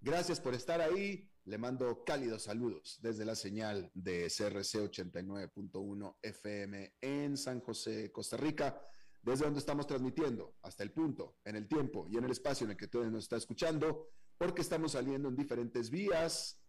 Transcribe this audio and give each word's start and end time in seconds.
Gracias 0.00 0.40
por 0.40 0.54
estar 0.54 0.80
ahí. 0.80 1.28
Le 1.44 1.58
mando 1.58 2.04
cálidos 2.04 2.42
saludos 2.44 2.98
desde 3.00 3.24
la 3.24 3.34
señal 3.34 3.90
de 3.94 4.28
CRC 4.28 4.80
89.1 4.80 6.16
FM 6.22 6.94
en 7.00 7.36
San 7.36 7.60
José, 7.60 8.12
Costa 8.12 8.36
Rica, 8.36 8.80
desde 9.22 9.44
donde 9.44 9.58
estamos 9.58 9.86
transmitiendo 9.86 10.54
hasta 10.62 10.84
el 10.84 10.92
punto, 10.92 11.38
en 11.44 11.56
el 11.56 11.66
tiempo 11.66 12.06
y 12.08 12.16
en 12.16 12.24
el 12.24 12.30
espacio 12.30 12.64
en 12.64 12.72
el 12.72 12.76
que 12.76 12.86
todo 12.86 13.10
nos 13.10 13.24
está 13.24 13.36
escuchando, 13.36 14.10
porque 14.36 14.62
estamos 14.62 14.92
saliendo 14.92 15.28
en 15.28 15.36
diferentes 15.36 15.90
vías. 15.90 16.60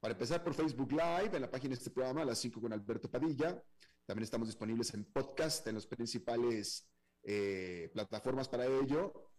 Para 0.00 0.12
empezar 0.12 0.42
por 0.42 0.54
Facebook 0.54 0.90
Live, 0.90 1.30
en 1.34 1.42
la 1.42 1.50
página 1.50 1.70
de 1.70 1.78
este 1.78 1.90
programa, 1.90 2.22
a 2.22 2.24
las 2.24 2.38
5 2.38 2.60
con 2.60 2.72
Alberto 2.72 3.10
Padilla. 3.10 3.62
También 4.04 4.24
estamos 4.24 4.48
disponibles 4.48 4.92
en 4.94 5.04
podcast, 5.04 5.66
en 5.68 5.76
las 5.76 5.86
principales 5.86 6.88
eh, 7.22 7.88
plataformas 7.92 8.48
para 8.48 8.66
ello. 8.66 9.30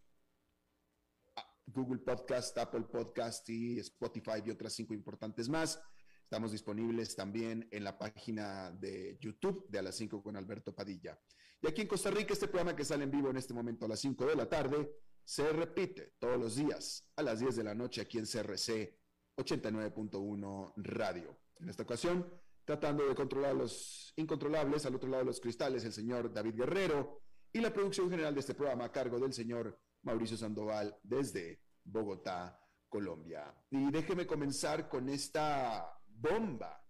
Google 1.67 1.99
Podcast, 1.99 2.57
Apple 2.57 2.85
Podcast 2.91 3.49
y 3.49 3.79
Spotify 3.79 4.41
y 4.45 4.51
otras 4.51 4.73
cinco 4.73 4.93
importantes 4.93 5.49
más. 5.49 5.79
Estamos 6.25 6.51
disponibles 6.51 7.15
también 7.15 7.67
en 7.71 7.83
la 7.83 7.99
página 7.99 8.71
de 8.71 9.15
YouTube 9.21 9.67
de 9.69 9.77
a 9.77 9.83
las 9.83 9.95
5 9.95 10.23
con 10.23 10.35
Alberto 10.35 10.73
Padilla. 10.73 11.19
Y 11.61 11.67
aquí 11.67 11.81
en 11.81 11.87
Costa 11.87 12.09
Rica, 12.09 12.33
este 12.33 12.47
programa 12.47 12.75
que 12.75 12.83
sale 12.83 13.03
en 13.03 13.11
vivo 13.11 13.29
en 13.29 13.37
este 13.37 13.53
momento 13.53 13.85
a 13.85 13.89
las 13.89 13.99
5 13.99 14.25
de 14.25 14.35
la 14.35 14.49
tarde, 14.49 14.91
se 15.23 15.47
repite 15.53 16.15
todos 16.17 16.39
los 16.39 16.55
días 16.55 17.07
a 17.15 17.21
las 17.21 17.39
10 17.41 17.57
de 17.57 17.63
la 17.63 17.75
noche 17.75 18.01
aquí 18.01 18.17
en 18.17 18.25
CRC 18.25 18.97
89.1 19.37 20.73
Radio. 20.77 21.37
En 21.59 21.69
esta 21.69 21.83
ocasión, 21.83 22.27
tratando 22.63 23.07
de 23.07 23.13
controlar 23.13 23.55
los 23.55 24.11
incontrolables, 24.15 24.85
al 24.87 24.95
otro 24.95 25.09
lado 25.09 25.21
de 25.21 25.27
los 25.27 25.39
cristales, 25.39 25.85
el 25.85 25.93
señor 25.93 26.33
David 26.33 26.55
Guerrero 26.55 27.21
y 27.53 27.59
la 27.59 27.71
producción 27.71 28.09
general 28.09 28.33
de 28.33 28.39
este 28.39 28.55
programa 28.55 28.85
a 28.85 28.91
cargo 28.91 29.19
del 29.19 29.31
señor 29.31 29.79
Mauricio 30.05 30.37
Sandoval 30.37 30.97
desde 31.03 31.59
Bogotá, 31.83 32.59
Colombia. 32.87 33.53
Y 33.69 33.91
déjeme 33.91 34.25
comenzar 34.25 34.87
con 34.87 35.09
esta 35.09 35.99
bomba 36.07 36.81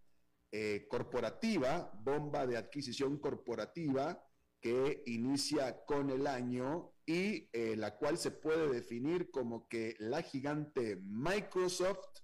eh, 0.51 0.85
corporativa, 0.87 1.91
bomba 2.01 2.45
de 2.45 2.57
adquisición 2.57 3.17
corporativa 3.17 4.21
que 4.61 5.03
inicia 5.07 5.85
con 5.85 6.09
el 6.09 6.27
año 6.27 6.93
y 7.05 7.49
eh, 7.53 7.75
la 7.75 7.97
cual 7.97 8.17
se 8.17 8.31
puede 8.31 8.69
definir 8.69 9.31
como 9.31 9.67
que 9.67 9.95
la 9.99 10.21
gigante 10.21 10.95
Microsoft 10.97 12.21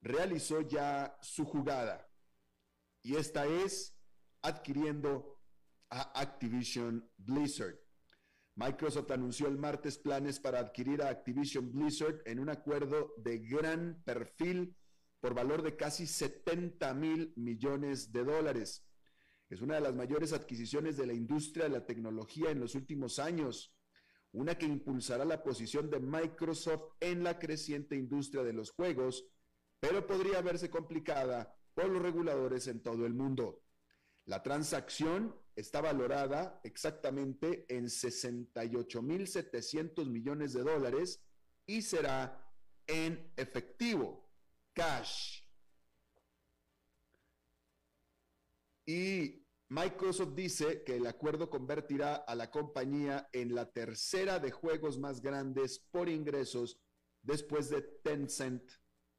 realizó 0.00 0.60
ya 0.60 1.16
su 1.20 1.44
jugada. 1.44 2.08
Y 3.02 3.16
esta 3.16 3.46
es 3.46 3.96
adquiriendo 4.42 5.40
a 5.90 6.20
Activision 6.20 7.10
Blizzard. 7.16 7.78
Microsoft 8.60 9.10
anunció 9.10 9.48
el 9.48 9.56
martes 9.56 9.96
planes 9.96 10.38
para 10.38 10.58
adquirir 10.60 11.00
a 11.00 11.08
Activision 11.08 11.72
Blizzard 11.72 12.20
en 12.26 12.38
un 12.38 12.50
acuerdo 12.50 13.14
de 13.16 13.38
gran 13.38 14.02
perfil 14.04 14.76
por 15.18 15.32
valor 15.32 15.62
de 15.62 15.76
casi 15.76 16.06
70 16.06 16.92
mil 16.92 17.32
millones 17.36 18.12
de 18.12 18.22
dólares. 18.22 18.86
Es 19.48 19.62
una 19.62 19.76
de 19.76 19.80
las 19.80 19.94
mayores 19.94 20.34
adquisiciones 20.34 20.98
de 20.98 21.06
la 21.06 21.14
industria 21.14 21.64
de 21.64 21.70
la 21.70 21.86
tecnología 21.86 22.50
en 22.50 22.60
los 22.60 22.74
últimos 22.74 23.18
años, 23.18 23.74
una 24.32 24.58
que 24.58 24.66
impulsará 24.66 25.24
la 25.24 25.42
posición 25.42 25.88
de 25.88 26.00
Microsoft 26.00 26.96
en 27.00 27.24
la 27.24 27.38
creciente 27.38 27.96
industria 27.96 28.42
de 28.42 28.52
los 28.52 28.72
juegos, 28.72 29.24
pero 29.80 30.06
podría 30.06 30.42
verse 30.42 30.68
complicada 30.68 31.56
por 31.72 31.88
los 31.88 32.02
reguladores 32.02 32.66
en 32.66 32.82
todo 32.82 33.06
el 33.06 33.14
mundo. 33.14 33.62
La 34.26 34.42
transacción 34.42 35.34
está 35.56 35.80
valorada 35.80 36.60
exactamente 36.64 37.64
en 37.68 37.86
68.700 37.86 40.06
millones 40.06 40.52
de 40.52 40.62
dólares 40.62 41.22
y 41.66 41.82
será 41.82 42.46
en 42.86 43.32
efectivo, 43.36 44.30
cash. 44.72 45.42
Y 48.86 49.44
Microsoft 49.68 50.34
dice 50.34 50.82
que 50.82 50.96
el 50.96 51.06
acuerdo 51.06 51.48
convertirá 51.48 52.16
a 52.16 52.34
la 52.34 52.50
compañía 52.50 53.28
en 53.32 53.54
la 53.54 53.70
tercera 53.70 54.40
de 54.40 54.50
juegos 54.50 54.98
más 54.98 55.20
grandes 55.20 55.78
por 55.78 56.08
ingresos 56.08 56.80
después 57.22 57.70
de 57.70 57.82
Tencent 57.82 58.68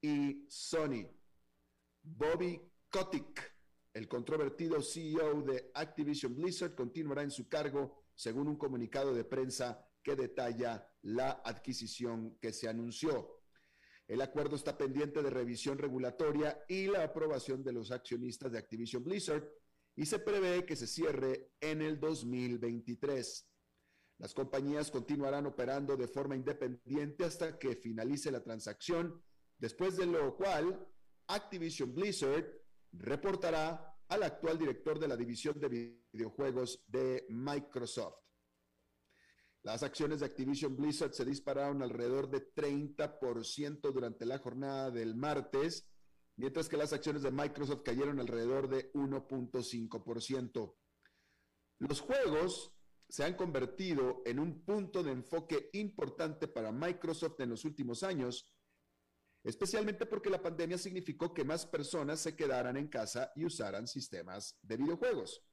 y 0.01 0.45
Sony. 0.49 1.07
Bobby 2.03 2.61
Kotick 2.89 3.50
el 3.93 4.07
controvertido 4.07 4.81
CEO 4.81 5.41
de 5.41 5.71
Activision 5.73 6.35
Blizzard 6.35 6.75
continuará 6.75 7.23
en 7.23 7.31
su 7.31 7.49
cargo, 7.49 8.05
según 8.15 8.47
un 8.47 8.57
comunicado 8.57 9.13
de 9.13 9.25
prensa 9.25 9.85
que 10.01 10.15
detalla 10.15 10.87
la 11.03 11.41
adquisición 11.43 12.37
que 12.39 12.53
se 12.53 12.69
anunció. 12.69 13.41
El 14.07 14.21
acuerdo 14.21 14.55
está 14.55 14.77
pendiente 14.77 15.21
de 15.21 15.29
revisión 15.29 15.77
regulatoria 15.77 16.63
y 16.67 16.87
la 16.87 17.03
aprobación 17.03 17.63
de 17.63 17.73
los 17.73 17.91
accionistas 17.91 18.51
de 18.51 18.59
Activision 18.59 19.03
Blizzard 19.03 19.47
y 19.95 20.05
se 20.05 20.19
prevé 20.19 20.65
que 20.65 20.75
se 20.75 20.87
cierre 20.87 21.51
en 21.59 21.81
el 21.81 21.99
2023. 21.99 23.47
Las 24.19 24.33
compañías 24.33 24.91
continuarán 24.91 25.45
operando 25.45 25.97
de 25.97 26.07
forma 26.07 26.35
independiente 26.35 27.25
hasta 27.25 27.57
que 27.57 27.75
finalice 27.75 28.31
la 28.31 28.43
transacción, 28.43 29.21
después 29.57 29.97
de 29.97 30.05
lo 30.05 30.35
cual 30.35 30.87
Activision 31.27 31.93
Blizzard 31.93 32.60
reportará 32.91 33.97
al 34.07 34.23
actual 34.23 34.57
director 34.57 34.99
de 34.99 35.07
la 35.07 35.15
división 35.15 35.59
de 35.59 35.97
videojuegos 36.11 36.83
de 36.87 37.25
Microsoft. 37.29 38.19
Las 39.63 39.83
acciones 39.83 40.19
de 40.19 40.25
Activision 40.25 40.75
Blizzard 40.75 41.13
se 41.13 41.23
dispararon 41.23 41.83
alrededor 41.83 42.29
de 42.29 42.51
30% 42.53 43.91
durante 43.93 44.25
la 44.25 44.39
jornada 44.39 44.89
del 44.89 45.15
martes, 45.15 45.87
mientras 46.35 46.67
que 46.67 46.77
las 46.77 46.93
acciones 46.93 47.21
de 47.21 47.31
Microsoft 47.31 47.83
cayeron 47.83 48.19
alrededor 48.19 48.67
de 48.67 48.91
1.5%. 48.93 50.75
Los 51.77 52.01
juegos 52.01 52.75
se 53.07 53.23
han 53.23 53.35
convertido 53.35 54.23
en 54.25 54.39
un 54.39 54.63
punto 54.65 55.03
de 55.03 55.11
enfoque 55.11 55.69
importante 55.73 56.47
para 56.47 56.71
Microsoft 56.71 57.39
en 57.39 57.49
los 57.49 57.65
últimos 57.65 58.03
años, 58.03 58.49
especialmente 59.43 60.05
porque 60.05 60.29
la 60.29 60.41
pandemia 60.41 60.77
significó 60.77 61.33
que 61.33 61.43
más 61.43 61.65
personas 61.65 62.19
se 62.19 62.35
quedaran 62.35 62.77
en 62.77 62.87
casa 62.87 63.31
y 63.35 63.45
usaran 63.45 63.87
sistemas 63.87 64.57
de 64.61 64.77
videojuegos. 64.77 65.43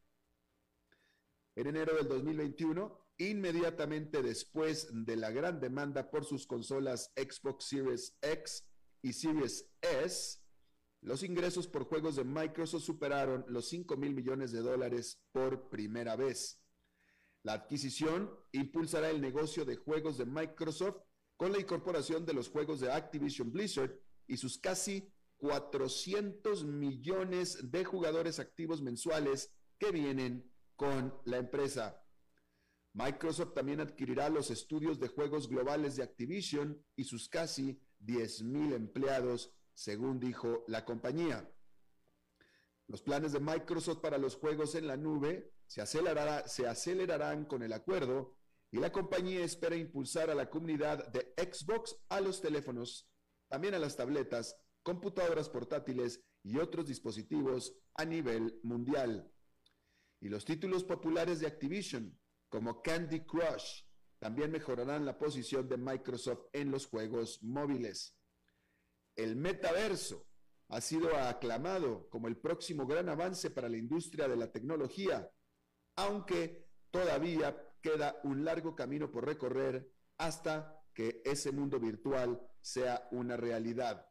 En 1.57 1.67
enero 1.67 1.97
del 1.97 2.09
2021, 2.09 3.09
inmediatamente 3.19 4.23
después 4.23 4.89
de 4.93 5.17
la 5.17 5.31
gran 5.31 5.59
demanda 5.59 6.11
por 6.11 6.25
sus 6.25 6.47
consolas 6.47 7.13
Xbox 7.17 7.65
Series 7.65 8.17
X 8.23 8.65
y 9.03 9.13
Series 9.13 9.69
S, 9.81 10.39
los 11.01 11.23
ingresos 11.23 11.67
por 11.69 11.85
juegos 11.85 12.17
de 12.17 12.25
Microsoft 12.25 12.85
superaron 12.85 13.45
los 13.49 13.69
5 13.69 13.97
mil 13.97 14.15
millones 14.15 14.53
de 14.53 14.61
dólares 14.61 15.21
por 15.33 15.69
primera 15.69 16.17
vez. 16.17 16.61
La 17.43 17.55
adquisición 17.55 18.31
impulsará 18.53 19.11
el 19.11 19.21
negocio 19.21 19.65
de 19.65 19.77
juegos 19.77 20.19
de 20.19 20.27
Microsoft 20.27 20.99
con 21.39 21.53
la 21.53 21.61
incorporación 21.61 22.27
de 22.27 22.35
los 22.35 22.51
juegos 22.51 22.81
de 22.81 22.91
Activision 22.91 23.53
Blizzard 23.53 23.97
y 24.27 24.37
sus 24.37 24.59
casi 24.59 25.09
400 25.37 26.65
millones 26.65 27.71
de 27.71 27.85
jugadores 27.85 28.41
activos 28.41 28.83
mensuales 28.83 29.55
que 29.79 29.93
vienen 29.93 30.53
con 30.75 31.17
la 31.25 31.37
empresa. 31.39 32.05
Microsoft 32.93 33.55
también 33.55 33.79
adquirirá 33.79 34.29
los 34.29 34.51
estudios 34.51 34.99
de 34.99 35.07
juegos 35.07 35.49
globales 35.49 35.95
de 35.95 36.03
Activision 36.03 36.85
y 36.97 37.05
sus 37.05 37.29
casi 37.29 37.81
10 38.01 38.43
mil 38.43 38.73
empleados, 38.73 39.55
según 39.75 40.19
dijo 40.19 40.65
la 40.67 40.85
compañía. 40.85 41.49
Los 42.89 43.01
planes 43.01 43.31
de 43.33 43.39
Microsoft 43.39 44.01
para 44.01 44.19
los 44.19 44.35
juegos 44.35 44.75
en 44.75 44.89
la 44.89 44.97
nube 44.97 45.53
se, 45.69 45.87
se 45.87 46.67
acelerarán 46.67 47.45
con 47.45 47.63
el 47.63 47.73
acuerdo 47.73 48.38
y 48.71 48.79
la 48.79 48.93
compañía 48.93 49.45
espera 49.45 49.77
impulsar 49.77 50.31
a 50.31 50.35
la 50.35 50.51
comunidad 50.51 51.09
de 51.09 51.33
Xbox 51.37 51.97
a 52.09 52.21
los 52.21 52.41
teléfonos, 52.41 53.09
también 53.49 53.75
a 53.75 53.79
las 53.79 53.97
tabletas, 53.97 54.57
computadoras 54.83 55.49
portátiles 55.49 56.23
y 56.43 56.59
otros 56.59 56.87
dispositivos 56.87 57.75
a 57.95 58.05
nivel 58.05 58.61
mundial. 58.63 59.33
Y 60.21 60.29
los 60.29 60.45
títulos 60.45 60.85
populares 60.85 61.41
de 61.41 61.47
Activision, 61.47 62.19
como 62.49 62.83
Candy 62.83 63.25
Crush, 63.25 63.85
también 64.19 64.51
mejorarán 64.51 65.07
la 65.07 65.17
posición 65.17 65.69
de 65.69 65.77
Microsoft 65.77 66.47
en 66.53 66.71
los 66.71 66.87
juegos 66.87 67.43
móviles. 67.43 68.17
El 69.15 69.37
metaverso 69.37 70.27
ha 70.69 70.81
sido 70.81 71.17
aclamado 71.17 72.09
como 72.11 72.29
el 72.29 72.37
próximo 72.37 72.87
gran 72.87 73.09
avance 73.09 73.51
para 73.51 73.69
la 73.69 73.79
industria 73.79 74.29
de 74.29 74.37
la 74.37 74.51
tecnología, 74.51 75.31
aunque 75.97 76.69
todavía 76.91 77.68
queda 77.89 78.21
un 78.25 78.45
largo 78.45 78.75
camino 78.75 79.11
por 79.11 79.25
recorrer 79.25 79.91
hasta 80.19 80.85
que 80.93 81.23
ese 81.25 81.53
mundo 81.53 81.81
virtual 81.81 82.39
sea 82.61 83.09
una 83.13 83.37
realidad. 83.37 84.07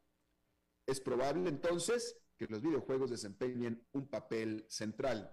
Es 0.84 1.00
probable 1.00 1.48
entonces 1.48 2.16
que 2.36 2.46
los 2.48 2.60
videojuegos 2.60 3.10
desempeñen 3.10 3.86
un 3.92 4.08
papel 4.08 4.66
central. 4.68 5.32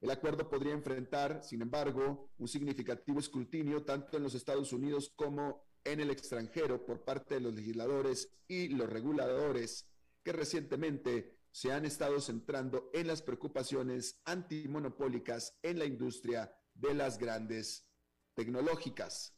El 0.00 0.10
acuerdo 0.10 0.48
podría 0.48 0.74
enfrentar, 0.74 1.42
sin 1.42 1.62
embargo, 1.62 2.30
un 2.38 2.48
significativo 2.48 3.18
escrutinio 3.18 3.84
tanto 3.84 4.16
en 4.16 4.22
los 4.22 4.34
Estados 4.34 4.72
Unidos 4.72 5.12
como 5.16 5.64
en 5.84 6.00
el 6.00 6.10
extranjero 6.10 6.84
por 6.84 7.04
parte 7.04 7.34
de 7.34 7.40
los 7.40 7.54
legisladores 7.54 8.32
y 8.46 8.68
los 8.68 8.88
reguladores 8.88 9.88
que 10.22 10.32
recientemente 10.32 11.38
se 11.50 11.72
han 11.72 11.84
estado 11.84 12.20
centrando 12.20 12.90
en 12.92 13.08
las 13.08 13.22
preocupaciones 13.22 14.20
antimonopólicas 14.24 15.58
en 15.62 15.78
la 15.78 15.84
industria 15.84 16.52
de 16.74 16.94
las 16.94 17.18
grandes 17.18 17.86
tecnológicas. 18.34 19.36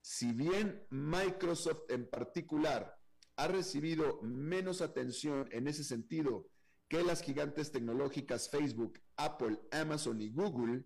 Si 0.00 0.32
bien 0.32 0.86
Microsoft 0.90 1.82
en 1.88 2.08
particular 2.08 2.98
ha 3.36 3.48
recibido 3.48 4.20
menos 4.22 4.82
atención 4.82 5.48
en 5.52 5.68
ese 5.68 5.84
sentido 5.84 6.48
que 6.88 7.02
las 7.02 7.22
gigantes 7.22 7.72
tecnológicas 7.72 8.50
Facebook, 8.50 9.00
Apple, 9.16 9.58
Amazon 9.70 10.20
y 10.20 10.30
Google, 10.30 10.84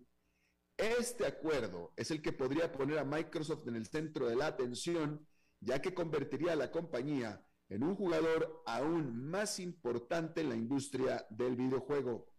este 0.77 1.25
acuerdo 1.25 1.91
es 1.97 2.11
el 2.11 2.21
que 2.21 2.31
podría 2.31 2.71
poner 2.71 2.99
a 2.99 3.03
Microsoft 3.03 3.67
en 3.67 3.75
el 3.75 3.87
centro 3.87 4.27
de 4.27 4.35
la 4.35 4.47
atención, 4.47 5.27
ya 5.59 5.81
que 5.81 5.93
convertiría 5.93 6.53
a 6.53 6.55
la 6.55 6.71
compañía 6.71 7.43
en 7.69 7.83
un 7.83 7.95
jugador 7.95 8.61
aún 8.65 9.29
más 9.29 9.59
importante 9.59 10.41
en 10.41 10.49
la 10.49 10.55
industria 10.55 11.25
del 11.29 11.55
videojuego. 11.55 12.29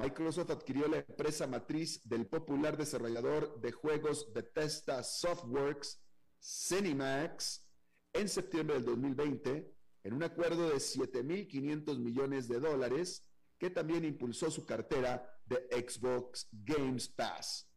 Microsoft 0.00 0.50
adquirió 0.50 0.88
la 0.88 0.96
empresa 0.98 1.46
matriz 1.46 2.00
del 2.08 2.26
popular 2.26 2.78
desarrollador 2.78 3.60
de 3.60 3.70
juegos 3.70 4.32
Bethesda 4.32 5.02
Softworks, 5.02 6.00
Cinemax, 6.40 7.68
en 8.14 8.26
septiembre 8.26 8.76
del 8.76 8.86
2020 8.86 9.74
en 10.02 10.14
un 10.14 10.22
acuerdo 10.22 10.70
de 10.70 10.76
7.500 10.76 11.98
millones 11.98 12.48
de 12.48 12.60
dólares 12.60 13.28
que 13.58 13.68
también 13.68 14.06
impulsó 14.06 14.50
su 14.50 14.64
cartera 14.64 15.38
de 15.44 15.68
Xbox 15.70 16.48
Games 16.50 17.08
Pass. 17.08 17.70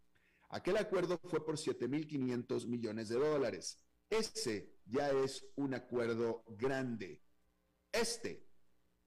Aquel 0.48 0.78
acuerdo 0.78 1.20
fue 1.26 1.46
por 1.46 1.58
7.500 1.58 2.68
millones 2.68 3.10
de 3.10 3.18
dólares. 3.18 3.84
Ese 4.10 4.78
ya 4.86 5.12
es 5.12 5.46
un 5.56 5.74
acuerdo 5.74 6.46
grande. 6.48 7.22
Este 7.92 8.48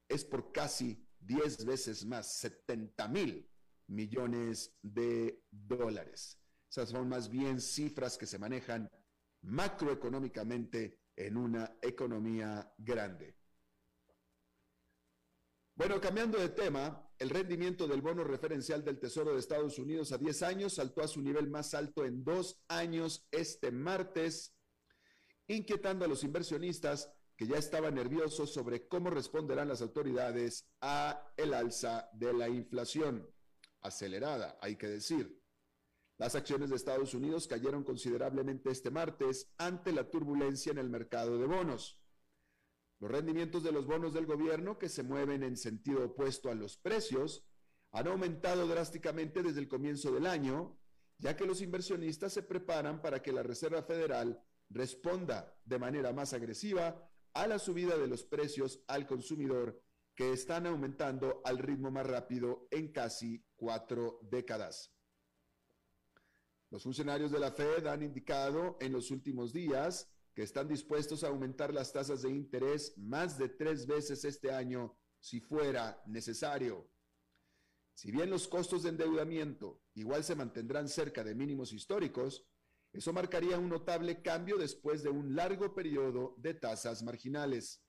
es 0.07 0.23
por 0.23 0.53
casi 0.53 1.06
10 1.27 1.65
veces 1.65 2.05
más, 2.05 2.39
70 2.39 3.09
mil 3.09 3.51
millones 3.89 4.77
de 4.83 5.43
dólares. 5.51 6.39
Esas 6.71 6.91
son 6.91 7.09
más 7.09 7.29
bien 7.29 7.61
cifras 7.61 8.17
que 8.17 8.27
se 8.27 8.39
manejan 8.39 8.91
macroeconómicamente 9.43 11.01
en 11.15 11.37
una 11.37 11.77
economía 11.81 12.73
grande. 12.79 13.37
Bueno, 15.75 16.01
cambiando 16.01 16.39
de 16.39 16.49
tema, 16.49 17.07
el 17.19 17.31
rendimiento 17.31 17.87
del 17.87 18.01
bono 18.01 18.25
referencial 18.25 18.83
del 18.83 18.99
Tesoro 18.99 19.35
de 19.35 19.41
Estados 19.41 19.79
Unidos 19.79 20.11
a 20.13 20.19
10 20.19 20.43
años 20.43 20.75
saltó 20.75 21.03
a 21.03 21.09
su 21.09 21.21
nivel 21.21 21.49
más 21.49 21.75
alto 21.75 22.05
en 22.05 22.25
dos 22.25 22.63
años 22.69 23.27
este 23.31 23.71
martes, 23.71 24.55
inquietando 25.47 26.05
a 26.05 26.09
los 26.09 26.25
inversionistas 26.25 27.13
que 27.37 27.47
ya 27.47 27.59
estaban 27.59 27.95
nerviosos 27.95 28.53
sobre 28.53 28.89
cómo 28.89 29.11
responderán 29.11 29.69
las 29.69 29.83
autoridades 29.83 30.67
a 30.81 31.33
el 31.37 31.53
alza 31.53 32.09
de 32.15 32.33
la 32.33 32.49
inflación 32.49 33.29
acelerada, 33.83 34.59
hay 34.61 34.77
que 34.77 34.89
decir. 34.89 35.43
Las 36.19 36.35
acciones 36.35 36.71
de 36.71 36.77
Estados 36.77 37.13
Unidos 37.13 37.47
cayeron 37.47 37.85
considerablemente 37.85 38.71
este 38.71 38.91
martes 38.91 39.53
ante 39.59 39.93
la 39.93 40.09
turbulencia 40.11 40.73
en 40.73 40.79
el 40.79 40.89
mercado 40.89 41.39
de 41.39 41.47
bonos. 41.47 42.03
Los 42.99 43.11
rendimientos 43.11 43.63
de 43.63 43.73
los 43.73 43.87
bonos 43.87 44.15
del 44.15 44.25
gobierno, 44.25 44.79
que 44.79 44.89
se 44.89 45.03
mueven 45.03 45.43
en 45.43 45.59
sentido 45.59 46.07
opuesto 46.07 46.51
a 46.51 46.55
los 46.55 46.79
precios, 46.79 47.45
han 47.93 48.09
aumentado 48.09 48.67
drásticamente 48.67 49.43
desde 49.43 49.61
el 49.61 49.69
comienzo 49.69 50.11
del 50.11 50.27
año, 50.27 50.79
ya 51.19 51.37
que 51.37 51.45
los 51.45 51.61
inversionistas 51.61 52.33
se 52.33 52.43
preparan 52.43 53.03
para 53.03 53.21
que 53.23 53.33
la 53.33 53.43
Reserva 53.43 53.83
Federal 53.83 54.43
responda 54.71 55.55
de 55.67 55.79
manera 55.79 56.15
más 56.15 56.33
agresiva 56.33 57.11
a 57.37 57.47
la 57.47 57.59
subida 57.59 57.99
de 57.99 58.07
los 58.07 58.25
precios 58.25 58.83
al 58.87 59.07
consumidor, 59.07 59.83
que 60.15 60.33
están 60.33 60.67
aumentando 60.67 61.43
al 61.45 61.59
ritmo 61.59 61.91
más 61.91 62.07
rápido 62.07 62.67
en 62.71 62.91
casi 62.93 63.45
cuatro 63.57 64.19
décadas. 64.23 64.95
Los 66.71 66.83
funcionarios 66.83 67.31
de 67.31 67.39
la 67.39 67.53
Fed 67.53 67.87
han 67.87 68.03
indicado 68.03 68.79
en 68.81 68.93
los 68.93 69.11
últimos 69.11 69.53
días 69.53 70.11
que 70.33 70.43
están 70.43 70.67
dispuestos 70.67 71.23
a 71.23 71.29
aumentar 71.29 71.75
las 71.75 71.93
tasas 71.93 72.23
de 72.23 72.31
interés 72.31 72.97
más 72.97 73.37
de 73.37 73.51
tres 73.51 73.87
veces 73.87 74.25
este 74.25 74.51
año 74.51 74.97
si 75.21 75.41
fuera 75.41 76.03
necesario. 76.07 76.91
Si 77.95 78.11
bien 78.11 78.31
los 78.31 78.49
costos 78.49 78.83
de 78.83 78.91
endeudamiento 78.91 79.83
igual 79.93 80.25
se 80.25 80.35
mantendrán 80.35 80.89
cerca 80.89 81.23
de 81.23 81.35
mínimos 81.35 81.75
históricos, 81.75 82.47
eso 82.97 83.13
marcaría 83.13 83.59
un 83.59 83.69
notable 83.69 84.23
cambio 84.23 84.57
después 84.57 85.03
de 85.03 85.11
un 85.11 85.37
largo 85.37 85.75
periodo 85.75 86.35
de 86.39 86.55
tasas 86.55 87.03
marginales. 87.03 87.83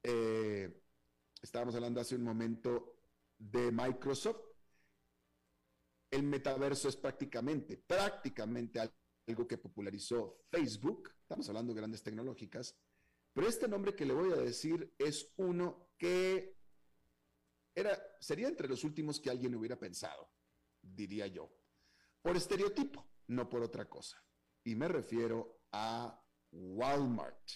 eh, 0.00 0.80
estábamos 1.42 1.74
hablando 1.74 2.00
hace 2.00 2.14
un 2.14 2.22
momento 2.22 3.02
de 3.36 3.72
Microsoft. 3.72 4.42
El 6.08 6.22
metaverso 6.22 6.88
es 6.88 6.94
prácticamente, 6.94 7.78
prácticamente 7.78 8.88
algo 9.26 9.48
que 9.48 9.58
popularizó 9.58 10.44
Facebook. 10.52 11.12
Estamos 11.22 11.48
hablando 11.48 11.74
de 11.74 11.80
grandes 11.80 12.04
tecnológicas. 12.04 12.76
Pero 13.32 13.48
este 13.48 13.66
nombre 13.66 13.96
que 13.96 14.06
le 14.06 14.14
voy 14.14 14.30
a 14.30 14.36
decir 14.36 14.94
es 14.96 15.32
uno 15.38 15.90
que 15.98 16.56
era, 17.74 18.00
sería 18.20 18.46
entre 18.46 18.68
los 18.68 18.84
últimos 18.84 19.18
que 19.18 19.30
alguien 19.30 19.56
hubiera 19.56 19.76
pensado, 19.76 20.30
diría 20.82 21.26
yo. 21.26 21.50
Por 22.22 22.36
estereotipo, 22.36 23.06
no 23.28 23.48
por 23.48 23.62
otra 23.62 23.88
cosa. 23.88 24.22
Y 24.64 24.74
me 24.74 24.88
refiero 24.88 25.62
a 25.72 26.22
Walmart. 26.52 27.50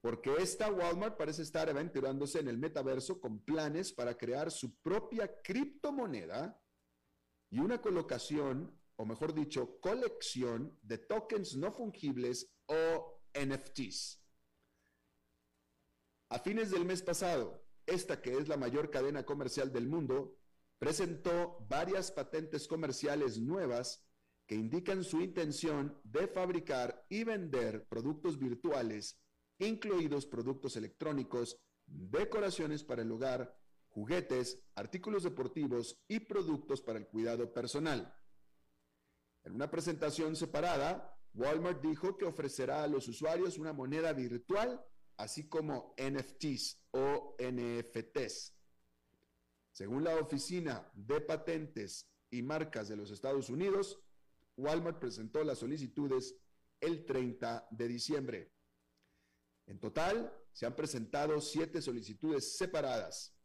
Porque 0.00 0.34
esta 0.36 0.70
Walmart 0.70 1.16
parece 1.16 1.42
estar 1.42 1.68
aventurándose 1.68 2.38
en 2.38 2.48
el 2.48 2.58
metaverso 2.58 3.20
con 3.20 3.40
planes 3.44 3.92
para 3.92 4.16
crear 4.16 4.50
su 4.50 4.76
propia 4.80 5.40
criptomoneda 5.42 6.60
y 7.50 7.58
una 7.58 7.80
colocación, 7.80 8.78
o 8.96 9.04
mejor 9.04 9.34
dicho, 9.34 9.80
colección 9.80 10.78
de 10.82 10.98
tokens 10.98 11.56
no 11.56 11.72
fungibles 11.72 12.52
o 12.66 13.22
NFTs. 13.34 14.22
A 16.30 16.38
fines 16.38 16.70
del 16.70 16.84
mes 16.84 17.02
pasado, 17.02 17.64
esta 17.86 18.20
que 18.20 18.36
es 18.36 18.48
la 18.48 18.56
mayor 18.56 18.90
cadena 18.90 19.24
comercial 19.24 19.72
del 19.72 19.88
mundo, 19.88 20.38
presentó 20.78 21.66
varias 21.68 22.10
patentes 22.10 22.66
comerciales 22.68 23.38
nuevas 23.38 24.04
que 24.46 24.54
indican 24.54 25.04
su 25.04 25.20
intención 25.20 26.00
de 26.04 26.26
fabricar 26.26 27.04
y 27.08 27.24
vender 27.24 27.86
productos 27.88 28.38
virtuales, 28.38 29.20
incluidos 29.58 30.26
productos 30.26 30.76
electrónicos, 30.76 31.60
decoraciones 31.86 32.84
para 32.84 33.02
el 33.02 33.12
hogar, 33.12 33.54
juguetes, 33.88 34.62
artículos 34.74 35.24
deportivos 35.24 36.00
y 36.08 36.20
productos 36.20 36.80
para 36.80 36.98
el 36.98 37.06
cuidado 37.08 37.52
personal. 37.52 38.14
En 39.44 39.54
una 39.54 39.70
presentación 39.70 40.36
separada, 40.36 41.14
Walmart 41.34 41.82
dijo 41.82 42.16
que 42.16 42.24
ofrecerá 42.24 42.82
a 42.82 42.88
los 42.88 43.08
usuarios 43.08 43.58
una 43.58 43.72
moneda 43.72 44.12
virtual 44.12 44.82
así 45.18 45.48
como 45.48 45.94
NFTs 45.98 46.80
o 46.92 47.36
NFTs. 47.38 48.57
Según 49.78 50.02
la 50.02 50.16
Oficina 50.16 50.90
de 50.92 51.20
Patentes 51.20 52.10
y 52.32 52.42
Marcas 52.42 52.88
de 52.88 52.96
los 52.96 53.12
Estados 53.12 53.48
Unidos, 53.48 54.02
Walmart 54.56 54.98
presentó 54.98 55.44
las 55.44 55.58
solicitudes 55.58 56.34
el 56.80 57.06
30 57.06 57.68
de 57.70 57.86
diciembre. 57.86 58.52
En 59.68 59.78
total, 59.78 60.36
se 60.50 60.66
han 60.66 60.74
presentado 60.74 61.40
siete 61.40 61.80
solicitudes 61.80 62.56
separadas. 62.56 63.38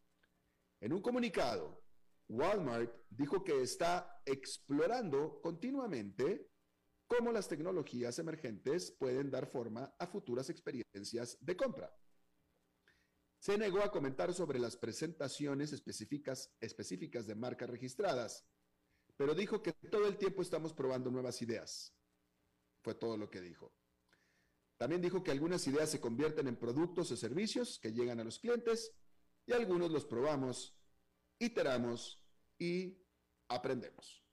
En 0.80 0.92
un 0.92 1.02
comunicado, 1.02 1.84
Walmart 2.26 2.92
dijo 3.10 3.44
que 3.44 3.62
está 3.62 4.20
explorando 4.26 5.40
continuamente 5.40 6.50
cómo 7.06 7.30
las 7.30 7.46
tecnologías 7.46 8.18
emergentes 8.18 8.90
pueden 8.90 9.30
dar 9.30 9.46
forma 9.46 9.94
a 10.00 10.08
futuras 10.08 10.50
experiencias 10.50 11.38
de 11.40 11.56
compra. 11.56 11.96
Se 13.44 13.58
negó 13.58 13.82
a 13.82 13.90
comentar 13.90 14.32
sobre 14.32 14.58
las 14.58 14.74
presentaciones 14.74 15.74
específicas, 15.74 16.50
específicas 16.62 17.26
de 17.26 17.34
marcas 17.34 17.68
registradas, 17.68 18.42
pero 19.18 19.34
dijo 19.34 19.62
que 19.62 19.74
todo 19.74 20.06
el 20.06 20.16
tiempo 20.16 20.40
estamos 20.40 20.72
probando 20.72 21.10
nuevas 21.10 21.42
ideas. 21.42 21.94
Fue 22.80 22.94
todo 22.94 23.18
lo 23.18 23.28
que 23.28 23.42
dijo. 23.42 23.70
También 24.78 25.02
dijo 25.02 25.22
que 25.22 25.30
algunas 25.30 25.66
ideas 25.66 25.90
se 25.90 26.00
convierten 26.00 26.48
en 26.48 26.56
productos 26.56 27.10
o 27.10 27.18
servicios 27.18 27.78
que 27.78 27.92
llegan 27.92 28.18
a 28.18 28.24
los 28.24 28.38
clientes 28.38 28.94
y 29.44 29.52
algunos 29.52 29.90
los 29.90 30.06
probamos, 30.06 30.74
iteramos 31.38 32.24
y 32.58 32.96
aprendemos. 33.48 34.24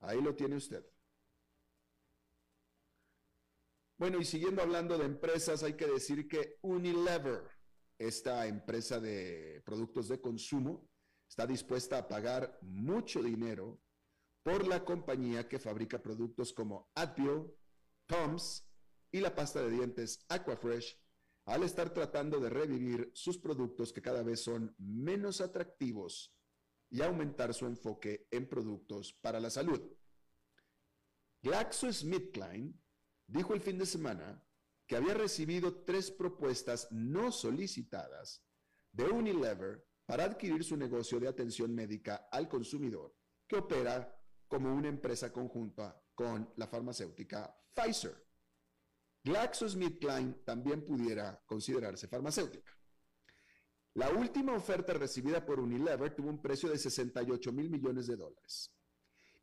Ahí 0.00 0.20
lo 0.20 0.36
tiene 0.36 0.56
usted. 0.56 0.84
Bueno, 3.96 4.20
y 4.20 4.26
siguiendo 4.26 4.60
hablando 4.60 4.98
de 4.98 5.06
empresas, 5.06 5.62
hay 5.62 5.78
que 5.78 5.86
decir 5.86 6.28
que 6.28 6.58
Unilever, 6.60 7.59
esta 8.00 8.46
empresa 8.46 8.98
de 8.98 9.62
productos 9.64 10.08
de 10.08 10.20
consumo, 10.20 10.88
está 11.28 11.46
dispuesta 11.46 11.98
a 11.98 12.08
pagar 12.08 12.58
mucho 12.62 13.22
dinero 13.22 13.78
por 14.42 14.66
la 14.66 14.82
compañía 14.86 15.46
que 15.46 15.58
fabrica 15.58 16.02
productos 16.02 16.54
como 16.54 16.90
Advil, 16.94 17.52
Tom's 18.06 18.66
y 19.12 19.20
la 19.20 19.34
pasta 19.34 19.60
de 19.62 19.70
dientes 19.70 20.24
Aquafresh, 20.30 20.98
al 21.44 21.62
estar 21.62 21.92
tratando 21.92 22.40
de 22.40 22.48
revivir 22.48 23.10
sus 23.12 23.36
productos 23.36 23.92
que 23.92 24.00
cada 24.00 24.22
vez 24.22 24.40
son 24.40 24.74
menos 24.78 25.42
atractivos 25.42 26.34
y 26.88 27.02
aumentar 27.02 27.52
su 27.52 27.66
enfoque 27.66 28.26
en 28.30 28.48
productos 28.48 29.12
para 29.12 29.40
la 29.40 29.50
salud. 29.50 29.80
GlaxoSmithKline 31.42 32.80
dijo 33.26 33.52
el 33.52 33.60
fin 33.60 33.76
de 33.76 33.86
semana 33.86 34.42
que 34.90 34.96
había 34.96 35.14
recibido 35.14 35.84
tres 35.84 36.10
propuestas 36.10 36.88
no 36.90 37.30
solicitadas 37.30 38.44
de 38.90 39.04
Unilever 39.04 39.86
para 40.04 40.24
adquirir 40.24 40.64
su 40.64 40.76
negocio 40.76 41.20
de 41.20 41.28
atención 41.28 41.72
médica 41.72 42.28
al 42.28 42.48
consumidor, 42.48 43.14
que 43.46 43.54
opera 43.54 44.20
como 44.48 44.74
una 44.74 44.88
empresa 44.88 45.32
conjunta 45.32 46.02
con 46.12 46.52
la 46.56 46.66
farmacéutica 46.66 47.56
Pfizer. 47.72 48.26
GlaxoSmithKline 49.22 50.42
también 50.44 50.84
pudiera 50.84 51.40
considerarse 51.46 52.08
farmacéutica. 52.08 52.76
La 53.94 54.10
última 54.10 54.54
oferta 54.54 54.92
recibida 54.92 55.46
por 55.46 55.60
Unilever 55.60 56.16
tuvo 56.16 56.30
un 56.30 56.42
precio 56.42 56.68
de 56.68 56.78
68 56.78 57.52
mil 57.52 57.70
millones 57.70 58.08
de 58.08 58.16
dólares. 58.16 58.74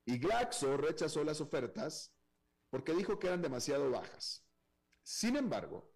Y 0.04 0.20
Glaxo 0.20 0.76
rechazó 0.76 1.24
las 1.24 1.40
ofertas 1.40 2.14
porque 2.70 2.94
dijo 2.94 3.18
que 3.18 3.28
eran 3.28 3.42
demasiado 3.42 3.90
bajas. 3.90 4.44
Sin 5.10 5.38
embargo, 5.38 5.90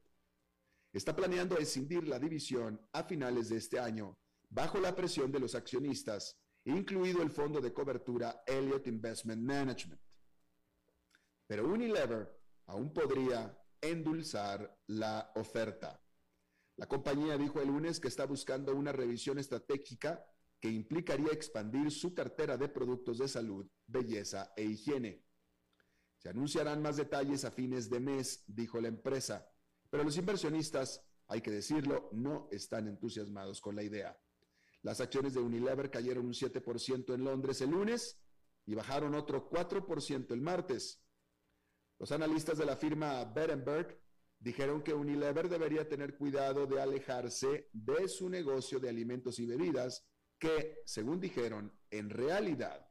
está 0.93 1.13
planeando 1.13 1.57
escindir 1.57 2.07
la 2.07 2.17
división 2.17 2.79
a 2.93 3.03
finales 3.03 3.49
de 3.49 3.57
este 3.57 3.77
año 3.77 4.17
bajo 4.49 4.79
la 4.79 4.95
presión 4.95 5.33
de 5.33 5.41
los 5.41 5.53
accionistas, 5.53 6.39
incluido 6.63 7.21
el 7.21 7.29
fondo 7.29 7.59
de 7.59 7.73
cobertura 7.73 8.41
Elliott 8.47 8.87
Investment 8.87 9.43
Management. 9.43 9.99
Pero 11.45 11.67
Unilever 11.67 12.39
aún 12.67 12.93
podría 12.93 13.61
endulzar 13.81 14.79
la 14.87 15.33
oferta. 15.35 16.01
La 16.77 16.87
compañía 16.87 17.37
dijo 17.37 17.59
el 17.59 17.67
lunes 17.67 17.99
que 17.99 18.07
está 18.07 18.25
buscando 18.25 18.73
una 18.73 18.93
revisión 18.93 19.39
estratégica 19.39 20.25
que 20.57 20.69
implicaría 20.69 21.33
expandir 21.33 21.91
su 21.91 22.13
cartera 22.13 22.55
de 22.55 22.69
productos 22.69 23.17
de 23.17 23.27
salud, 23.27 23.69
belleza 23.87 24.53
e 24.55 24.63
higiene. 24.63 25.25
Se 26.21 26.29
anunciarán 26.29 26.83
más 26.83 26.97
detalles 26.97 27.45
a 27.45 27.51
fines 27.51 27.89
de 27.89 27.99
mes, 27.99 28.43
dijo 28.45 28.79
la 28.79 28.89
empresa, 28.89 29.51
pero 29.89 30.03
los 30.03 30.15
inversionistas, 30.17 31.03
hay 31.27 31.41
que 31.41 31.49
decirlo, 31.49 32.09
no 32.11 32.47
están 32.51 32.87
entusiasmados 32.87 33.59
con 33.59 33.75
la 33.75 33.81
idea. 33.81 34.15
Las 34.83 35.01
acciones 35.01 35.33
de 35.33 35.39
Unilever 35.39 35.89
cayeron 35.89 36.27
un 36.27 36.33
7% 36.33 37.15
en 37.15 37.23
Londres 37.23 37.59
el 37.61 37.71
lunes 37.71 38.21
y 38.67 38.75
bajaron 38.75 39.15
otro 39.15 39.49
4% 39.49 40.31
el 40.31 40.41
martes. 40.41 41.03
Los 41.97 42.11
analistas 42.11 42.59
de 42.59 42.67
la 42.67 42.77
firma 42.77 43.25
Berenberg 43.25 43.99
dijeron 44.37 44.83
que 44.83 44.93
Unilever 44.93 45.49
debería 45.49 45.89
tener 45.89 46.15
cuidado 46.15 46.67
de 46.67 46.81
alejarse 46.81 47.67
de 47.73 48.07
su 48.07 48.29
negocio 48.29 48.79
de 48.79 48.89
alimentos 48.89 49.39
y 49.39 49.47
bebidas, 49.47 50.05
que, 50.37 50.83
según 50.85 51.19
dijeron, 51.19 51.75
en 51.89 52.11
realidad 52.11 52.90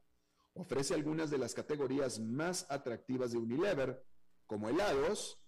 ofrece 0.53 0.93
algunas 0.93 1.29
de 1.29 1.37
las 1.37 1.53
categorías 1.53 2.19
más 2.19 2.65
atractivas 2.69 3.31
de 3.31 3.37
Unilever, 3.37 4.05
como 4.45 4.69
helados 4.69 5.39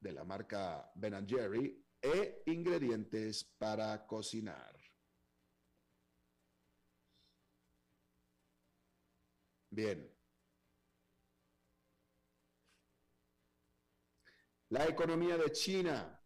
de 0.00 0.12
la 0.12 0.24
marca 0.24 0.90
Ben 0.94 1.26
Jerry 1.26 1.84
e 2.02 2.42
ingredientes 2.46 3.44
para 3.58 4.06
cocinar. 4.06 4.76
Bien. 9.70 10.10
La 14.70 14.86
economía 14.86 15.36
de 15.36 15.52
China 15.52 16.18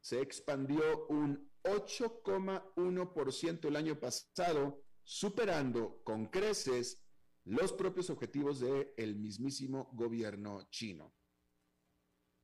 se 0.00 0.20
expandió 0.20 1.06
un 1.08 1.50
8,1% 1.62 3.68
el 3.68 3.76
año 3.76 3.98
pasado, 3.98 4.84
superando 5.04 6.02
con 6.04 6.26
creces 6.26 7.01
los 7.44 7.72
propios 7.72 8.10
objetivos 8.10 8.60
del 8.60 9.16
mismísimo 9.16 9.90
gobierno 9.92 10.68
chino. 10.70 11.14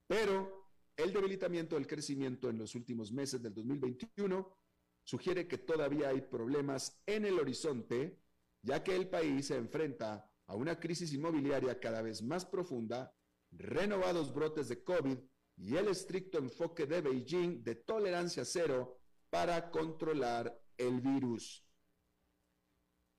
Pero 0.06 0.72
el 0.96 1.12
debilitamiento 1.12 1.76
del 1.76 1.86
crecimiento 1.86 2.48
en 2.48 2.58
los 2.58 2.74
últimos 2.74 3.12
meses 3.12 3.42
del 3.42 3.54
2021 3.54 4.58
sugiere 5.04 5.46
que 5.46 5.58
todavía 5.58 6.08
hay 6.08 6.22
problemas 6.22 7.00
en 7.06 7.24
el 7.24 7.38
horizonte, 7.38 8.20
ya 8.62 8.82
que 8.82 8.96
el 8.96 9.08
país 9.08 9.46
se 9.46 9.56
enfrenta 9.56 10.30
a 10.46 10.54
una 10.54 10.80
crisis 10.80 11.12
inmobiliaria 11.12 11.78
cada 11.78 12.02
vez 12.02 12.22
más 12.22 12.44
profunda, 12.44 13.14
renovados 13.50 14.32
brotes 14.34 14.68
de 14.68 14.82
COVID 14.82 15.18
y 15.56 15.76
el 15.76 15.88
estricto 15.88 16.38
enfoque 16.38 16.86
de 16.86 17.00
Beijing 17.00 17.62
de 17.62 17.74
tolerancia 17.76 18.44
cero 18.44 18.98
para 19.30 19.70
controlar 19.70 20.60
el 20.76 21.00
virus. 21.00 21.67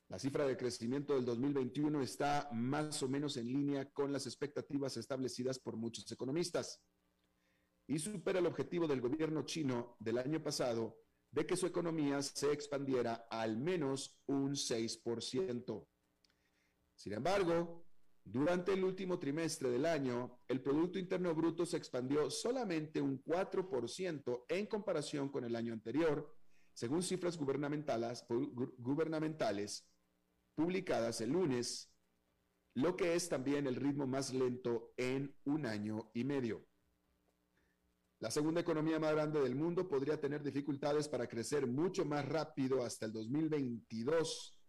La 0.10 0.18
cifra 0.18 0.48
de 0.48 0.58
crecimiento 0.58 1.14
del 1.14 1.24
2021 1.24 2.02
está 2.02 2.50
más 2.52 3.04
o 3.04 3.08
menos 3.08 3.38
en 3.38 3.46
línea 3.46 3.92
con 3.92 4.12
las 4.12 4.26
expectativas 4.26 4.98
establecidas 4.98 5.60
por 5.60 5.76
muchos 5.76 6.12
economistas 6.12 6.82
y 7.86 8.00
supera 8.00 8.40
el 8.40 8.48
objetivo 8.48 8.88
del 8.88 9.02
gobierno 9.02 9.44
chino 9.44 9.96
del 10.00 10.18
año 10.18 10.42
pasado 10.42 10.98
de 11.30 11.46
que 11.46 11.56
su 11.56 11.68
economía 11.68 12.24
se 12.24 12.52
expandiera 12.52 13.28
al 13.30 13.58
menos 13.58 14.20
un 14.26 14.54
6%. 14.54 15.88
Sin 16.96 17.14
embargo, 17.14 17.86
durante 18.24 18.74
el 18.74 18.84
último 18.84 19.20
trimestre 19.20 19.70
del 19.70 19.86
año, 19.86 20.40
el 20.48 20.60
Producto 20.60 20.98
Interno 20.98 21.36
Bruto 21.36 21.68
se 21.68 21.78
expandió 21.78 22.32
solamente 22.32 23.00
un 23.00 23.24
4% 23.24 24.46
en 24.50 24.66
comparación 24.66 25.30
con 25.30 25.44
el 25.44 25.56
año 25.56 25.72
anterior, 25.72 26.36
según 26.74 27.04
cifras 27.04 27.38
gubernamentales, 27.38 28.26
gubernamentales 28.80 29.89
publicadas 30.60 31.22
el 31.22 31.30
lunes, 31.30 31.90
lo 32.74 32.98
que 32.98 33.16
es 33.16 33.30
también 33.30 33.66
el 33.66 33.78
ritmo 33.78 34.06
más 34.06 34.34
lento 34.34 34.92
en 34.98 35.34
un 35.46 35.66
año 35.66 36.12
y 36.14 36.26
medio. 36.26 36.68
La 38.20 38.30
segunda 38.30 38.60
economía 38.60 39.00
más 39.00 39.14
grande 39.14 39.40
del 39.40 39.56
mundo 39.56 39.88
podría 39.88 40.20
tener 40.20 40.44
dificultades 40.44 41.08
para 41.08 41.30
crecer 41.30 41.66
mucho 41.66 42.04
más 42.04 42.28
rápido 42.28 42.84
hasta 42.84 43.06
el 43.06 43.14
2022 43.14 44.60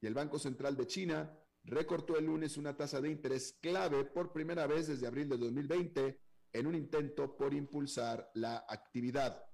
y 0.00 0.06
el 0.06 0.14
Banco 0.14 0.38
Central 0.38 0.74
de 0.74 0.86
China 0.86 1.38
recortó 1.64 2.16
el 2.16 2.24
lunes 2.24 2.56
una 2.56 2.74
tasa 2.74 3.02
de 3.02 3.10
interés 3.10 3.58
clave 3.60 4.06
por 4.06 4.32
primera 4.32 4.66
vez 4.66 4.86
desde 4.86 5.06
abril 5.06 5.28
de 5.28 5.36
2020 5.36 6.18
en 6.54 6.66
un 6.66 6.74
intento 6.74 7.36
por 7.36 7.52
impulsar 7.52 8.30
la 8.32 8.64
actividad. 8.66 9.44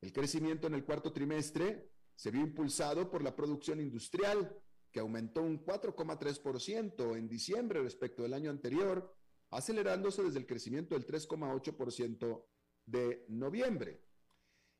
El 0.00 0.12
crecimiento 0.12 0.66
en 0.66 0.74
el 0.74 0.84
cuarto 0.84 1.12
trimestre 1.12 1.91
se 2.22 2.30
vio 2.30 2.42
impulsado 2.42 3.10
por 3.10 3.20
la 3.20 3.34
producción 3.34 3.80
industrial, 3.80 4.56
que 4.92 5.00
aumentó 5.00 5.42
un 5.42 5.60
4,3% 5.66 7.16
en 7.16 7.28
diciembre 7.28 7.82
respecto 7.82 8.22
del 8.22 8.34
año 8.34 8.48
anterior, 8.48 9.12
acelerándose 9.50 10.22
desde 10.22 10.38
el 10.38 10.46
crecimiento 10.46 10.94
del 10.94 11.04
3,8% 11.04 12.46
de 12.86 13.24
noviembre. 13.26 14.04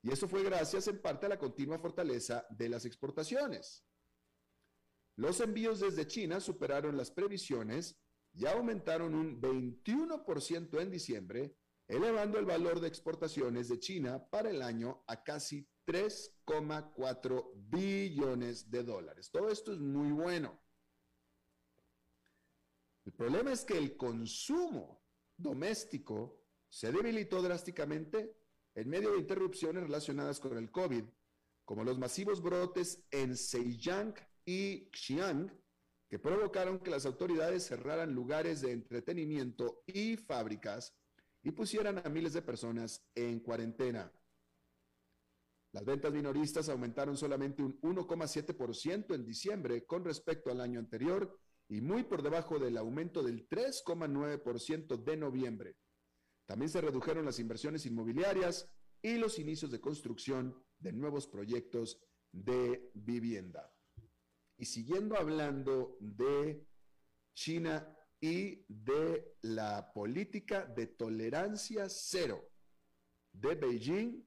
Y 0.02 0.12
eso 0.12 0.28
fue 0.28 0.44
gracias 0.44 0.86
en 0.86 1.02
parte 1.02 1.26
a 1.26 1.30
la 1.30 1.38
continua 1.40 1.80
fortaleza 1.80 2.46
de 2.48 2.68
las 2.68 2.84
exportaciones. 2.84 3.84
Los 5.16 5.40
envíos 5.40 5.80
desde 5.80 6.06
China 6.06 6.38
superaron 6.38 6.96
las 6.96 7.10
previsiones 7.10 8.00
y 8.34 8.46
aumentaron 8.46 9.16
un 9.16 9.40
21% 9.40 10.80
en 10.80 10.90
diciembre, 10.92 11.56
elevando 11.88 12.38
el 12.38 12.44
valor 12.44 12.78
de 12.78 12.86
exportaciones 12.86 13.68
de 13.68 13.80
China 13.80 14.24
para 14.30 14.48
el 14.50 14.62
año 14.62 15.02
a 15.08 15.24
casi 15.24 15.68
3,4 15.86 17.52
billones 17.54 18.70
de 18.70 18.82
dólares. 18.82 19.30
Todo 19.30 19.50
esto 19.50 19.72
es 19.72 19.78
muy 19.78 20.12
bueno. 20.12 20.60
El 23.04 23.12
problema 23.12 23.52
es 23.52 23.64
que 23.64 23.76
el 23.76 23.96
consumo 23.96 25.02
doméstico 25.36 26.40
se 26.68 26.92
debilitó 26.92 27.42
drásticamente 27.42 28.36
en 28.74 28.88
medio 28.88 29.12
de 29.12 29.18
interrupciones 29.18 29.82
relacionadas 29.82 30.40
con 30.40 30.56
el 30.56 30.70
COVID, 30.70 31.04
como 31.64 31.84
los 31.84 31.98
masivos 31.98 32.40
brotes 32.40 33.04
en 33.10 33.36
Zhejiang 33.36 34.14
y 34.44 34.88
Xi'an, 34.92 35.52
que 36.08 36.18
provocaron 36.18 36.78
que 36.78 36.90
las 36.90 37.06
autoridades 37.06 37.66
cerraran 37.66 38.12
lugares 38.12 38.60
de 38.60 38.72
entretenimiento 38.72 39.82
y 39.86 40.16
fábricas 40.16 40.94
y 41.42 41.50
pusieran 41.50 42.00
a 42.04 42.08
miles 42.08 42.34
de 42.34 42.42
personas 42.42 43.02
en 43.14 43.40
cuarentena. 43.40 44.12
Las 45.72 45.84
ventas 45.86 46.12
minoristas 46.12 46.68
aumentaron 46.68 47.16
solamente 47.16 47.62
un 47.62 47.80
1,7% 47.80 49.14
en 49.14 49.24
diciembre 49.24 49.86
con 49.86 50.04
respecto 50.04 50.50
al 50.50 50.60
año 50.60 50.78
anterior 50.78 51.38
y 51.68 51.80
muy 51.80 52.02
por 52.02 52.22
debajo 52.22 52.58
del 52.58 52.76
aumento 52.76 53.22
del 53.22 53.48
3,9% 53.48 55.02
de 55.02 55.16
noviembre. 55.16 55.76
También 56.46 56.68
se 56.68 56.82
redujeron 56.82 57.24
las 57.24 57.38
inversiones 57.38 57.86
inmobiliarias 57.86 58.68
y 59.00 59.16
los 59.16 59.38
inicios 59.38 59.70
de 59.70 59.80
construcción 59.80 60.62
de 60.78 60.92
nuevos 60.92 61.26
proyectos 61.26 62.02
de 62.30 62.90
vivienda. 62.92 63.72
Y 64.58 64.66
siguiendo 64.66 65.16
hablando 65.16 65.96
de 66.00 66.66
China 67.34 67.96
y 68.20 68.64
de 68.68 69.36
la 69.40 69.90
política 69.94 70.66
de 70.66 70.88
tolerancia 70.88 71.88
cero 71.88 72.46
de 73.32 73.54
Beijing, 73.54 74.22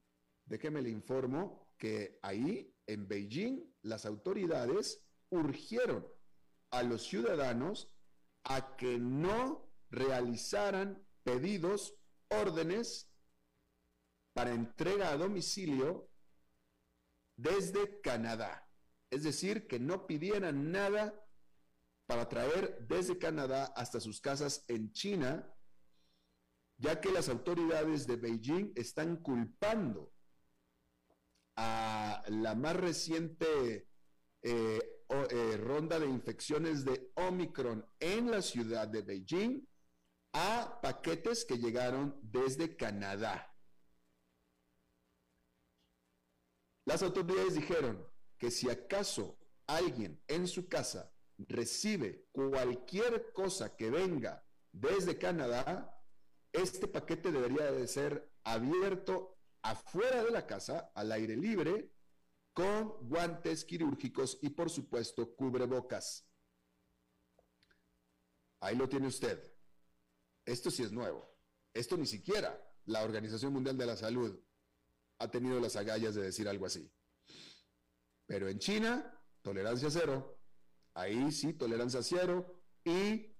déjeme 0.45 0.81
le 0.81 0.89
informo 0.89 1.69
que 1.77 2.19
ahí, 2.21 2.73
en 2.87 3.07
Beijing, 3.07 3.61
las 3.81 4.05
autoridades 4.05 5.03
urgieron 5.29 6.07
a 6.71 6.83
los 6.83 7.03
ciudadanos 7.03 7.91
a 8.43 8.75
que 8.75 8.99
no 8.99 9.71
realizaran 9.89 11.05
pedidos, 11.23 11.95
órdenes 12.29 13.11
para 14.33 14.51
entrega 14.51 15.11
a 15.11 15.17
domicilio 15.17 16.09
desde 17.37 18.01
Canadá. 18.01 18.69
Es 19.09 19.23
decir, 19.23 19.67
que 19.67 19.79
no 19.79 20.07
pidieran 20.07 20.71
nada 20.71 21.25
para 22.07 22.27
traer 22.29 22.85
desde 22.87 23.17
Canadá 23.17 23.65
hasta 23.75 23.99
sus 23.99 24.21
casas 24.21 24.63
en 24.67 24.91
China, 24.91 25.51
ya 26.77 26.99
que 26.99 27.11
las 27.11 27.29
autoridades 27.29 28.05
de 28.05 28.17
Beijing 28.17 28.73
están 28.75 29.17
culpando 29.17 30.14
a 31.55 32.23
la 32.27 32.55
más 32.55 32.75
reciente 32.75 33.87
eh, 34.41 34.95
eh, 35.09 35.57
ronda 35.57 35.99
de 35.99 36.07
infecciones 36.07 36.83
de 36.83 37.11
Omicron 37.15 37.85
en 37.99 38.31
la 38.31 38.41
ciudad 38.41 38.87
de 38.87 39.01
Beijing 39.01 39.67
a 40.33 40.79
paquetes 40.81 41.45
que 41.45 41.57
llegaron 41.57 42.19
desde 42.21 42.75
Canadá. 42.75 43.55
Las 46.85 47.01
autoridades 47.01 47.55
dijeron 47.55 48.05
que 48.37 48.51
si 48.51 48.69
acaso 48.69 49.39
alguien 49.65 50.21
en 50.27 50.47
su 50.47 50.67
casa 50.67 51.11
recibe 51.37 52.27
cualquier 52.31 53.31
cosa 53.33 53.75
que 53.75 53.89
venga 53.89 54.45
desde 54.71 55.17
Canadá, 55.17 55.91
este 56.51 56.87
paquete 56.87 57.31
debería 57.31 57.71
de 57.71 57.87
ser 57.87 58.31
abierto 58.43 59.34
afuera 59.65 60.23
de 60.23 60.31
la 60.31 60.45
casa, 60.45 60.91
al 60.93 61.11
aire 61.11 61.35
libre, 61.35 61.91
con 62.53 63.09
guantes 63.09 63.65
quirúrgicos 63.65 64.37
y 64.41 64.49
por 64.49 64.69
supuesto 64.69 65.35
cubrebocas. 65.35 66.25
Ahí 68.59 68.75
lo 68.75 68.87
tiene 68.87 69.07
usted. 69.07 69.53
Esto 70.45 70.69
sí 70.69 70.83
es 70.83 70.91
nuevo. 70.91 71.35
Esto 71.73 71.97
ni 71.97 72.05
siquiera 72.05 72.63
la 72.85 73.03
Organización 73.03 73.53
Mundial 73.53 73.77
de 73.77 73.85
la 73.87 73.97
Salud 73.97 74.39
ha 75.17 75.31
tenido 75.31 75.59
las 75.59 75.75
agallas 75.75 76.13
de 76.13 76.21
decir 76.21 76.47
algo 76.47 76.67
así. 76.67 76.91
Pero 78.27 78.47
en 78.47 78.59
China, 78.59 79.19
tolerancia 79.41 79.89
cero. 79.89 80.39
Ahí 80.93 81.31
sí, 81.31 81.53
tolerancia 81.53 82.03
cero. 82.03 82.61
Y 82.83 83.34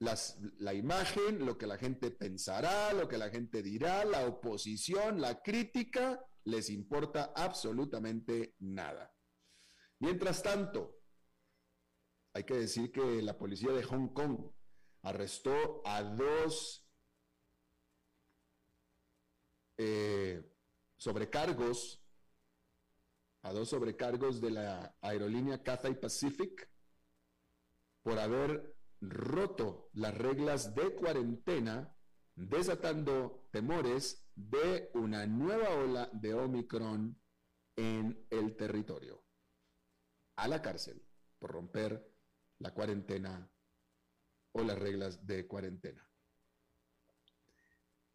la 0.00 0.74
imagen, 0.74 1.44
lo 1.44 1.58
que 1.58 1.66
la 1.66 1.76
gente 1.76 2.10
pensará, 2.10 2.92
lo 2.92 3.08
que 3.08 3.18
la 3.18 3.30
gente 3.30 3.62
dirá, 3.62 4.04
la 4.04 4.26
oposición, 4.26 5.20
la 5.20 5.42
crítica, 5.42 6.24
les 6.44 6.70
importa 6.70 7.32
absolutamente 7.34 8.54
nada. 8.60 9.12
Mientras 9.98 10.42
tanto, 10.42 11.00
hay 12.32 12.44
que 12.44 12.54
decir 12.54 12.92
que 12.92 13.20
la 13.22 13.36
policía 13.36 13.72
de 13.72 13.82
Hong 13.82 14.12
Kong 14.12 14.50
arrestó 15.02 15.82
a 15.84 16.02
dos 16.02 16.86
eh, 19.76 20.42
sobrecargos, 20.96 22.00
a 23.42 23.52
dos 23.52 23.68
sobrecargos 23.70 24.40
de 24.40 24.50
la 24.50 24.96
aerolínea 25.00 25.62
Cathay 25.62 25.98
Pacific 26.00 26.70
por 28.02 28.18
haber 28.18 28.77
roto 29.00 29.90
las 29.94 30.16
reglas 30.16 30.74
de 30.74 30.94
cuarentena, 30.94 31.94
desatando 32.34 33.48
temores 33.50 34.28
de 34.34 34.90
una 34.94 35.26
nueva 35.26 35.70
ola 35.70 36.10
de 36.12 36.34
Omicron 36.34 37.20
en 37.76 38.26
el 38.30 38.56
territorio. 38.56 39.24
A 40.36 40.48
la 40.48 40.62
cárcel. 40.62 41.04
por 41.38 41.52
romper 41.52 42.12
la 42.58 42.74
cuarentena 42.74 43.48
o 44.50 44.62
las 44.62 44.76
reglas 44.76 45.24
de 45.24 45.46
cuarentena. 45.46 46.04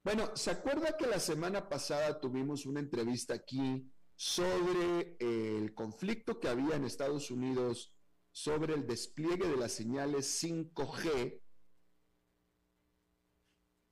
Bueno, 0.04 0.36
¿se 0.36 0.52
acuerda 0.52 0.98
que 0.98 1.08
la 1.08 1.20
semana 1.20 1.70
pasada 1.70 2.20
tuvimos 2.20 2.66
una 2.66 2.82
entrevista 2.82 3.34
aquí 3.34 3.90
sobre 4.16 5.16
el 5.20 5.74
conflicto 5.74 6.40
que 6.42 6.50
había 6.50 6.76
en 6.76 6.84
Estados 6.84 7.32
Unidos 7.32 7.96
sobre 8.34 8.74
el 8.74 8.86
despliegue 8.86 9.48
de 9.48 9.56
las 9.56 9.72
señales 9.72 10.44
5G 10.44 11.40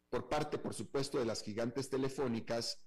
por 0.10 0.28
parte, 0.28 0.58
por 0.58 0.74
supuesto, 0.74 1.20
de 1.20 1.26
las 1.26 1.42
gigantes 1.42 1.90
telefónicas 1.90 2.84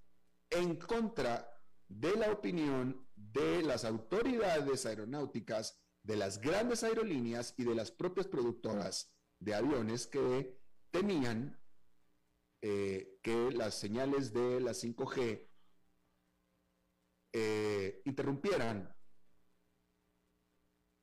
en 0.51 0.77
contra 0.77 1.51
de 1.89 2.15
la 2.17 2.31
opinión 2.31 3.09
de 3.15 3.63
las 3.63 3.85
autoridades 3.85 4.85
aeronáuticas, 4.85 5.81
de 6.03 6.17
las 6.17 6.39
grandes 6.39 6.83
aerolíneas 6.83 7.55
y 7.57 7.65
de 7.65 7.75
las 7.75 7.91
propias 7.91 8.27
productoras 8.27 9.15
de 9.39 9.55
aviones 9.55 10.07
que 10.07 10.61
temían 10.91 11.59
eh, 12.61 13.19
que 13.23 13.51
las 13.53 13.75
señales 13.75 14.33
de 14.33 14.61
la 14.61 14.73
5G 14.73 15.49
eh, 17.33 18.03
interrumpieran 18.05 18.94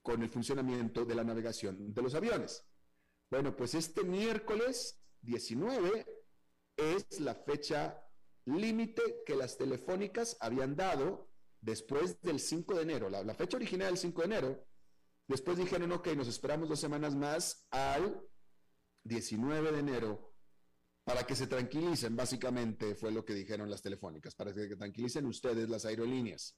con 0.01 0.21
el 0.23 0.29
funcionamiento 0.29 1.05
de 1.05 1.15
la 1.15 1.23
navegación 1.23 1.93
de 1.93 2.01
los 2.01 2.15
aviones. 2.15 2.65
Bueno, 3.29 3.55
pues 3.55 3.75
este 3.75 4.03
miércoles 4.03 5.01
19 5.21 6.05
es 6.77 7.19
la 7.19 7.35
fecha 7.35 8.03
límite 8.45 9.23
que 9.25 9.35
las 9.35 9.57
telefónicas 9.57 10.37
habían 10.39 10.75
dado 10.75 11.29
después 11.61 12.21
del 12.21 12.39
5 12.39 12.75
de 12.75 12.81
enero. 12.81 13.09
La, 13.09 13.35
fecha 13.35 13.57
original 13.57 13.89
del 13.89 13.97
5 13.97 14.21
de 14.21 14.25
enero. 14.25 14.67
Después 15.27 15.57
dijeron, 15.57 15.91
ok, 15.91 16.07
nos 16.09 16.27
esperamos 16.27 16.67
dos 16.67 16.79
semanas 16.79 17.15
más 17.15 17.67
al 17.69 18.21
19 19.03 19.71
de 19.71 19.79
enero 19.79 20.33
para 21.03 21.25
que 21.25 21.35
se 21.35 21.47
tranquilicen, 21.47 22.15
básicamente 22.15 22.95
fue 22.95 23.11
lo 23.11 23.25
que 23.25 23.33
dijeron 23.33 23.69
las 23.69 23.81
telefónicas, 23.81 24.35
para 24.35 24.53
que 24.53 24.75
tranquilicen 24.75 25.25
ustedes 25.25 25.69
las 25.69 25.85
aerolíneas. 25.85 26.55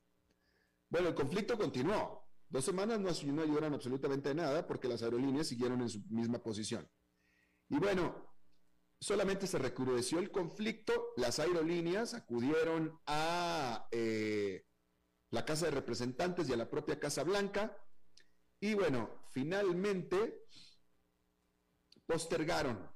Bueno, 0.89 1.09
el 1.09 1.15
conflicto 1.15 1.57
continuó. 1.57 2.22
Dos 2.53 2.65
semanas 2.65 2.99
no, 2.99 3.09
no 3.33 3.41
ayudaron 3.41 3.73
absolutamente 3.73 4.31
nada 4.35 4.67
porque 4.67 4.87
las 4.87 5.01
aerolíneas 5.01 5.47
siguieron 5.47 5.81
en 5.81 5.89
su 5.89 6.01
misma 6.09 6.37
posición. 6.37 6.87
Y 7.67 7.79
bueno, 7.79 8.31
solamente 8.99 9.47
se 9.47 9.57
recrudeció 9.57 10.19
el 10.19 10.29
conflicto, 10.29 11.13
las 11.17 11.39
aerolíneas 11.39 12.13
acudieron 12.13 12.99
a 13.07 13.87
eh, 13.89 14.67
la 15.31 15.45
Casa 15.45 15.65
de 15.65 15.71
Representantes 15.71 16.47
y 16.47 16.53
a 16.53 16.57
la 16.57 16.69
propia 16.69 16.99
Casa 16.99 17.23
Blanca, 17.23 17.75
y 18.59 18.75
bueno, 18.75 19.23
finalmente 19.31 20.45
postergaron 22.05 22.87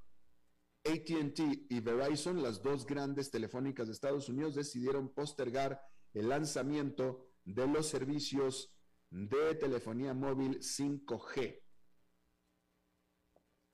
ATT 0.86 1.40
y 1.68 1.80
Verizon, 1.80 2.44
las 2.44 2.62
dos 2.62 2.86
grandes 2.86 3.32
telefónicas 3.32 3.88
de 3.88 3.94
Estados 3.94 4.30
Unidos, 4.30 4.54
decidieron 4.54 5.10
postergar 5.16 5.82
el 6.14 6.30
lanzamiento 6.30 7.32
de 7.44 7.66
los 7.66 7.88
servicios 7.88 8.77
de 9.10 9.56
telefonía 9.56 10.14
móvil 10.14 10.60
5G 10.60 11.62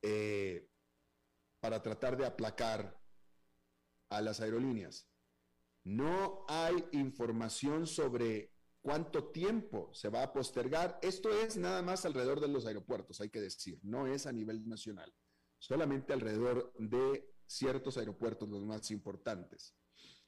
eh, 0.02 0.70
para 1.60 1.82
tratar 1.82 2.18
de 2.18 2.26
aplacar 2.26 3.02
a 4.10 4.22
las 4.22 4.42
aerolíneas. 4.42 5.10
No 5.84 6.46
hay 6.48 6.86
información 6.92 7.88
sobre 7.88 8.54
cuánto 8.82 9.32
tiempo 9.32 9.90
se 9.94 10.10
va 10.10 10.24
a 10.24 10.34
postergar. 10.34 11.00
Esto 11.02 11.30
es 11.30 11.58
nada 11.58 11.82
más 11.82 12.06
alrededor 12.06 12.40
de 12.40 12.50
los 12.50 12.66
aeropuertos, 12.66 13.22
hay 13.22 13.30
que 13.30 13.42
decir, 13.42 13.80
no 13.82 14.08
es 14.08 14.28
a 14.28 14.32
nivel 14.32 14.68
nacional. 14.68 15.14
Solamente 15.58 16.14
alrededor 16.14 16.74
de 16.78 17.34
ciertos 17.48 17.98
aeropuertos, 17.98 18.50
los 18.50 18.66
más 18.66 18.92
importantes, 18.92 19.76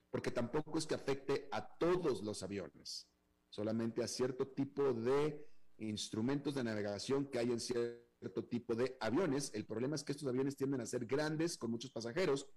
porque 0.10 0.32
tampoco 0.32 0.78
es 0.78 0.86
que 0.86 0.96
afecte 0.96 1.50
a 1.52 1.78
todos 1.78 2.24
los 2.24 2.42
aviones, 2.44 3.10
solamente 3.56 4.04
a 4.04 4.08
cierto 4.08 4.50
tipo 4.50 4.94
de 4.94 5.48
instrumentos 5.78 6.56
de 6.56 6.64
navegación 6.66 7.30
que 7.30 7.40
hay 7.40 7.52
en 7.52 7.62
cierto 7.62 8.44
tipo 8.50 8.76
de 8.76 8.98
aviones. 9.00 9.50
El 9.54 9.66
problema 9.66 9.96
es 9.96 10.04
que 10.04 10.12
estos 10.12 10.28
aviones 10.28 10.58
tienden 10.58 10.82
a 10.82 10.86
ser 10.86 11.06
grandes, 11.06 11.58
con 11.58 11.72
muchos 11.72 11.90
pasajeros, 11.90 12.50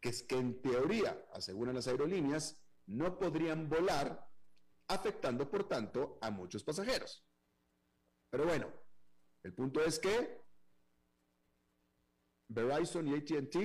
que 0.00 0.08
es 0.08 0.22
que 0.22 0.36
en 0.36 0.62
teoría, 0.62 1.26
aseguran 1.34 1.74
las 1.74 1.88
aerolíneas, 1.88 2.58
no 2.86 3.18
podrían 3.18 3.68
volar, 3.68 4.26
afectando 4.88 5.50
por 5.50 5.68
tanto 5.68 6.18
a 6.22 6.30
muchos 6.30 6.64
pasajeros. 6.64 7.22
Pero 8.30 8.46
bueno, 8.46 8.72
el 9.42 9.52
punto 9.52 9.84
es 9.84 9.98
que 9.98 10.42
Verizon 12.48 13.08
y 13.08 13.14
ATT 13.14 13.56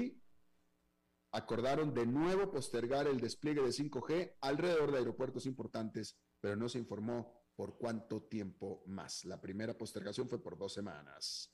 acordaron 1.31 1.93
de 1.93 2.05
nuevo 2.05 2.51
postergar 2.51 3.07
el 3.07 3.21
despliegue 3.21 3.61
de 3.61 3.69
5G 3.69 4.35
alrededor 4.41 4.91
de 4.91 4.97
aeropuertos 4.97 5.45
importantes, 5.45 6.17
pero 6.39 6.55
no 6.55 6.69
se 6.69 6.79
informó 6.79 7.39
por 7.55 7.77
cuánto 7.77 8.23
tiempo 8.23 8.83
más. 8.87 9.25
La 9.25 9.39
primera 9.39 9.77
postergación 9.77 10.29
fue 10.29 10.41
por 10.41 10.57
dos 10.57 10.73
semanas. 10.73 11.53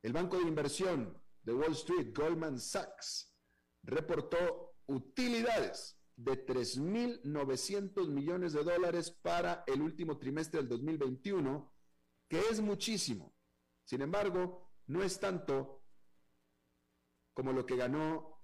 El 0.00 0.12
banco 0.12 0.38
de 0.38 0.44
inversión 0.44 1.20
de 1.42 1.52
Wall 1.52 1.72
Street, 1.72 2.14
Goldman 2.14 2.60
Sachs, 2.60 3.34
reportó 3.82 4.76
utilidades 4.86 5.98
de 6.14 6.46
3.900 6.46 8.08
millones 8.08 8.52
de 8.52 8.62
dólares 8.62 9.10
para 9.10 9.64
el 9.66 9.82
último 9.82 10.18
trimestre 10.18 10.60
del 10.60 10.68
2021, 10.68 11.72
que 12.28 12.40
es 12.50 12.60
muchísimo. 12.60 13.34
Sin 13.84 14.02
embargo, 14.02 14.72
no 14.86 15.02
es 15.02 15.18
tanto 15.18 15.84
como 17.34 17.52
lo 17.52 17.64
que 17.64 17.76
ganó 17.76 18.37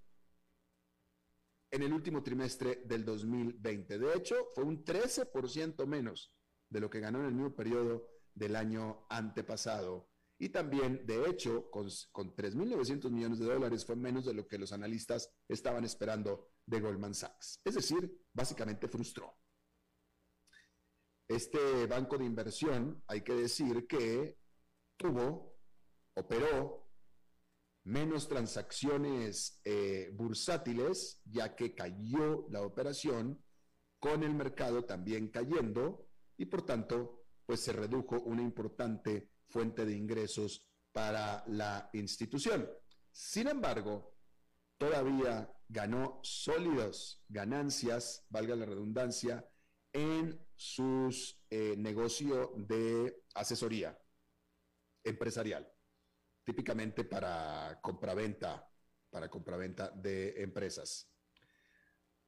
en 1.75 1.83
el 1.83 1.93
último 1.93 2.23
trimestre 2.23 2.83
del 2.85 3.05
2020. 3.05 3.99
De 3.99 4.15
hecho, 4.15 4.37
fue 4.55 4.63
un 4.63 4.85
13% 4.85 5.85
menos 5.87 6.33
de 6.71 6.79
lo 6.79 6.89
que 6.89 7.01
ganó 7.01 7.19
en 7.19 7.27
el 7.27 7.35
mismo 7.35 7.57
periodo 7.57 8.09
del 8.33 8.55
año 8.55 9.07
antepasado. 9.11 10.09
Y 10.39 10.51
también, 10.51 11.05
de 11.05 11.29
hecho, 11.29 11.69
con, 11.73 11.89
con 12.13 12.37
3.900 12.37 13.11
millones 13.11 13.41
de 13.41 13.47
dólares 13.47 13.85
fue 13.85 13.97
menos 13.97 14.25
de 14.25 14.35
lo 14.35 14.47
que 14.47 14.57
los 14.57 14.73
analistas 14.73 15.35
estaban 15.49 15.85
esperando 15.85 16.53
de 16.65 16.81
Goldman 16.81 17.15
Sachs. 17.15 17.61
Es 17.65 17.75
decir, 17.75 18.25
básicamente 18.33 18.87
frustró. 18.87 19.37
Este 21.27 21.87
banco 21.89 22.17
de 22.19 22.25
inversión, 22.25 23.03
hay 23.09 23.23
que 23.23 23.35
decir 23.35 23.89
que 23.89 24.39
tuvo 24.97 25.57
operó 26.15 26.84
menos 27.85 28.29
transacciones 28.29 29.61
eh, 29.65 30.11
bursátiles, 30.15 31.21
ya 31.25 31.55
que 31.55 31.75
cayó 31.75 32.47
la 32.49 32.63
operación, 32.63 33.43
con 33.99 34.23
el 34.23 34.35
mercado 34.35 34.85
también 34.85 35.29
cayendo, 35.29 36.09
y 36.37 36.47
por 36.47 36.63
tanto, 36.63 37.27
pues 37.47 37.61
se 37.61 37.73
redujo 37.73 38.21
una 38.23 38.43
importante 38.43 39.31
fuente 39.49 39.85
de 39.85 39.97
ingresos 39.97 40.67
para 40.93 41.45
la 41.47 41.91
institución. 41.93 42.69
Sin 43.13 43.49
embargo, 43.49 44.15
todavía 44.79 45.53
ganó 45.69 46.21
sólidas 46.23 47.23
ganancias, 47.29 48.27
valga 48.31 48.57
la 48.57 48.67
redundancia, 48.67 49.47
en 49.93 50.45
sus 50.57 51.41
eh, 51.51 51.75
negocios 51.77 52.51
de 52.57 53.23
asesoría 53.35 53.97
empresarial 55.05 55.74
típicamente 56.45 57.05
para 57.05 57.79
compraventa, 57.83 58.67
para 59.11 59.29
compraventa 59.29 59.91
de 59.91 60.41
empresas. 60.43 61.11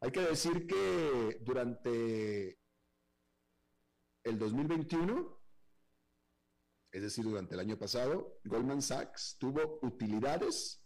Hay 0.00 0.11
que 0.11 0.20
decir 0.20 0.66
que 0.66 1.38
durante 1.42 2.59
el 4.24 4.38
2021, 4.38 5.40
es 6.92 7.02
decir, 7.02 7.24
durante 7.24 7.55
el 7.55 7.61
año 7.61 7.79
pasado, 7.79 8.40
Goldman 8.44 8.83
Sachs 8.83 9.37
tuvo 9.38 9.79
utilidades 9.83 10.83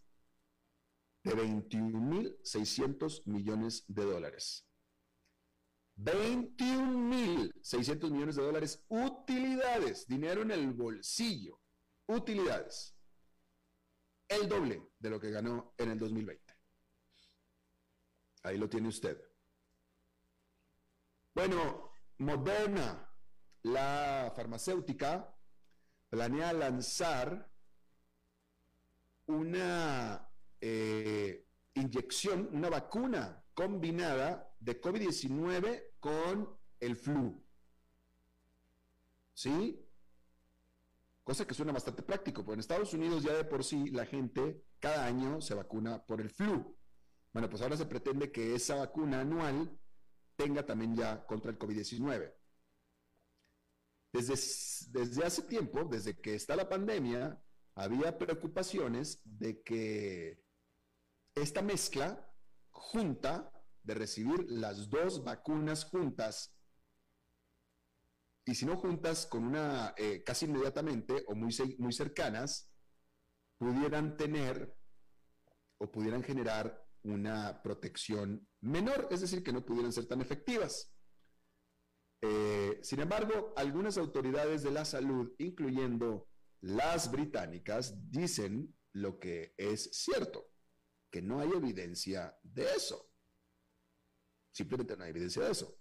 de 1.22 1.32
21.600 1.32 3.22
millones 3.26 3.84
de 3.86 4.04
dólares. 4.04 4.66
21.600 5.96 8.10
millones 8.10 8.36
de 8.36 8.42
dólares 8.42 8.84
utilidades, 8.88 10.06
dinero 10.06 10.40
en 10.42 10.50
el 10.50 10.72
bolsillo, 10.72 11.60
utilidades 12.06 12.99
el 14.30 14.48
doble 14.48 14.92
de 14.98 15.10
lo 15.10 15.20
que 15.20 15.30
ganó 15.30 15.74
en 15.76 15.90
el 15.90 15.98
2020. 15.98 16.54
Ahí 18.44 18.56
lo 18.56 18.68
tiene 18.68 18.88
usted. 18.88 19.20
Bueno, 21.34 21.92
Moderna, 22.18 23.12
la 23.62 24.32
farmacéutica, 24.34 25.36
planea 26.08 26.52
lanzar 26.52 27.50
una 29.26 30.28
eh, 30.60 31.46
inyección, 31.74 32.48
una 32.52 32.70
vacuna 32.70 33.44
combinada 33.52 34.54
de 34.58 34.80
COVID-19 34.80 35.92
con 36.00 36.58
el 36.78 36.96
flu. 36.96 37.44
¿sí? 39.34 39.89
Cosa 41.30 41.46
que 41.46 41.54
suena 41.54 41.70
bastante 41.70 42.02
práctico, 42.02 42.44
porque 42.44 42.54
en 42.54 42.58
Estados 42.58 42.92
Unidos 42.92 43.22
ya 43.22 43.32
de 43.32 43.44
por 43.44 43.62
sí 43.62 43.90
la 43.90 44.04
gente 44.04 44.64
cada 44.80 45.06
año 45.06 45.40
se 45.40 45.54
vacuna 45.54 46.04
por 46.04 46.20
el 46.20 46.28
flu. 46.28 46.76
Bueno, 47.32 47.48
pues 47.48 47.62
ahora 47.62 47.76
se 47.76 47.86
pretende 47.86 48.32
que 48.32 48.56
esa 48.56 48.74
vacuna 48.74 49.20
anual 49.20 49.78
tenga 50.34 50.66
también 50.66 50.96
ya 50.96 51.24
contra 51.26 51.52
el 51.52 51.56
COVID-19. 51.56 52.34
Desde, 54.12 54.34
desde 54.90 55.24
hace 55.24 55.42
tiempo, 55.42 55.84
desde 55.84 56.18
que 56.20 56.34
está 56.34 56.56
la 56.56 56.68
pandemia, 56.68 57.40
había 57.76 58.18
preocupaciones 58.18 59.20
de 59.22 59.62
que 59.62 60.42
esta 61.36 61.62
mezcla 61.62 62.28
junta 62.70 63.52
de 63.84 63.94
recibir 63.94 64.50
las 64.50 64.90
dos 64.90 65.22
vacunas 65.22 65.84
juntas 65.84 66.59
y 68.50 68.54
si 68.56 68.66
no 68.66 68.76
juntas 68.76 69.26
con 69.26 69.44
una 69.44 69.94
eh, 69.96 70.24
casi 70.24 70.46
inmediatamente 70.46 71.24
o 71.28 71.36
muy, 71.36 71.54
muy 71.78 71.92
cercanas, 71.92 72.68
pudieran 73.56 74.16
tener 74.16 74.76
o 75.78 75.88
pudieran 75.88 76.24
generar 76.24 76.84
una 77.04 77.62
protección 77.62 78.48
menor, 78.60 79.06
es 79.12 79.20
decir, 79.20 79.44
que 79.44 79.52
no 79.52 79.64
pudieran 79.64 79.92
ser 79.92 80.06
tan 80.06 80.20
efectivas. 80.20 80.92
Eh, 82.22 82.80
sin 82.82 82.98
embargo, 82.98 83.54
algunas 83.56 83.96
autoridades 83.98 84.64
de 84.64 84.72
la 84.72 84.84
salud, 84.84 85.32
incluyendo 85.38 86.28
las 86.60 87.08
británicas, 87.08 88.10
dicen 88.10 88.76
lo 88.94 89.20
que 89.20 89.54
es 89.58 89.90
cierto, 89.92 90.50
que 91.08 91.22
no 91.22 91.38
hay 91.38 91.50
evidencia 91.52 92.36
de 92.42 92.64
eso. 92.64 93.12
Simplemente 94.52 94.96
no 94.96 95.04
hay 95.04 95.10
evidencia 95.10 95.44
de 95.44 95.52
eso. 95.52 95.78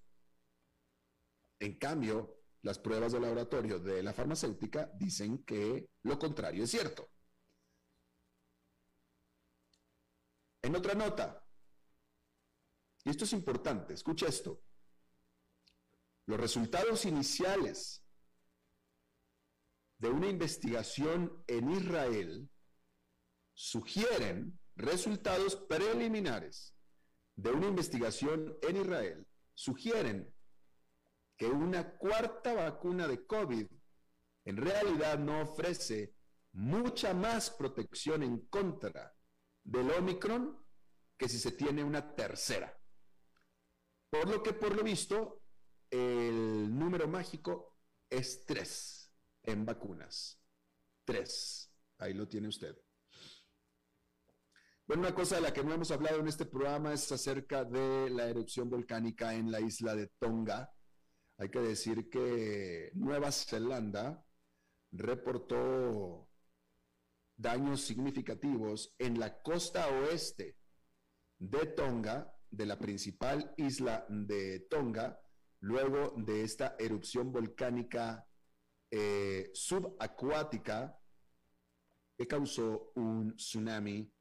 En 1.60 1.79
cambio, 1.79 2.38
las 2.62 2.80
pruebas 2.80 3.12
de 3.12 3.19
laboratorio 3.19 3.80
de 3.80 4.04
la 4.04 4.13
farmacéutica 4.13 4.91
dicen 4.95 5.43
que 5.43 5.89
lo 6.04 6.19
contrario 6.19 6.63
es 6.63 6.72
cierto. 6.72 7.10
En 10.62 10.76
otra 10.76 10.93
nota, 10.93 11.45
y 13.06 13.10
esto 13.10 13.24
es 13.24 13.34
importante, 13.34 13.93
escucha 13.93 14.28
esto, 14.28 14.62
los 16.26 16.39
resultados 16.39 17.06
iniciales 17.06 18.04
de 19.98 20.10
una 20.10 20.28
investigación 20.28 21.43
en 21.48 21.72
Israel 21.72 22.50
sugieren 23.54 24.60
resultados 24.76 25.56
preliminares 25.56 26.76
de 27.36 27.52
una 27.52 27.67
investigación 27.67 28.58
en 28.62 28.78
Israel 28.78 29.28
sugieren 29.54 30.34
que 31.39 31.47
una 31.47 31.95
cuarta 31.97 32.54
vacuna 32.54 33.08
de 33.08 33.25
COVID 33.25 33.65
en 34.43 34.58
realidad 34.58 35.17
no 35.17 35.41
ofrece 35.41 36.13
mucha 36.52 37.13
más 37.13 37.49
protección 37.49 38.23
en 38.23 38.47
contra 38.47 39.15
del 39.63 39.89
Omicron 39.91 40.62
que 41.17 41.30
si 41.30 41.39
se 41.39 41.54
tiene 41.54 41.82
una 41.82 42.13
tercera. 42.13 42.78
Por 44.10 44.28
lo 44.28 44.43
que 44.43 44.52
por 44.52 44.75
lo 44.75 44.84
visto, 44.84 45.43
el 45.89 46.78
número 46.78 47.08
mágico 47.08 47.78
es 48.10 48.45
tres 48.45 49.13
en 49.43 49.65
vacunas. 49.65 50.41
Tres. 51.06 51.71
Ahí 51.99 52.13
lo 52.13 52.28
tiene 52.28 52.49
usted. 52.49 52.75
Bueno, 54.86 55.04
una 55.04 55.15
cosa 55.15 55.36
de 55.36 55.41
la 55.41 55.54
que 55.54 55.63
no 55.63 55.73
hemos 55.73 55.91
hablado 55.91 56.19
en 56.19 56.28
este 56.28 56.45
programa 56.45 56.91
es 56.91 57.10
acerca 57.13 57.63
de 57.63 58.10
la 58.10 58.25
erupción 58.25 58.69
volcánica 58.69 59.34
en 59.34 59.52
la 59.52 59.62
isla 59.62 59.95
de 59.95 60.08
Tonga. 60.19 60.73
Hay 61.39 61.47
que 61.49 61.62
decir 61.62 62.10
que 62.10 62.91
Nueva 62.95 63.32
Zelanda 63.32 64.25
reportó 64.91 66.28
daños 67.38 67.80
significativos 67.80 68.93
en 68.99 69.17
la 69.17 69.41
costa 69.41 69.88
oeste 69.88 70.58
de 71.38 71.65
Tonga, 71.67 72.36
de 72.52 72.65
la 72.65 72.78
principal 72.78 73.54
isla 73.56 74.06
de 74.10 74.67
Tonga, 74.69 75.17
luego 75.62 76.13
de 76.17 76.43
esta 76.43 76.75
erupción 76.78 77.32
volcánica 77.32 78.28
eh, 78.91 79.49
subacuática 79.54 80.99
que 82.17 82.28
causó 82.28 82.91
un 82.95 83.38
tsunami 83.38 84.12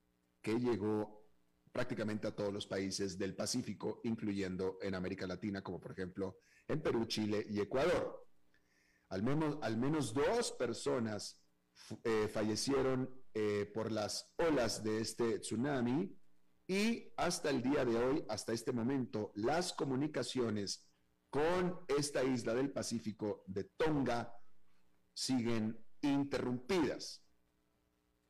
que 0.41 0.55
llegó 0.55 1.27
prácticamente 1.73 2.29
a 2.29 2.37
todos 2.37 2.53
los 2.53 2.69
países 2.69 3.19
del 3.19 3.35
Pacífico, 3.35 4.01
incluyendo 4.05 4.79
en 4.81 4.95
América 4.95 5.27
Latina, 5.27 5.63
como 5.63 5.81
por 5.81 5.91
ejemplo 5.91 6.39
en 6.69 6.83
Perú, 6.83 7.07
Chile 7.07 7.45
y 7.49 7.61
Ecuador. 7.61 8.27
Al 9.09 9.23
menos, 9.23 9.59
al 9.63 9.77
menos 9.77 10.13
dos 10.13 10.53
personas 10.53 11.43
eh, 12.05 12.29
fallecieron 12.29 13.09
eh, 13.35 13.71
por 13.73 13.91
las 13.91 14.33
olas 14.37 14.83
de 14.83 15.01
este 15.01 15.39
tsunami 15.39 16.15
y 16.67 17.13
hasta 17.17 17.49
el 17.49 17.63
día 17.63 17.85
de 17.85 17.97
hoy, 17.97 18.25
hasta 18.29 18.53
este 18.53 18.73
momento, 18.73 19.33
las 19.35 19.73
comunicaciones 19.73 20.87
con 21.31 21.81
esta 21.89 22.23
isla 22.23 22.55
del 22.55 22.71
Pacífico 22.71 23.43
de 23.47 23.65
Tonga 23.65 24.35
siguen 25.15 25.83
interrumpidas. 26.03 27.25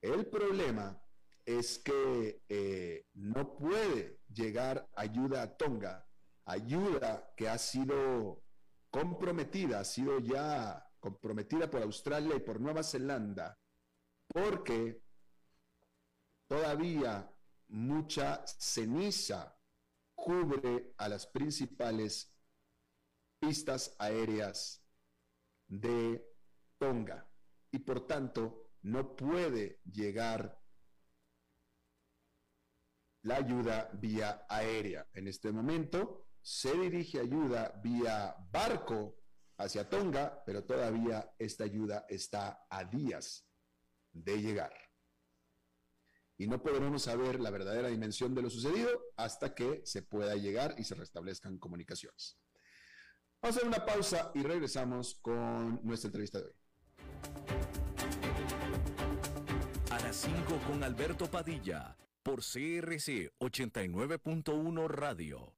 El 0.00 0.26
problema 0.26 1.00
es 1.44 1.78
que 1.78 2.42
eh, 2.48 3.06
no 3.14 3.56
puede 3.56 4.20
llegar 4.32 4.88
ayuda 4.94 5.42
a 5.42 5.56
Tonga, 5.56 6.07
ayuda 6.48 7.30
que 7.36 7.48
ha 7.48 7.58
sido 7.58 8.42
comprometida, 8.90 9.80
ha 9.80 9.84
sido 9.84 10.18
ya 10.18 10.82
comprometida 10.98 11.70
por 11.70 11.82
Australia 11.82 12.34
y 12.36 12.40
por 12.40 12.58
Nueva 12.58 12.82
Zelanda, 12.82 13.58
porque 14.28 15.02
todavía 16.48 17.30
mucha 17.68 18.42
ceniza 18.46 19.54
cubre 20.14 20.94
a 20.96 21.08
las 21.08 21.26
principales 21.26 22.34
pistas 23.38 23.94
aéreas 23.98 24.82
de 25.66 26.26
Tonga 26.78 27.28
y 27.70 27.78
por 27.80 28.06
tanto 28.06 28.70
no 28.82 29.14
puede 29.14 29.80
llegar 29.84 30.58
la 33.22 33.36
ayuda 33.36 33.90
vía 33.92 34.46
aérea. 34.48 35.06
En 35.12 35.28
este 35.28 35.52
momento 35.52 36.27
se 36.48 36.72
dirige 36.72 37.20
ayuda 37.20 37.78
vía 37.84 38.34
barco 38.50 39.20
hacia 39.58 39.86
Tonga, 39.86 40.42
pero 40.46 40.64
todavía 40.64 41.30
esta 41.38 41.64
ayuda 41.64 42.06
está 42.08 42.64
a 42.70 42.84
días 42.84 43.46
de 44.12 44.40
llegar. 44.40 44.72
Y 46.38 46.46
no 46.46 46.62
podremos 46.62 47.02
saber 47.02 47.38
la 47.38 47.50
verdadera 47.50 47.88
dimensión 47.88 48.34
de 48.34 48.40
lo 48.40 48.48
sucedido 48.48 48.98
hasta 49.18 49.54
que 49.54 49.82
se 49.84 50.00
pueda 50.00 50.36
llegar 50.36 50.74
y 50.78 50.84
se 50.84 50.94
restablezcan 50.94 51.58
comunicaciones. 51.58 52.38
Vamos 53.42 53.56
a 53.56 53.58
hacer 53.58 53.68
una 53.68 53.84
pausa 53.84 54.32
y 54.34 54.42
regresamos 54.42 55.16
con 55.20 55.84
nuestra 55.84 56.08
entrevista 56.08 56.38
de 56.38 56.46
hoy. 56.46 56.54
A 59.90 60.00
las 60.00 60.16
5 60.16 60.60
con 60.66 60.82
Alberto 60.82 61.30
Padilla 61.30 61.94
por 62.22 62.38
CRC 62.38 63.36
89.1 63.38 64.88
Radio. 64.88 65.57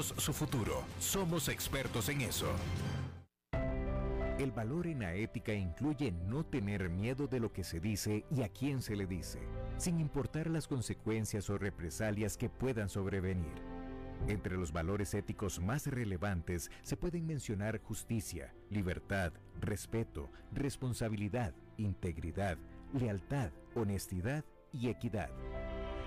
su 0.00 0.32
futuro. 0.32 0.82
Somos 0.98 1.48
expertos 1.48 2.08
en 2.08 2.22
eso. 2.22 2.46
El 4.38 4.50
valor 4.50 4.86
en 4.86 5.00
la 5.00 5.14
ética 5.14 5.52
incluye 5.52 6.10
no 6.10 6.44
tener 6.44 6.88
miedo 6.88 7.26
de 7.26 7.38
lo 7.38 7.52
que 7.52 7.62
se 7.62 7.78
dice 7.78 8.24
y 8.30 8.42
a 8.42 8.48
quién 8.48 8.80
se 8.80 8.96
le 8.96 9.06
dice, 9.06 9.38
sin 9.76 10.00
importar 10.00 10.48
las 10.48 10.66
consecuencias 10.66 11.50
o 11.50 11.58
represalias 11.58 12.36
que 12.36 12.48
puedan 12.48 12.88
sobrevenir. 12.88 13.52
Entre 14.28 14.56
los 14.56 14.72
valores 14.72 15.14
éticos 15.14 15.60
más 15.60 15.86
relevantes 15.86 16.70
se 16.82 16.96
pueden 16.96 17.26
mencionar 17.26 17.80
justicia, 17.82 18.54
libertad, 18.70 19.32
respeto, 19.60 20.30
responsabilidad, 20.52 21.54
integridad, 21.76 22.56
lealtad, 22.94 23.50
honestidad 23.74 24.44
y 24.72 24.88
equidad. 24.88 25.30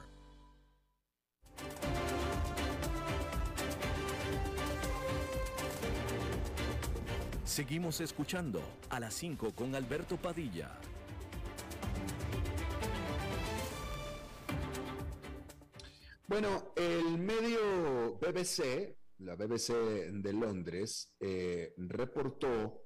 Seguimos 7.43 7.99
escuchando 7.99 8.61
a 8.89 9.01
las 9.01 9.13
5 9.15 9.53
con 9.55 9.75
Alberto 9.75 10.15
Padilla. 10.15 10.79
Bueno, 16.27 16.71
el 16.77 17.17
medio 17.17 18.17
BBC, 18.21 18.95
la 19.17 19.35
BBC 19.35 19.73
de 20.13 20.31
Londres, 20.31 21.11
eh, 21.19 21.73
reportó 21.75 22.85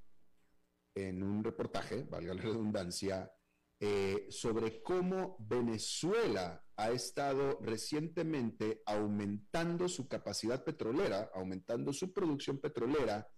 en 0.95 1.21
un 1.21 1.43
reportaje, 1.43 2.03
valga 2.03 2.33
la 2.33 2.41
redundancia, 2.41 3.31
eh, 3.79 4.27
sobre 4.29 4.81
cómo 4.81 5.35
Venezuela 5.39 6.65
ha 6.77 6.91
estado 6.91 7.59
recientemente 7.61 8.81
aumentando 8.85 9.89
su 9.89 10.07
capacidad 10.07 10.63
petrolera, 10.63 11.29
aumentando 11.33 11.91
su 11.91 12.13
producción 12.13 12.59
petrolera, 12.59 13.29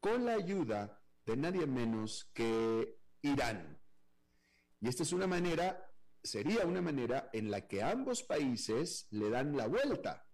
con 0.00 0.24
la 0.24 0.34
ayuda 0.34 1.00
de 1.26 1.36
nadie 1.36 1.66
menos 1.66 2.30
que 2.32 2.98
Irán. 3.22 3.80
Y 4.80 4.88
esta 4.88 5.02
es 5.02 5.12
una 5.12 5.26
manera, 5.26 5.92
sería 6.22 6.64
una 6.64 6.80
manera 6.80 7.28
en 7.32 7.50
la 7.50 7.66
que 7.66 7.82
ambos 7.82 8.22
países 8.22 9.06
le 9.10 9.30
dan 9.30 9.56
la 9.56 9.66
vuelta 9.66 10.28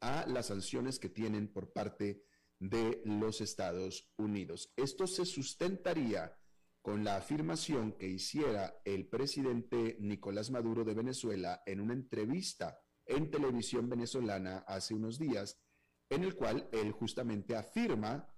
a 0.00 0.26
las 0.26 0.46
sanciones 0.46 0.98
que 0.98 1.08
tienen 1.08 1.52
por 1.52 1.72
parte 1.72 2.24
de 2.62 3.02
los 3.04 3.40
Estados 3.40 4.08
Unidos. 4.16 4.72
Esto 4.76 5.08
se 5.08 5.24
sustentaría 5.24 6.38
con 6.80 7.02
la 7.02 7.16
afirmación 7.16 7.92
que 7.92 8.06
hiciera 8.06 8.80
el 8.84 9.08
presidente 9.08 9.96
Nicolás 9.98 10.52
Maduro 10.52 10.84
de 10.84 10.94
Venezuela 10.94 11.62
en 11.66 11.80
una 11.80 11.94
entrevista 11.94 12.80
en 13.04 13.32
televisión 13.32 13.88
venezolana 13.88 14.58
hace 14.58 14.94
unos 14.94 15.18
días, 15.18 15.60
en 16.08 16.22
el 16.22 16.36
cual 16.36 16.68
él 16.70 16.92
justamente 16.92 17.56
afirma 17.56 18.32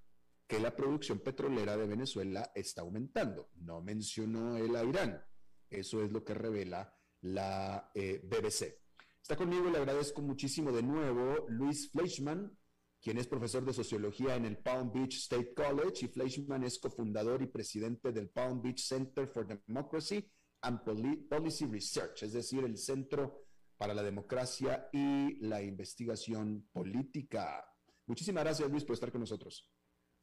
que 0.46 0.58
la 0.58 0.74
producción 0.74 1.18
petrolera 1.18 1.76
de 1.76 1.86
Venezuela 1.86 2.50
está 2.54 2.80
aumentando. 2.80 3.50
No 3.56 3.82
mencionó 3.82 4.56
él 4.56 4.74
a 4.74 4.84
Irán. 4.84 5.22
Eso 5.68 6.02
es 6.02 6.10
lo 6.10 6.24
que 6.24 6.32
revela 6.32 6.96
la 7.20 7.90
eh, 7.94 8.22
BBC. 8.24 8.84
Está 9.20 9.36
conmigo, 9.36 9.68
le 9.68 9.78
agradezco 9.78 10.22
muchísimo 10.22 10.72
de 10.72 10.82
nuevo 10.82 11.46
Luis 11.48 11.90
Fleischmann, 11.90 12.58
quien 13.04 13.18
es 13.18 13.26
profesor 13.26 13.62
de 13.66 13.74
sociología 13.74 14.34
en 14.34 14.46
el 14.46 14.56
Palm 14.56 14.90
Beach 14.90 15.16
State 15.16 15.52
College 15.52 16.06
y 16.06 16.08
Fleischman 16.08 16.64
es 16.64 16.78
cofundador 16.78 17.42
y 17.42 17.46
presidente 17.46 18.12
del 18.12 18.30
Palm 18.30 18.62
Beach 18.62 18.80
Center 18.80 19.28
for 19.28 19.46
Democracy 19.46 20.26
and 20.62 20.80
Policy 21.28 21.66
Research, 21.66 22.22
es 22.22 22.32
decir, 22.32 22.64
el 22.64 22.78
Centro 22.78 23.44
para 23.76 23.92
la 23.92 24.02
Democracia 24.02 24.88
y 24.90 25.36
la 25.46 25.62
Investigación 25.62 26.66
Política. 26.72 27.62
Muchísimas 28.06 28.42
gracias, 28.42 28.70
Luis, 28.70 28.84
por 28.84 28.94
estar 28.94 29.12
con 29.12 29.20
nosotros. 29.20 29.70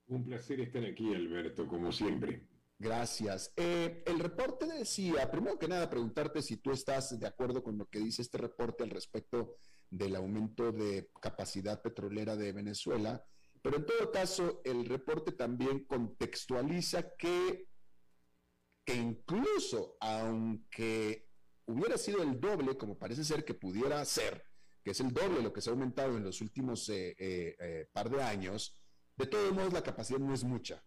Un 0.08 0.24
placer 0.24 0.60
estar 0.62 0.84
aquí, 0.84 1.14
Alberto, 1.14 1.68
como 1.68 1.92
siempre. 1.92 2.48
Gracias. 2.82 3.54
Eh, 3.58 4.04
el 4.08 4.20
reporte 4.20 4.66
decía, 4.66 5.30
primero 5.30 5.60
que 5.60 5.68
nada, 5.68 5.88
preguntarte 5.88 6.42
si 6.42 6.58
tú 6.58 6.72
estás 6.72 7.20
de 7.20 7.28
acuerdo 7.28 7.62
con 7.62 7.78
lo 7.78 7.88
que 7.88 8.00
dice 8.00 8.24
este 8.24 8.40
reporte 8.40 8.84
al 8.84 8.90
respecto 8.90 9.58
del 9.88 10.16
aumento 10.16 10.72
de 10.72 11.12
capacidad 11.22 11.80
petrolera 11.80 12.36
de 12.36 12.54
Venezuela, 12.54 13.24
pero 13.62 13.78
en 13.78 13.86
todo 13.86 14.12
caso 14.12 14.62
el 14.66 14.88
reporte 14.88 15.34
también 15.34 15.86
contextualiza 15.86 17.16
que, 17.18 17.68
que 18.84 18.96
incluso 18.96 19.96
aunque 20.00 21.30
hubiera 21.68 22.00
sido 22.00 22.24
el 22.24 22.40
doble, 22.40 22.78
como 22.78 22.98
parece 22.98 23.24
ser 23.24 23.46
que 23.46 23.54
pudiera 23.54 24.04
ser, 24.06 24.44
que 24.84 24.90
es 24.90 25.00
el 25.02 25.14
doble 25.14 25.38
de 25.38 25.44
lo 25.44 25.54
que 25.54 25.62
se 25.62 25.70
ha 25.70 25.74
aumentado 25.74 26.18
en 26.18 26.24
los 26.24 26.42
últimos 26.42 26.90
eh, 26.90 27.16
eh, 27.20 27.88
par 27.94 28.10
de 28.10 28.24
años, 28.24 28.76
de 29.18 29.28
todos 29.28 29.54
modos 29.54 29.72
la 29.72 29.84
capacidad 29.84 30.18
no 30.18 30.34
es 30.34 30.44
mucha. 30.44 30.84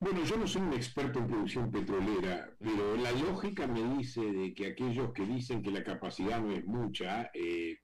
Bueno, 0.00 0.24
yo 0.24 0.38
no 0.38 0.46
soy 0.46 0.62
un 0.62 0.72
experto 0.72 1.18
en 1.18 1.26
producción 1.26 1.70
petrolera, 1.70 2.50
pero 2.58 2.96
la 2.96 3.12
lógica 3.12 3.66
me 3.66 3.98
dice 3.98 4.22
de 4.22 4.54
que 4.54 4.68
aquellos 4.68 5.12
que 5.12 5.26
dicen 5.26 5.62
que 5.62 5.70
la 5.70 5.84
capacidad 5.84 6.40
no 6.40 6.52
es 6.52 6.64
mucha, 6.64 7.30
eh, 7.34 7.76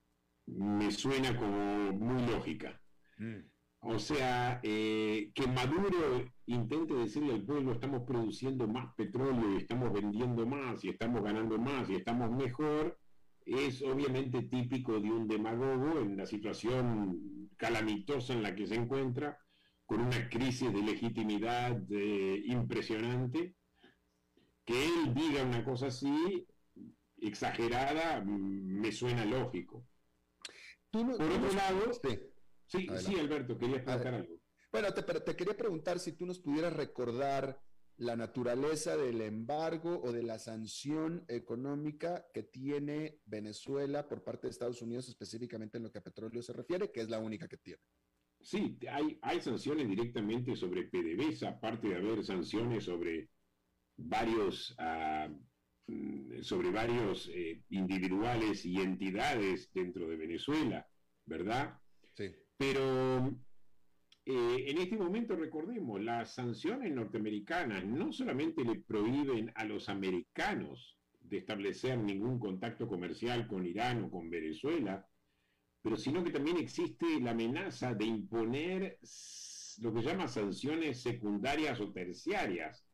me 0.47 0.91
suena 0.91 1.37
como 1.37 1.93
muy 1.93 2.27
lógica. 2.27 2.81
Mm. 3.19 3.41
O 3.81 3.99
sea, 3.99 4.61
eh, 4.63 5.31
que 5.35 5.47
Maduro 5.47 6.25
intente 6.47 6.95
decirle 6.95 7.35
al 7.35 7.45
pueblo 7.45 7.73
estamos 7.73 8.05
produciendo 8.07 8.67
más 8.67 8.95
petróleo 8.95 9.53
y 9.53 9.59
estamos 9.59 9.93
vendiendo 9.93 10.47
más 10.47 10.83
y 10.85 10.89
estamos 10.89 11.23
ganando 11.23 11.59
más 11.59 11.91
y 11.91 11.97
estamos 11.97 12.31
mejor, 12.31 12.99
es 13.45 13.83
obviamente 13.83 14.41
típico 14.45 14.99
de 14.99 15.11
un 15.11 15.29
demagogo 15.29 16.01
en 16.01 16.17
la 16.17 16.25
situación 16.25 17.51
calamitosa 17.59 18.33
en 18.33 18.43
la 18.43 18.55
que 18.55 18.67
se 18.67 18.77
encuentra 18.77 19.39
con 19.87 20.01
una 20.01 20.29
crisis 20.29 20.72
de 20.72 20.83
legitimidad 20.83 21.81
eh, 21.90 22.42
impresionante, 22.46 23.55
que 24.64 24.85
él 24.85 25.14
diga 25.14 25.44
una 25.44 25.64
cosa 25.64 25.87
así, 25.87 26.46
exagerada, 27.18 28.20
mm, 28.20 28.81
me 28.81 28.92
suena 28.92 29.25
lógico. 29.25 29.87
Por 30.90 31.11
otro 31.11 31.53
lado, 31.53 31.92
sí, 32.66 32.88
sí, 32.99 33.18
Alberto, 33.18 33.57
quería 33.57 33.77
explicar 33.77 34.14
algo. 34.14 34.35
Bueno, 34.72 34.92
te, 34.92 35.03
te 35.03 35.37
quería 35.37 35.57
preguntar 35.57 35.99
si 36.01 36.12
tú 36.12 36.27
nos 36.27 36.40
pudieras 36.40 36.72
recordar 36.72 37.61
la 37.99 38.16
naturaleza 38.16 38.96
del 38.96 39.22
embargo 39.22 40.01
o 40.03 40.12
de 40.12 40.22
la 40.22 40.38
sanción 40.38 41.25
económica 41.29 42.27
que 42.35 42.42
tiene 42.42 43.20
Venezuela 43.25 44.07
por 44.07 44.22
parte 44.22 44.46
de 44.46 44.51
Estados 44.51 44.83
Unidos, 44.83 45.09
específicamente 45.09 45.79
en 45.79 45.85
lo 45.85 45.90
que 45.90 45.99
a 45.99 46.05
petróleo 46.05 46.42
se 46.42 46.53
refiere, 46.53 46.90
que 46.90 47.01
es 47.01 47.09
la 47.09 47.18
única 47.18 47.49
que 47.49 47.57
tiene. 47.57 47.83
Sí, 48.47 48.79
hay, 48.89 49.19
hay 49.23 49.41
sanciones 49.41 49.89
directamente 49.89 50.55
sobre 50.55 50.85
PDVSA, 50.85 51.49
aparte 51.49 51.89
de 51.89 51.97
haber 51.97 52.23
sanciones 52.23 52.85
sobre 52.85 53.29
varios, 53.97 54.77
mm, 55.89 56.43
sobre 56.43 56.71
varios 56.71 57.29
eh, 57.35 57.65
individuales 57.71 58.65
y 58.65 58.77
entidades 58.81 59.73
dentro 59.75 60.07
de 60.07 60.16
Venezuela, 60.16 60.87
¿verdad? 61.25 61.77
Sí. 62.14 62.31
Pero 62.57 63.37
eh, 64.25 64.64
en 64.68 64.79
este 64.79 64.97
momento 64.97 65.35
recordemos, 65.35 66.01
las 66.01 66.35
sanciones 66.35 66.95
norteamericanas 66.95 67.85
no 67.85 68.12
solamente 68.12 68.62
le 68.64 68.77
prohíben 68.77 69.51
a 69.57 69.64
los 69.64 69.89
americanos 69.89 70.97
de 71.20 71.39
establecer 71.39 71.99
ningún 71.99 72.39
contacto 72.39 72.87
comercial 72.87 73.49
con 73.49 73.66
Irán 73.66 74.05
o 74.05 74.11
con 74.12 74.31
Venezuela, 74.31 75.05
pero 75.87 75.97
sino 75.97 76.24
que 76.24 76.32
también 76.32 76.57
existe 76.57 77.20
la 77.20 77.30
amenaza 77.30 77.95
de 77.95 78.07
imponer 78.07 78.99
lo 79.78 79.95
que 79.95 80.03
llama 80.03 80.26
sanciones 80.26 81.01
secundarias 81.01 81.78
o 81.80 81.93
terciarias, 81.93 82.84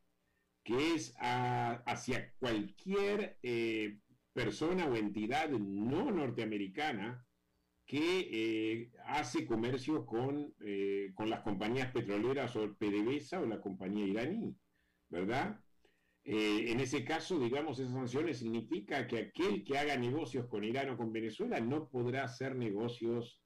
que 0.63 0.93
es 0.93 1.15
hacia 1.17 2.31
cualquier 2.37 3.39
eh, 3.41 3.97
persona 4.31 4.85
o 4.85 4.95
entidad 4.95 5.49
no 5.49 6.11
norteamericana 6.11 7.25
que 7.87 8.29
eh, 8.31 8.91
hace 9.05 9.47
comercio 9.47 10.05
con, 10.05 10.53
eh, 10.59 11.13
con 11.15 11.31
las 11.31 11.41
compañías 11.41 11.91
petroleras 11.91 12.55
o 12.55 12.75
PDVSA 12.75 13.41
o 13.41 13.47
la 13.47 13.59
compañía 13.59 14.05
iraní, 14.05 14.55
¿verdad? 15.09 15.62
Eh, 16.25 16.71
en 16.71 16.79
ese 16.79 17.03
caso, 17.03 17.37
digamos, 17.37 17.79
esas 17.79 17.93
sanciones 17.93 18.39
significa 18.39 19.05
que 19.07 19.17
aquel 19.17 19.63
que 19.63 19.77
haga 19.77 19.97
negocios 19.97 20.47
con 20.47 20.63
Irán 20.63 20.89
o 20.89 20.97
con 20.97 21.11
Venezuela 21.11 21.59
no 21.59 21.89
podrá 21.89 22.23
hacer 22.23 22.55
negocios 22.55 23.41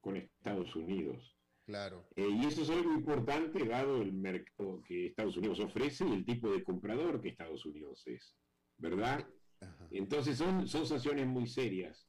con 0.00 0.16
Estados 0.16 0.76
Unidos. 0.76 1.36
Claro. 1.64 2.08
Eh, 2.16 2.28
y 2.28 2.46
eso 2.46 2.62
es 2.62 2.70
algo 2.70 2.92
importante 2.92 3.64
dado 3.64 4.02
el 4.02 4.12
mercado 4.12 4.82
que 4.82 5.06
Estados 5.06 5.36
Unidos 5.36 5.60
ofrece 5.60 6.06
y 6.06 6.12
el 6.12 6.24
tipo 6.24 6.50
de 6.50 6.62
comprador 6.62 7.20
que 7.20 7.28
Estados 7.28 7.64
Unidos 7.64 8.06
es, 8.06 8.36
¿verdad? 8.76 9.26
Entonces 9.90 10.38
son, 10.38 10.68
son 10.68 10.86
sanciones 10.86 11.26
muy 11.26 11.46
serias. 11.46 12.08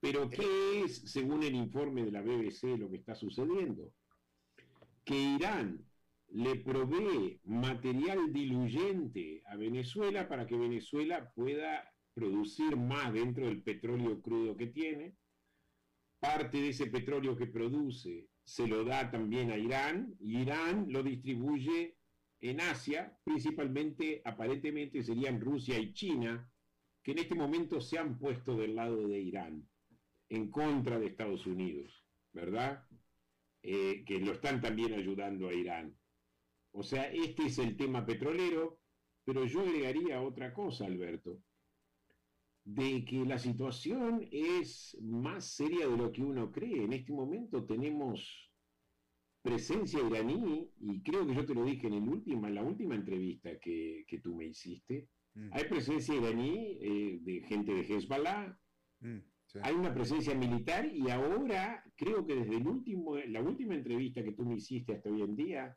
Pero 0.00 0.28
¿qué 0.28 0.82
es, 0.82 1.10
según 1.12 1.42
el 1.42 1.54
informe 1.54 2.04
de 2.04 2.10
la 2.10 2.22
BBC, 2.22 2.76
lo 2.76 2.90
que 2.90 2.96
está 2.96 3.14
sucediendo? 3.14 3.92
Que 5.04 5.14
Irán 5.14 5.86
le 6.34 6.56
provee 6.56 7.40
material 7.44 8.32
diluyente 8.32 9.42
a 9.46 9.56
Venezuela 9.56 10.28
para 10.28 10.46
que 10.46 10.56
Venezuela 10.56 11.30
pueda 11.34 11.92
producir 12.14 12.76
más 12.76 13.12
dentro 13.12 13.46
del 13.46 13.62
petróleo 13.62 14.22
crudo 14.22 14.56
que 14.56 14.68
tiene. 14.68 15.14
Parte 16.18 16.58
de 16.58 16.70
ese 16.70 16.86
petróleo 16.86 17.36
que 17.36 17.46
produce 17.46 18.28
se 18.44 18.66
lo 18.66 18.84
da 18.84 19.10
también 19.10 19.50
a 19.50 19.58
Irán 19.58 20.14
y 20.20 20.38
Irán 20.40 20.86
lo 20.88 21.02
distribuye 21.02 21.96
en 22.40 22.60
Asia, 22.60 23.16
principalmente, 23.24 24.22
aparentemente 24.24 25.02
serían 25.02 25.40
Rusia 25.40 25.78
y 25.78 25.92
China, 25.92 26.50
que 27.02 27.12
en 27.12 27.18
este 27.18 27.34
momento 27.34 27.80
se 27.80 27.98
han 27.98 28.18
puesto 28.18 28.56
del 28.56 28.74
lado 28.74 29.06
de 29.06 29.20
Irán, 29.20 29.68
en 30.28 30.50
contra 30.50 30.98
de 30.98 31.06
Estados 31.06 31.46
Unidos, 31.46 32.04
¿verdad? 32.32 32.84
Eh, 33.62 34.02
que 34.04 34.18
lo 34.18 34.32
están 34.32 34.60
también 34.60 34.94
ayudando 34.94 35.48
a 35.48 35.54
Irán. 35.54 35.96
O 36.72 36.82
sea, 36.82 37.04
este 37.12 37.46
es 37.46 37.58
el 37.58 37.76
tema 37.76 38.04
petrolero, 38.04 38.80
pero 39.24 39.44
yo 39.44 39.60
agregaría 39.60 40.20
otra 40.20 40.52
cosa, 40.52 40.86
Alberto, 40.86 41.38
de 42.64 43.04
que 43.04 43.24
la 43.24 43.38
situación 43.38 44.26
es 44.30 44.96
más 45.00 45.44
seria 45.54 45.86
de 45.86 45.96
lo 45.96 46.12
que 46.12 46.22
uno 46.22 46.50
cree. 46.50 46.84
En 46.84 46.92
este 46.92 47.12
momento 47.12 47.64
tenemos 47.64 48.50
presencia 49.42 50.00
iraní, 50.00 50.70
y 50.78 51.02
creo 51.02 51.26
que 51.26 51.34
yo 51.34 51.44
te 51.44 51.54
lo 51.54 51.64
dije 51.64 51.88
en, 51.88 51.94
el 51.94 52.08
última, 52.08 52.48
en 52.48 52.54
la 52.54 52.62
última 52.62 52.94
entrevista 52.94 53.58
que, 53.58 54.04
tú 54.22 54.34
me 54.36 54.46
hiciste, 54.46 55.08
mm. 55.34 55.48
hay 55.52 55.64
presencia 55.64 56.14
iraní 56.14 56.78
eh, 56.80 57.18
de 57.20 57.40
gente 57.42 57.74
de 57.74 57.80
Hezbollah, 57.82 58.56
mm, 59.00 59.18
hay 59.62 59.74
una 59.74 59.92
presencia 59.92 60.34
militar 60.34 60.86
y 60.86 61.10
ahora 61.10 61.84
creo 61.96 62.24
que 62.24 62.36
desde 62.36 62.56
el 62.56 62.66
último, 62.66 63.18
la 63.18 63.42
última 63.42 63.74
entrevista 63.74 64.22
que 64.22 64.32
tú 64.32 64.44
me 64.44 64.54
hiciste 64.54 64.94
hasta 64.94 65.10
hoy 65.10 65.22
en 65.22 65.36
día, 65.36 65.76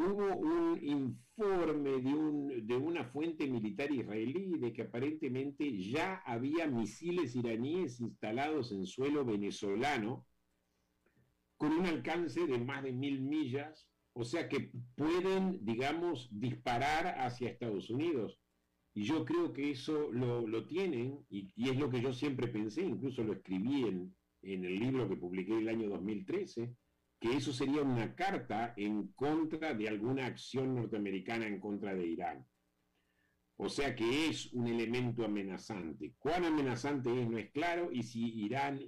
hubo 0.00 0.34
un 0.36 0.78
informe 0.82 1.90
de, 2.00 2.14
un, 2.14 2.66
de 2.66 2.76
una 2.76 3.04
fuente 3.04 3.46
militar 3.46 3.92
israelí 3.92 4.58
de 4.58 4.72
que 4.72 4.82
aparentemente 4.82 5.76
ya 5.76 6.22
había 6.24 6.66
misiles 6.66 7.36
iraníes 7.36 8.00
instalados 8.00 8.72
en 8.72 8.86
suelo 8.86 9.24
venezolano 9.24 10.26
con 11.58 11.72
un 11.72 11.86
alcance 11.86 12.46
de 12.46 12.58
más 12.58 12.82
de 12.82 12.92
mil 12.92 13.20
millas, 13.20 13.86
o 14.14 14.24
sea 14.24 14.48
que 14.48 14.72
pueden, 14.96 15.62
digamos, 15.62 16.28
disparar 16.32 17.18
hacia 17.18 17.50
Estados 17.50 17.90
Unidos. 17.90 18.38
Y 18.94 19.04
yo 19.04 19.24
creo 19.26 19.52
que 19.52 19.70
eso 19.70 20.10
lo, 20.10 20.66
tienen, 20.66 21.24
y, 21.28 21.52
es 21.56 21.76
lo 21.76 21.90
que 21.90 22.00
yo 22.00 22.12
siempre 22.14 22.48
pensé, 22.48 22.82
incluso 22.82 23.22
lo 23.22 23.34
escribí 23.34 23.82
en, 23.82 24.14
en 24.42 24.64
el 24.64 24.80
libro 24.80 25.08
que 25.08 25.16
publiqué 25.16 25.58
el 25.58 25.68
año 25.68 25.90
2013, 25.90 26.74
que 27.20 27.36
eso 27.36 27.52
sería 27.52 27.82
una 27.82 28.14
carta 28.14 28.72
en 28.76 29.08
contra 29.08 29.74
de 29.74 29.88
alguna 29.88 30.26
acción 30.26 30.74
norteamericana 30.74 31.46
en 31.46 31.60
contra 31.60 31.94
de 31.94 32.06
Irán. 32.06 32.46
O 33.56 33.68
sea 33.68 33.94
que 33.94 34.28
es 34.28 34.50
un 34.54 34.66
elemento 34.68 35.22
amenazante. 35.22 36.14
¿Cuán 36.18 36.46
amenazante 36.46 37.10
es? 37.20 37.28
No 37.28 37.36
es 37.36 37.50
claro, 37.50 37.90
y 37.92 38.02
si 38.02 38.24
Irán 38.42 38.80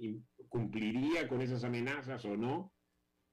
cumpliría 0.49 1.27
con 1.27 1.41
esas 1.41 1.63
amenazas 1.63 2.25
o 2.25 2.35
no, 2.35 2.73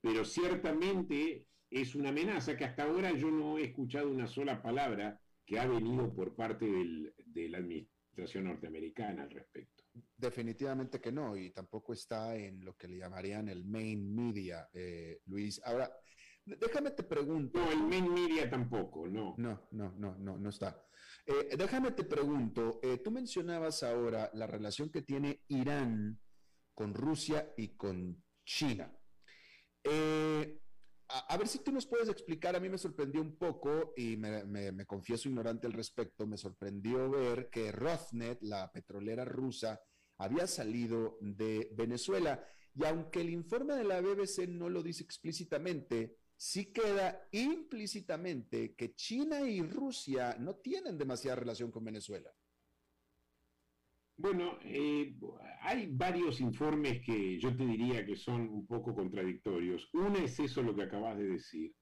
pero 0.03 0.27
ciertamente 0.27 1.47
es 1.71 1.95
una 1.95 2.11
amenaza 2.11 2.57
que 2.59 2.65
hasta 2.67 2.83
ahora 2.83 3.13
yo 3.13 3.31
no 3.31 3.57
he 3.57 3.65
escuchado 3.65 4.11
una 4.11 4.27
sola 4.27 4.61
palabra 4.61 5.19
que 5.47 5.59
ha 5.59 5.67
venido 5.67 6.13
por 6.13 6.37
parte 6.37 6.67
de 6.67 7.49
la 7.49 7.59
administración 7.59 8.45
norteamericana 8.45 9.23
al 9.23 9.31
respecto. 9.31 9.80
Definitivamente 9.93 11.01
que 11.01 11.11
no, 11.11 11.37
y 11.37 11.51
tampoco 11.51 11.93
está 11.93 12.37
en 12.37 12.65
lo 12.65 12.77
que 12.77 12.89
le 12.89 12.99
llamarían 12.99 13.49
el 13.49 13.65
main 13.65 14.15
media, 14.15 14.69
eh, 14.73 15.21
Luis. 15.27 15.61
Ahora, 15.65 15.91
déjame 16.45 16.91
te 16.93 17.03
pregunto. 17.03 17.59
No, 17.59 17.71
el 17.71 17.83
main 17.83 18.13
media 18.13 18.49
tampoco, 18.49 19.07
no. 19.09 19.35
No, 19.39 19.69
no, 19.73 19.93
no, 19.97 20.17
no, 20.19 20.39
no 20.39 20.49
está. 20.49 20.87
Eh, 21.27 21.57
déjame 21.57 21.91
te 21.93 22.05
pregunto, 22.05 22.81
eh, 22.83 22.99
tú 22.99 23.11
mencionabas 23.11 23.83
ahora 23.83 24.31
la 24.35 24.47
relación 24.47 24.91
que 24.91 25.03
tiene 25.03 25.43
Irán 25.49 26.21
con 26.75 26.95
Rusia 26.95 27.53
y 27.57 27.77
con 27.77 28.23
China. 28.45 28.93
Eh, 29.85 30.61
a, 31.11 31.37
ver 31.37 31.49
si 31.49 31.59
tú 31.59 31.73
nos 31.73 31.87
puedes 31.87 32.09
explicar, 32.09 32.55
a 32.55 32.61
mí 32.61 32.69
me 32.69 32.79
sorprendió 32.79 33.21
un 33.21 33.37
poco 33.37 33.93
y 33.97 34.17
me, 34.17 34.87
confieso 34.87 35.29
ignorante 35.29 35.67
al 35.67 35.73
respecto, 35.73 36.27
me 36.27 36.37
sorprendió 36.37 37.11
ver 37.11 37.51
que 37.51 37.73
Rosneft, 37.73 38.43
la 38.43 38.71
petrolera 38.73 39.25
rusa, 39.25 39.81
había 40.19 40.47
salido 40.47 41.19
de 41.21 41.71
Venezuela. 41.73 42.45
Y 42.75 42.85
aunque 42.85 43.21
el 43.21 43.31
informe 43.31 43.75
de 43.75 43.85
la 43.85 44.01
BBC 44.01 44.47
no 44.49 44.69
lo 44.69 44.83
dice 44.83 45.03
explícitamente, 45.03 46.17
sí 46.37 46.73
queda 46.73 47.29
implícitamente 47.33 48.75
que 48.75 48.95
China 48.95 49.41
y 49.43 49.63
Rusia 49.63 50.37
no 50.39 50.57
tienen 50.57 50.97
demasiada 50.97 51.37
relación 51.37 51.71
con 51.71 51.85
Venezuela. 51.85 52.33
Bueno, 54.21 54.59
eh, 54.65 55.15
hay 55.63 55.87
varios 55.91 56.43
informes 56.43 57.01
que 57.01 57.41
yo 57.41 57.57
te 57.57 57.65
diría 57.65 58.05
que 58.05 58.17
son 58.17 58.43
un 58.51 58.67
poco 58.67 58.95
contradictorios. 58.95 59.89
Una 59.95 60.19
es 60.23 60.39
eso 60.39 60.63
lo 60.63 60.75
que 60.75 60.83
acabas 60.83 61.17
de 61.17 61.27
decir. 61.27 61.75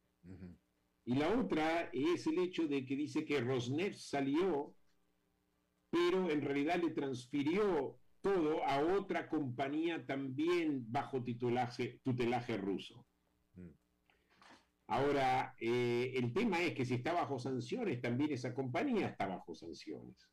Y 1.05 1.15
la 1.17 1.37
otra 1.37 1.91
es 1.93 2.29
el 2.29 2.39
hecho 2.39 2.69
de 2.69 2.87
que 2.87 2.95
dice 2.95 3.25
que 3.25 3.41
Rosneft 3.41 3.99
salió, 3.99 4.73
pero 5.91 6.31
en 6.31 6.43
realidad 6.43 6.81
le 6.81 6.91
transfirió 6.91 7.99
todo 8.21 8.65
a 8.65 8.83
otra 8.83 9.29
compañía 9.29 10.07
también 10.07 10.85
bajo 10.93 11.25
tutelaje, 11.25 12.01
tutelaje 12.05 12.57
ruso. 12.57 13.05
Mm. 13.55 13.71
Ahora, 14.87 15.57
eh, 15.59 16.13
el 16.15 16.33
tema 16.33 16.63
es 16.63 16.75
que 16.75 16.85
si 16.85 16.95
está 16.95 17.13
bajo 17.15 17.41
sanciones, 17.41 18.01
también 18.01 18.31
esa 18.31 18.55
compañía 18.55 19.09
está 19.09 19.27
bajo 19.27 19.57
sanciones. 19.57 20.29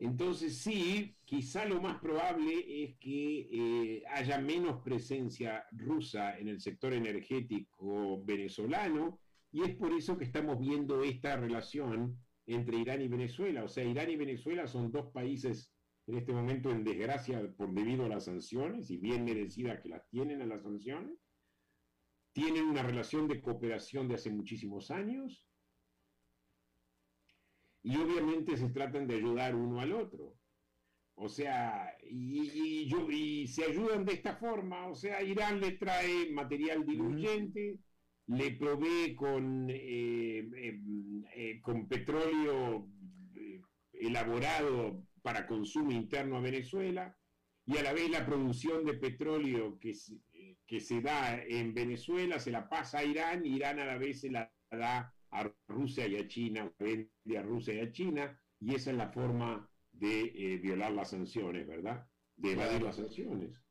Entonces 0.00 0.58
sí, 0.58 1.16
quizá 1.24 1.64
lo 1.64 1.80
más 1.80 1.98
probable 1.98 2.84
es 2.84 2.96
que 2.98 3.48
eh, 3.50 4.04
haya 4.10 4.38
menos 4.38 4.80
presencia 4.82 5.64
rusa 5.72 6.38
en 6.38 6.48
el 6.48 6.60
sector 6.60 6.92
energético 6.92 8.22
venezolano 8.24 9.18
y 9.50 9.62
es 9.62 9.74
por 9.74 9.92
eso 9.92 10.16
que 10.16 10.24
estamos 10.24 10.60
viendo 10.60 11.02
esta 11.02 11.36
relación 11.36 12.16
entre 12.46 12.78
Irán 12.78 13.02
y 13.02 13.08
Venezuela. 13.08 13.64
O 13.64 13.68
sea, 13.68 13.84
Irán 13.84 14.10
y 14.10 14.16
Venezuela 14.16 14.68
son 14.68 14.92
dos 14.92 15.10
países 15.12 15.72
en 16.06 16.16
este 16.16 16.32
momento 16.32 16.70
en 16.70 16.84
desgracia 16.84 17.42
por 17.56 17.74
debido 17.74 18.04
a 18.04 18.08
las 18.08 18.26
sanciones 18.26 18.90
y 18.90 18.98
bien 18.98 19.24
merecidas 19.24 19.80
que 19.80 19.88
las 19.88 20.08
tienen 20.08 20.42
a 20.42 20.46
las 20.46 20.62
sanciones. 20.62 21.18
Tienen 22.32 22.66
una 22.66 22.84
relación 22.84 23.26
de 23.26 23.40
cooperación 23.40 24.06
de 24.06 24.14
hace 24.14 24.30
muchísimos 24.30 24.92
años 24.92 25.47
y 27.88 27.96
obviamente 27.96 28.54
se 28.58 28.68
tratan 28.68 29.06
de 29.06 29.14
ayudar 29.14 29.54
uno 29.54 29.80
al 29.80 29.92
otro. 29.92 30.36
O 31.14 31.26
sea, 31.26 31.96
y, 32.02 32.86
yo, 32.86 33.10
y 33.10 33.46
se 33.48 33.64
ayudan 33.64 34.04
de 34.04 34.12
esta 34.12 34.36
forma, 34.36 34.88
o 34.88 34.94
sea, 34.94 35.22
Irán 35.22 35.58
le 35.58 35.72
trae 35.72 36.30
material 36.30 36.84
diluyente, 36.84 37.78
le 38.26 38.50
provee 38.52 39.14
con, 39.16 39.68
eh, 39.70 40.38
em, 40.38 41.24
eh, 41.34 41.60
con 41.62 41.88
petróleo 41.88 42.86
eh, 43.34 43.62
elaborado 43.94 45.02
para 45.22 45.46
consumo 45.46 45.90
interno 45.90 46.36
a 46.36 46.42
Venezuela, 46.42 47.16
y 47.64 47.78
a 47.78 47.82
la 47.82 47.94
vez 47.94 48.10
la 48.10 48.26
producción 48.26 48.84
de 48.84 48.94
petróleo 48.94 49.78
que, 49.80 49.94
que 50.66 50.80
se 50.80 51.00
da 51.00 51.42
en 51.42 51.72
Venezuela 51.72 52.38
se 52.38 52.50
la 52.50 52.68
pasa 52.68 52.98
a 52.98 53.04
Irán, 53.04 53.46
y 53.46 53.56
Irán 53.56 53.80
a 53.80 53.86
la 53.86 53.96
vez 53.96 54.20
se 54.20 54.30
la 54.30 54.52
da 54.70 55.14
a 55.30 55.50
Rusia 55.68 56.06
y 56.06 56.16
a 56.16 56.26
China, 56.28 56.72
vende 56.78 57.38
a 57.38 57.42
Rusia 57.42 57.74
y 57.74 57.80
a 57.80 57.92
China, 57.92 58.40
y 58.60 58.74
esa 58.74 58.90
es 58.90 58.96
la 58.96 59.10
forma 59.10 59.68
de 59.92 60.32
eh, 60.34 60.58
violar 60.58 60.92
las 60.92 61.10
sanciones, 61.10 61.66
¿verdad? 61.66 62.06
De 62.36 62.52
evadir 62.52 62.82
las 62.82 62.96
sanciones. 62.96 63.62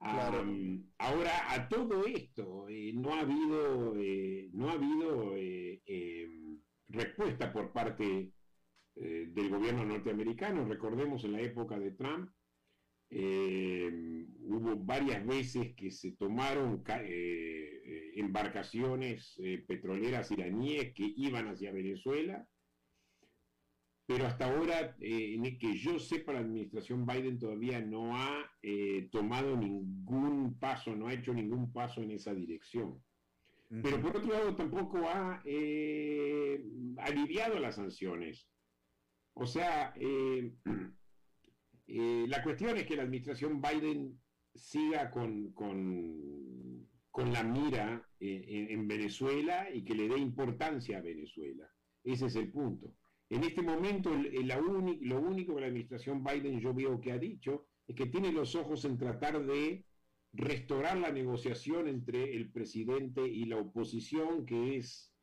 ahora, 0.00 1.52
a 1.52 1.68
todo 1.68 2.06
esto, 2.06 2.68
eh, 2.68 2.92
no 2.94 3.14
ha 3.14 3.20
habido, 3.20 3.96
eh, 3.96 4.50
no 4.52 4.68
ha 4.68 4.72
habido 4.72 5.34
em, 5.36 6.60
respuesta 6.88 7.52
por 7.52 7.72
parte 7.72 8.32
del 8.94 9.50
gobierno 9.50 9.84
norteamericano. 9.84 10.64
Recordemos 10.68 11.24
en 11.24 11.32
la 11.32 11.40
época 11.40 11.78
de 11.80 11.90
Trump, 11.92 12.30
hubo 13.10 14.76
varias 14.76 15.26
veces 15.26 15.74
que 15.74 15.90
se 15.90 16.12
tomaron 16.12 16.84
embarcaciones 18.16 19.34
eh, 19.38 19.64
petroleras 19.66 20.30
iraníes 20.30 20.94
que 20.94 21.12
iban 21.16 21.48
hacia 21.48 21.72
Venezuela, 21.72 22.46
pero 24.06 24.26
hasta 24.26 24.46
ahora, 24.46 24.96
eh, 25.00 25.34
en 25.34 25.58
que 25.58 25.76
yo 25.76 25.98
sepa, 25.98 26.34
la 26.34 26.40
administración 26.40 27.06
Biden 27.06 27.38
todavía 27.38 27.80
no 27.80 28.16
ha 28.16 28.50
eh, 28.62 29.08
tomado 29.10 29.56
ningún 29.56 30.58
paso, 30.58 30.94
no 30.94 31.08
ha 31.08 31.14
hecho 31.14 31.32
ningún 31.32 31.72
paso 31.72 32.02
en 32.02 32.10
esa 32.10 32.34
dirección. 32.34 33.02
Pero 33.82 34.00
por 34.00 34.16
otro 34.16 34.32
lado 34.32 34.54
tampoco 34.54 34.98
ha 35.08 35.42
eh, 35.44 36.62
aliviado 36.98 37.58
las 37.58 37.76
sanciones. 37.76 38.46
O 39.32 39.46
sea, 39.46 39.92
eh, 39.96 40.52
eh, 41.88 42.24
la 42.28 42.42
cuestión 42.42 42.76
es 42.76 42.86
que 42.86 42.94
la 42.94 43.02
administración 43.02 43.60
Biden 43.60 44.20
siga 44.54 45.10
con, 45.10 45.52
con, 45.52 46.43
la 47.22 47.44
mira 47.44 48.06
en, 48.18 48.88
Venezuela 48.88 49.68
y 49.72 49.84
que 49.84 49.94
le 49.94 50.08
dé 50.08 50.18
importancia 50.18 50.98
a 50.98 51.02
Venezuela. 51.02 51.68
Ese 52.02 52.26
es 52.26 52.36
el 52.36 52.50
punto. 52.50 52.92
En 53.30 53.44
este 53.44 53.62
momento, 53.62 54.10
lo 54.12 55.20
único 55.20 55.54
que 55.54 55.60
la 55.60 55.68
administración 55.68 56.24
Biden 56.24 56.60
yo 56.60 56.74
veo 56.74 57.00
que 57.00 57.12
ha 57.12 57.18
dicho 57.18 57.66
es 57.86 57.94
que 57.94 58.06
tiene 58.06 58.32
los 58.32 58.54
ojos 58.54 58.84
en 58.84 58.98
tratar 58.98 59.44
de 59.46 59.84
restaurar 60.32 60.98
la 60.98 61.12
negociación 61.12 61.86
entre 61.88 62.34
el 62.34 62.50
presidente 62.50 63.26
y 63.26 63.44
la 63.44 63.58
oposición, 63.58 64.44
que 64.44 64.76
es, 64.76 65.14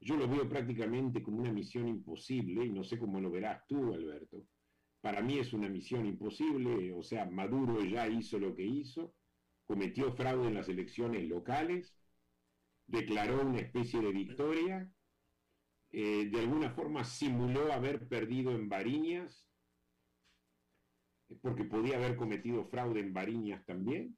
yo 0.00 0.16
lo 0.16 0.26
veo 0.26 0.48
prácticamente 0.48 1.22
como 1.22 1.40
una 1.40 1.52
misión 1.52 1.86
imposible, 1.86 2.64
y 2.64 2.72
no 2.72 2.82
sé 2.82 2.98
cómo 2.98 3.20
lo 3.20 3.30
verás 3.30 3.66
tú, 3.68 3.92
Alberto. 3.92 4.46
Para 5.02 5.20
mí 5.20 5.38
es 5.38 5.52
una 5.52 5.68
misión 5.68 6.06
imposible, 6.06 6.92
o 6.94 7.02
sea, 7.02 7.26
Maduro 7.26 7.84
ya 7.84 8.08
hizo 8.08 8.38
lo 8.38 8.54
que 8.54 8.64
hizo, 8.64 9.14
cometió 9.66 10.12
fraude 10.14 10.48
en 10.48 10.54
las 10.54 10.68
elecciones 10.68 11.28
locales, 11.28 11.94
declaró 12.86 13.42
una 13.42 13.60
especie 13.60 14.00
de 14.00 14.12
victoria, 14.12 14.90
eh, 15.90 16.28
de 16.30 16.40
alguna 16.40 16.70
forma 16.70 17.04
simuló 17.04 17.72
haber 17.72 18.08
perdido 18.08 18.50
en 18.52 18.68
Bariñas, 18.68 19.46
porque 21.40 21.64
podía 21.64 21.96
haber 21.96 22.16
cometido 22.16 22.66
fraude 22.66 23.00
en 23.00 23.12
Bariñas 23.12 23.64
también. 23.64 24.16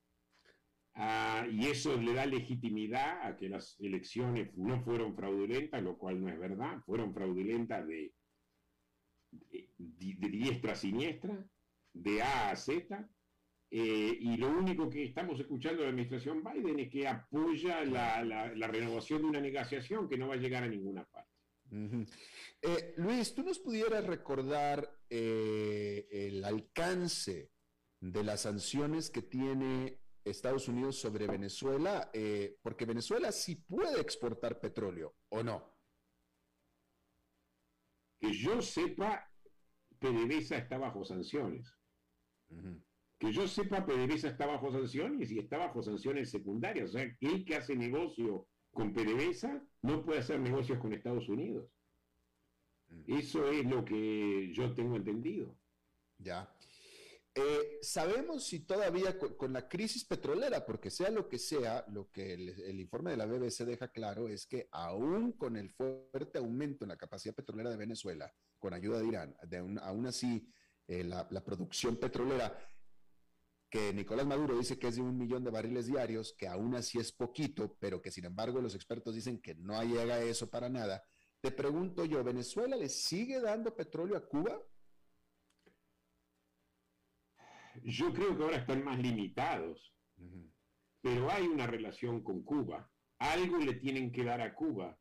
Ah, 0.94 1.46
y 1.50 1.66
eso 1.66 1.94
le 2.00 2.14
da 2.14 2.24
legitimidad 2.24 3.26
a 3.26 3.36
que 3.36 3.50
las 3.50 3.78
elecciones 3.78 4.56
no 4.56 4.82
fueron 4.82 5.14
fraudulentas, 5.14 5.82
lo 5.82 5.98
cual 5.98 6.22
no 6.22 6.30
es 6.30 6.38
verdad, 6.38 6.80
fueron 6.86 7.12
fraudulentas 7.12 7.86
de, 7.86 8.14
de, 9.30 10.28
diestra 10.30 10.72
a 10.72 10.76
siniestra, 10.76 11.46
de 11.92 12.22
A 12.22 12.50
a 12.50 12.56
Z, 12.56 13.08
eh, 13.70 14.16
y 14.20 14.36
lo 14.36 14.48
único 14.48 14.88
que 14.88 15.04
estamos 15.04 15.40
escuchando 15.40 15.78
de 15.78 15.84
la 15.84 15.90
administración 15.90 16.42
Biden 16.42 16.78
es 16.78 16.90
que 16.90 17.08
apoya 17.08 17.84
la, 17.84 18.22
la, 18.22 18.66
renovación 18.68 19.22
de 19.22 19.28
una 19.28 19.40
negociación 19.40 20.08
que 20.08 20.16
no 20.16 20.28
va 20.28 20.34
a 20.34 20.38
llegar 20.38 20.62
a 20.62 20.68
ninguna 20.68 21.04
parte. 21.04 21.30
Eh, 22.62 22.94
Luis, 22.96 23.34
¿tú 23.34 23.42
nos 23.42 23.58
pudieras 23.58 24.04
recordar 24.06 25.00
eh, 25.10 26.06
el 26.10 26.44
alcance 26.44 27.50
de 28.00 28.22
las 28.22 28.42
sanciones 28.42 29.10
que 29.10 29.22
tiene 29.22 30.00
Estados 30.24 30.68
Unidos 30.68 30.96
sobre 30.96 31.26
Venezuela? 31.26 32.10
Eh, 32.12 32.58
porque 32.62 32.84
Venezuela 32.84 33.32
sí 33.32 33.56
puede 33.56 34.00
exportar 34.00 34.60
petróleo, 34.60 35.16
¿o 35.30 35.42
no? 35.42 35.76
Que 38.20 38.32
yo 38.32 38.62
sepa, 38.62 39.28
PDVSA 39.98 40.58
está 40.58 40.78
bajo 40.78 41.04
sanciones. 41.04 41.74
Que 43.18 43.32
yo 43.32 43.48
sepa, 43.48 43.86
PDVSA 43.86 44.28
está 44.28 44.46
bajo 44.46 44.70
sanciones 44.70 45.30
y 45.30 45.38
está 45.38 45.56
bajo 45.58 45.82
sanciones 45.82 46.30
secundarias. 46.30 46.90
O 46.90 46.92
sea, 46.92 47.02
el 47.02 47.44
que 47.44 47.56
hace 47.56 47.74
negocio 47.74 48.46
con 48.72 48.92
PDVSA 48.92 49.62
no 49.82 50.04
puede 50.04 50.20
hacer 50.20 50.38
negocios 50.38 50.78
con 50.78 50.92
Estados 50.92 51.28
Unidos. 51.28 51.70
Eso 53.06 53.50
es 53.50 53.64
lo 53.64 53.84
que 53.84 54.52
yo 54.52 54.74
tengo 54.74 54.96
entendido. 54.96 55.56
Ya. 56.18 56.52
Eh, 57.34 57.78
sabemos 57.82 58.44
si 58.44 58.60
todavía 58.60 59.18
con, 59.18 59.52
la 59.52 59.68
crisis 59.68 60.04
petrolera, 60.04 60.64
porque 60.64 60.90
sea 60.90 61.10
lo 61.10 61.28
que 61.28 61.38
sea, 61.38 61.84
lo 61.88 62.10
que 62.10 62.32
el, 62.32 62.80
informe 62.80 63.10
de 63.10 63.18
la 63.18 63.26
BBC 63.26 63.66
deja 63.66 63.88
claro 63.88 64.28
es 64.28 64.46
que 64.46 64.68
aún 64.72 65.32
con 65.32 65.56
el 65.56 65.70
fuerte 65.70 66.38
aumento 66.38 66.84
en 66.84 66.88
la 66.88 66.96
capacidad 66.96 67.34
petrolera 67.34 67.68
de 67.68 67.76
Venezuela, 67.76 68.32
con 68.58 68.72
ayuda 68.72 69.00
de 69.00 69.06
Irán, 69.06 69.36
de 69.46 69.58
aún 69.58 70.06
así 70.06 70.48
eh, 70.86 71.04
la, 71.04 71.28
la, 71.30 71.44
producción 71.44 71.96
petrolera, 71.96 72.56
que 73.70 73.92
Nicolás 73.92 74.26
Maduro 74.26 74.56
dice 74.56 74.78
que 74.78 74.88
es 74.88 74.96
de 74.96 75.02
un 75.02 75.18
millón 75.18 75.44
de 75.44 75.50
barriles 75.50 75.86
diarios, 75.86 76.34
que 76.38 76.48
aún 76.48 76.74
así 76.74 76.98
es 76.98 77.12
poquito, 77.12 77.76
pero 77.80 78.00
que 78.00 78.10
sin 78.10 78.24
embargo 78.24 78.60
los 78.60 78.74
expertos 78.74 79.14
dicen 79.14 79.40
que 79.40 79.54
no 79.54 79.82
llega 79.82 80.14
a 80.14 80.22
eso 80.22 80.48
para 80.48 80.68
nada, 80.68 81.04
te 81.40 81.50
pregunto 81.50 82.04
yo, 82.04 82.22
¿Venezuela 82.24 82.76
le 82.76 82.88
sigue 82.88 83.40
dando 83.40 83.74
petróleo 83.74 84.16
a 84.16 84.26
Cuba? 84.26 84.60
Yo 87.82 88.12
creo 88.12 88.36
que 88.36 88.42
ahora 88.42 88.56
están 88.56 88.82
más 88.84 88.98
limitados, 88.98 89.94
pero 91.02 91.30
hay 91.30 91.46
una 91.46 91.66
relación 91.66 92.22
con 92.22 92.42
Cuba. 92.42 92.90
Algo 93.18 93.58
le 93.58 93.74
tienen 93.74 94.10
que 94.12 94.24
dar 94.24 94.40
a 94.40 94.54
Cuba. 94.54 94.98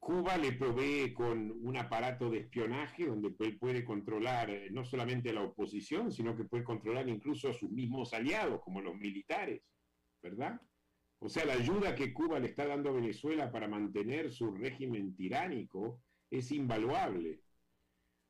Cuba 0.00 0.38
le 0.38 0.52
provee 0.52 1.12
con 1.12 1.52
un 1.62 1.76
aparato 1.76 2.30
de 2.30 2.38
espionaje 2.38 3.06
donde 3.06 3.30
puede 3.30 3.84
controlar 3.84 4.48
eh, 4.50 4.70
no 4.70 4.82
solamente 4.82 5.28
a 5.30 5.34
la 5.34 5.42
oposición, 5.42 6.10
sino 6.10 6.34
que 6.34 6.44
puede 6.44 6.64
controlar 6.64 7.06
incluso 7.08 7.50
a 7.50 7.52
sus 7.52 7.70
mismos 7.70 8.14
aliados, 8.14 8.62
como 8.62 8.80
los 8.80 8.96
militares, 8.96 9.62
¿verdad? 10.22 10.58
O 11.18 11.28
sea, 11.28 11.44
la 11.44 11.52
ayuda 11.52 11.94
que 11.94 12.14
Cuba 12.14 12.40
le 12.40 12.48
está 12.48 12.66
dando 12.66 12.88
a 12.88 12.94
Venezuela 12.94 13.52
para 13.52 13.68
mantener 13.68 14.32
su 14.32 14.50
régimen 14.52 15.14
tiránico 15.14 16.00
es 16.30 16.50
invaluable. 16.50 17.42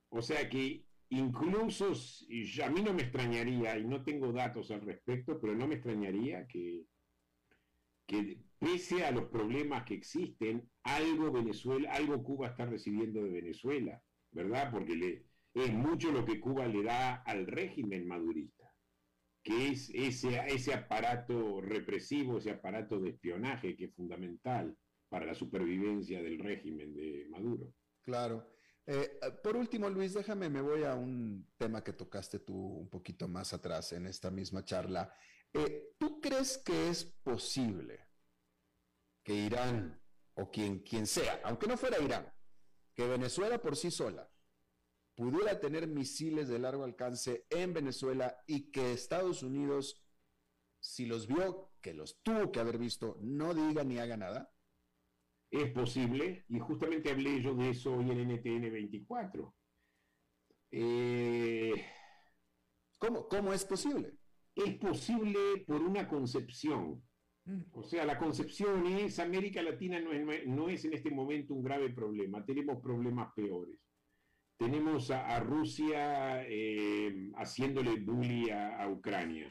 O 0.08 0.20
sea 0.20 0.48
que 0.48 0.84
incluso, 1.10 1.92
a 2.64 2.70
mí 2.70 2.82
no 2.82 2.92
me 2.92 3.02
extrañaría, 3.02 3.78
y 3.78 3.84
no 3.84 4.02
tengo 4.02 4.32
datos 4.32 4.72
al 4.72 4.80
respecto, 4.80 5.40
pero 5.40 5.54
no 5.54 5.68
me 5.68 5.76
extrañaría 5.76 6.48
que, 6.48 6.84
que 8.10 8.40
pese 8.58 9.04
a 9.04 9.12
los 9.12 9.26
problemas 9.26 9.84
que 9.84 9.94
existen, 9.94 10.68
algo 10.82 11.30
Venezuela, 11.30 11.92
algo 11.92 12.24
Cuba 12.24 12.48
está 12.48 12.66
recibiendo 12.66 13.22
de 13.22 13.30
Venezuela, 13.30 14.02
¿verdad? 14.32 14.72
Porque 14.72 14.96
le, 14.96 15.26
es 15.54 15.72
mucho 15.72 16.10
lo 16.10 16.24
que 16.24 16.40
Cuba 16.40 16.66
le 16.66 16.82
da 16.82 17.22
al 17.22 17.46
régimen 17.46 18.08
madurista 18.08 18.60
que 19.42 19.68
es 19.68 19.90
ese, 19.94 20.38
ese 20.48 20.74
aparato 20.74 21.60
represivo, 21.60 22.38
ese 22.38 22.50
aparato 22.50 23.00
de 23.00 23.10
espionaje 23.10 23.76
que 23.76 23.86
es 23.86 23.94
fundamental 23.94 24.76
para 25.08 25.26
la 25.26 25.34
supervivencia 25.34 26.22
del 26.22 26.38
régimen 26.38 26.94
de 26.94 27.26
Maduro. 27.30 27.72
Claro. 28.02 28.46
Eh, 28.86 29.18
por 29.42 29.56
último, 29.56 29.88
Luis, 29.88 30.14
déjame, 30.14 30.50
me 30.50 30.60
voy 30.60 30.84
a 30.84 30.94
un 30.94 31.48
tema 31.56 31.82
que 31.82 31.92
tocaste 31.92 32.40
tú 32.40 32.54
un 32.54 32.90
poquito 32.90 33.28
más 33.28 33.52
atrás 33.52 33.92
en 33.92 34.06
esta 34.06 34.30
misma 34.30 34.64
charla. 34.64 35.12
Eh, 35.54 35.94
¿Tú 35.98 36.20
crees 36.20 36.58
que 36.58 36.88
es 36.88 37.04
posible 37.04 38.06
que 39.22 39.34
Irán 39.34 40.00
o 40.34 40.50
quien, 40.50 40.80
quien 40.80 41.06
sea, 41.06 41.40
aunque 41.44 41.66
no 41.66 41.76
fuera 41.76 42.00
Irán, 42.00 42.32
que 42.94 43.06
Venezuela 43.06 43.60
por 43.60 43.76
sí 43.76 43.90
sola 43.90 44.30
pudiera 45.14 45.60
tener 45.60 45.86
misiles 45.86 46.48
de 46.48 46.58
largo 46.58 46.84
alcance 46.84 47.46
en 47.50 47.74
Venezuela 47.74 48.42
y 48.46 48.70
que 48.70 48.92
Estados 48.92 49.42
Unidos, 49.42 50.02
si 50.78 51.04
los 51.04 51.26
vio, 51.26 51.72
que 51.82 51.92
los 51.92 52.22
tuvo 52.22 52.50
que 52.50 52.60
haber 52.60 52.78
visto, 52.78 53.18
no 53.20 53.52
diga 53.52 53.84
ni 53.84 53.98
haga 53.98 54.16
nada? 54.16 54.54
Es 55.50 55.72
posible, 55.72 56.46
y 56.48 56.58
justamente 56.60 57.10
hablé 57.10 57.42
yo 57.42 57.54
de 57.54 57.70
eso 57.70 57.92
hoy 57.92 58.10
en 58.10 58.20
NTN 58.30 58.72
24. 58.72 59.54
Eh, 60.70 61.84
¿Cómo, 62.98 63.28
¿Cómo 63.28 63.52
es 63.52 63.64
posible? 63.64 64.19
Es 64.64 64.76
posible 64.76 65.64
por 65.66 65.82
una 65.82 66.08
concepción. 66.08 67.02
Mm. 67.44 67.62
O 67.72 67.82
sea, 67.82 68.04
la 68.04 68.18
concepción 68.18 68.86
es 68.86 69.18
América 69.18 69.62
Latina 69.62 69.98
no 70.00 70.12
es, 70.12 70.46
no 70.46 70.68
es 70.68 70.84
en 70.84 70.92
este 70.92 71.10
momento 71.10 71.54
un 71.54 71.62
grave 71.62 71.90
problema, 71.90 72.44
tenemos 72.44 72.82
problemas 72.82 73.32
peores. 73.34 73.78
Tenemos 74.58 75.10
a, 75.10 75.40
Rusia 75.40 76.44
eh, 76.46 77.30
haciéndole 77.36 77.98
bully 78.00 78.50
a, 78.50 78.86
Ucrania. 78.90 79.50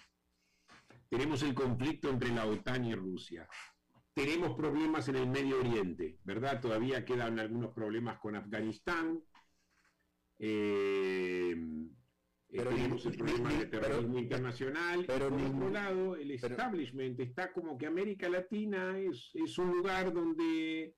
Tenemos 1.10 1.41
el 1.41 1.55
conflicto 1.55 2.12
entre 2.12 2.30
la 2.30 2.45
OTAN 2.45 2.86
y 2.86 2.93
Rusia. 2.93 3.49
Tenemos 4.14 4.55
problemas 4.55 5.07
en 5.07 5.16
el 5.16 5.28
Medio 5.28 5.62
Oriente, 5.62 6.20
¿verdad? 6.24 6.62
Todavía 6.62 7.05
quedan 7.05 7.39
algunos 7.39 7.74
problemas 7.74 8.20
con 8.20 8.36
Afganistán. 8.36 9.20
Eh, 10.38 11.55
tenemos 12.50 13.06
el 13.06 13.18
problema 13.18 13.54
de 13.54 13.66
terrorismo 13.68 14.20
internacional. 14.20 15.06
Pero, 15.06 15.30
por 15.30 15.41
otro 15.41 15.70
lado, 15.70 16.16
el 16.16 16.32
establishment 16.32 17.20
está 17.20 17.52
como 17.52 17.78
que 17.78 17.86
América 17.86 18.30
Latina 18.30 18.97
es, 18.97 19.32
es 19.34 19.58
un 19.58 19.72
lugar 19.72 20.14
donde 20.14 20.95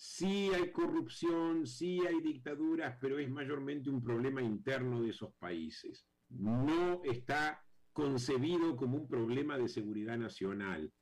Sí 0.00 0.48
hay 0.54 0.70
corrupción, 0.70 1.66
sí 1.66 2.00
hay 2.06 2.20
dictaduras, 2.20 2.96
pero 3.00 3.18
es 3.18 3.28
mayormente 3.28 3.90
un 3.90 4.00
problema 4.00 4.40
interno 4.40 5.02
de 5.02 5.10
esos 5.10 5.34
países. 5.40 6.06
No 6.28 7.02
está 7.02 7.64
concebido 7.92 8.76
como 8.76 8.96
un 8.96 9.08
problema 9.08 9.58
de 9.58 9.66
seguridad 9.68 10.16
nacional. 10.16 10.92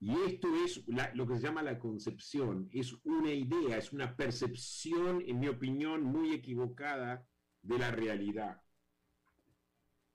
Y 0.00 0.10
esto 0.26 0.48
es 0.64 0.82
lo 1.14 1.28
que 1.28 1.36
se 1.36 1.42
llama 1.42 1.62
la 1.62 1.78
concepción, 1.78 2.68
es 2.72 2.92
una 3.04 3.32
idea, 3.32 3.78
es 3.78 3.92
una 3.92 4.16
percepción, 4.16 5.22
en 5.24 5.38
mi 5.38 5.46
opinión, 5.46 6.02
muy 6.02 6.32
equivocada 6.32 7.24
de 7.62 7.78
la 7.78 7.92
realidad. 7.92 8.60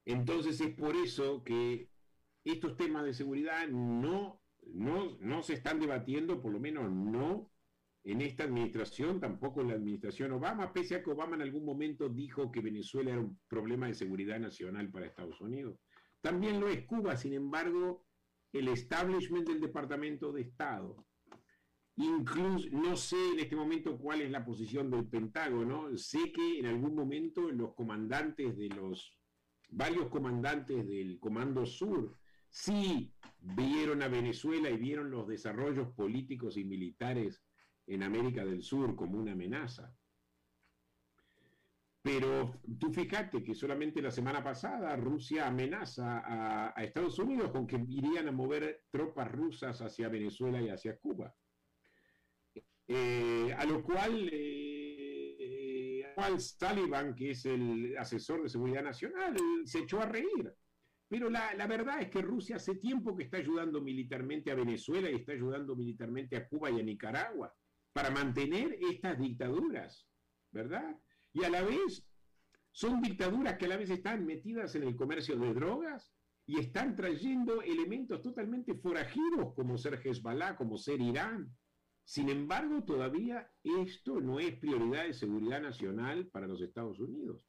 Entonces 0.06 0.62
es 0.62 0.74
por 0.76 0.96
eso 0.96 1.44
que 1.44 1.90
estos 2.44 2.78
temas 2.78 3.06
de 3.06 3.14
seguridad 3.14 3.68
no 3.68 4.42
no, 4.74 5.18
no 5.20 5.44
se 5.44 5.54
están 5.54 5.80
debatiendo, 5.80 6.42
por 6.42 6.52
lo 6.52 6.60
menos 6.60 6.92
no 6.92 7.52
en 8.04 8.22
esta 8.22 8.44
administración, 8.44 9.20
tampoco 9.20 9.62
en 9.62 9.70
la 9.70 9.74
administración 9.74 10.32
Obama, 10.32 10.72
pese 10.72 10.96
a 10.96 11.04
que 11.04 11.10
Obama 11.10 11.36
en 11.36 11.42
algún 11.42 11.66
momento 11.66 12.08
dijo 12.08 12.52
que 12.52 12.62
Venezuela 12.62 13.12
era 13.12 13.20
un 13.20 13.40
problema 13.48 13.88
de 13.88 13.96
seguridad 13.96 14.40
nacional 14.40 14.92
para 14.92 15.08
Estados 15.08 15.42
Unidos. 15.42 15.80
También 16.22 16.60
lo 16.60 16.68
es 16.68 16.86
Cuba, 16.86 17.18
sin 17.18 17.34
embargo, 17.34 18.06
el 18.54 18.68
establishment 18.68 19.48
del 19.48 19.60
Departamento 19.60 20.32
de 20.32 20.42
Estado, 20.42 21.06
incluso, 21.98 22.70
no 22.72 22.96
sé 22.96 23.18
en 23.34 23.40
este 23.40 23.56
momento 23.56 23.98
cuál 23.98 24.22
es 24.22 24.30
la 24.30 24.46
posición 24.46 24.92
del 24.92 25.08
Pentágono, 25.08 25.96
sé 25.98 26.32
que 26.32 26.60
en 26.60 26.68
algún 26.68 26.96
momento 26.96 27.50
los 27.52 27.74
comandantes 27.74 28.56
de 28.56 28.70
los, 28.70 29.18
varios 29.70 30.08
comandantes 30.08 30.88
del 30.88 31.20
Comando 31.20 31.66
Sur, 31.66 32.18
sí 32.50 33.14
vieron 33.40 34.02
a 34.02 34.08
Venezuela 34.08 34.70
y 34.70 34.78
vieron 34.78 35.12
los 35.12 35.28
desarrollos 35.28 35.90
políticos 35.94 36.58
y 36.58 36.64
militares 36.64 37.44
en 37.88 38.04
América 38.04 38.46
del 38.46 38.64
Sur 38.64 38.96
como 38.96 39.20
una 39.20 39.34
amenaza. 39.34 39.96
Pero 42.06 42.62
tú 42.80 42.94
fíjate 42.94 43.44
que 43.44 43.56
solamente 43.56 44.00
la 44.00 44.12
semana 44.12 44.44
pasada 44.44 44.96
Rusia 44.96 45.48
amenaza 45.48 46.70
a, 46.76 46.84
Estados 46.84 47.18
Unidos 47.18 47.50
con 47.50 47.66
que 47.66 47.84
irían 47.90 48.28
a 48.28 48.32
mover 48.32 48.84
tropas 48.92 49.32
rusas 49.32 49.82
hacia 49.82 50.08
Venezuela 50.08 50.62
y 50.62 50.70
hacia 50.70 50.98
Cuba. 50.98 51.36
Eh, 52.88 53.56
a 53.58 53.66
lo 53.66 53.82
cual, 53.82 54.30
eh, 54.32 54.65
Sullivan, 56.40 57.16
que 57.16 57.32
es 57.32 57.46
el 57.46 57.96
asesor 57.98 58.44
de 58.44 58.50
seguridad 58.50 58.84
nacional, 58.84 59.36
se 59.66 59.80
echó 59.80 60.02
a 60.02 60.06
reír. 60.06 60.54
Pero 61.08 61.30
la, 61.30 61.54
la, 61.54 61.68
verdad 61.68 62.02
es 62.02 62.10
que 62.10 62.22
Rusia 62.22 62.56
hace 62.56 62.76
tiempo 62.76 63.16
que 63.16 63.24
está 63.24 63.38
ayudando 63.38 63.82
militarmente 63.82 64.52
a 64.52 64.56
Venezuela 64.56 65.10
y 65.10 65.16
está 65.16 65.34
ayudando 65.34 65.76
militarmente 65.76 66.36
a 66.36 66.48
Cuba 66.48 66.72
y 66.72 66.80
a 66.80 66.84
Nicaragua 66.84 67.54
para 67.94 68.10
mantener 68.10 68.78
estas 68.92 69.18
dictaduras, 69.20 70.08
¿verdad? 70.52 71.00
Y 71.32 71.44
a 71.44 71.50
la 71.50 71.62
vez 71.62 72.06
son 72.72 73.02
dictaduras 73.02 73.58
que 73.58 73.66
a 73.66 73.70
la 73.70 73.78
vez 73.78 73.90
están 73.90 74.26
metidas 74.26 74.76
en 74.76 74.84
el 74.84 74.98
comercio 74.98 75.38
de 75.38 75.54
drogas 75.54 76.12
y 76.46 76.60
están 76.60 76.96
trayendo 76.96 77.62
elementos 77.62 78.22
totalmente 78.22 78.76
forajidos 78.76 79.54
como 79.56 79.78
ser 79.78 80.02
Hezbollah, 80.04 80.58
como 80.58 80.78
ser 80.78 81.00
Irán. 81.00 81.56
Sin 82.06 82.30
embargo, 82.30 82.84
todavía 82.84 83.52
esto 83.64 84.22
no 84.22 84.40
es 84.40 84.56
prioridad 84.58 85.06
de 85.06 85.14
seguridad 85.14 85.62
nacional 85.62 86.28
para 86.28 86.48
los 86.48 86.62
Estados 86.62 87.00
Unidos. 87.00 87.44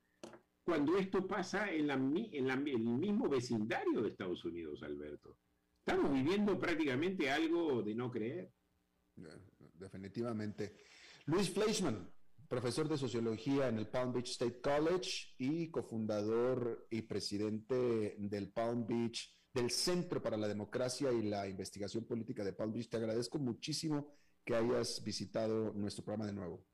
Cuando 0.64 0.96
esto 0.96 1.26
pasa 1.26 1.70
en, 1.70 1.90
el 1.90 2.78
mismo 2.80 3.28
vecindario 3.28 4.02
de 4.02 4.09
Estados 4.09 4.44
Unidos, 4.44 4.82
Alberto. 4.82 5.38
Estamos 5.86 6.12
viviendo 6.12 6.59
prácticamente 6.59 7.30
algo 7.30 7.82
de 7.82 7.94
no 7.94 8.11
creer 8.11 8.50
definitivamente. 9.74 10.74
Luis 11.26 11.50
Fleischman, 11.50 12.11
profesor 12.48 12.88
de 12.88 12.96
sociología 12.96 13.68
en 13.68 13.78
el 13.78 13.88
Palm 13.88 14.12
Beach 14.12 14.30
State 14.30 14.61
College 14.61 15.34
y 15.38 15.70
cofundador 15.70 16.86
y 16.90 17.02
presidente 17.02 18.16
del 18.18 18.50
Palm 18.50 18.86
Beach, 18.86 19.32
del 19.52 19.70
Centro 19.70 20.20
para 20.20 20.36
la 20.36 20.48
Democracia 20.48 21.12
y 21.12 21.22
la 21.22 21.48
Investigación 21.48 22.04
Política 22.04 22.44
de 22.44 22.52
Palm 22.52 22.72
Beach. 22.72 22.88
Te 22.88 22.96
agradezco 22.96 23.38
muchísimo 23.38 24.12
que 24.47 24.55
hayas 24.55 25.03
visitado 25.05 25.72
nuestro 25.74 26.05
programa 26.05 26.26
de 26.26 26.32
nuevo. 26.32 26.64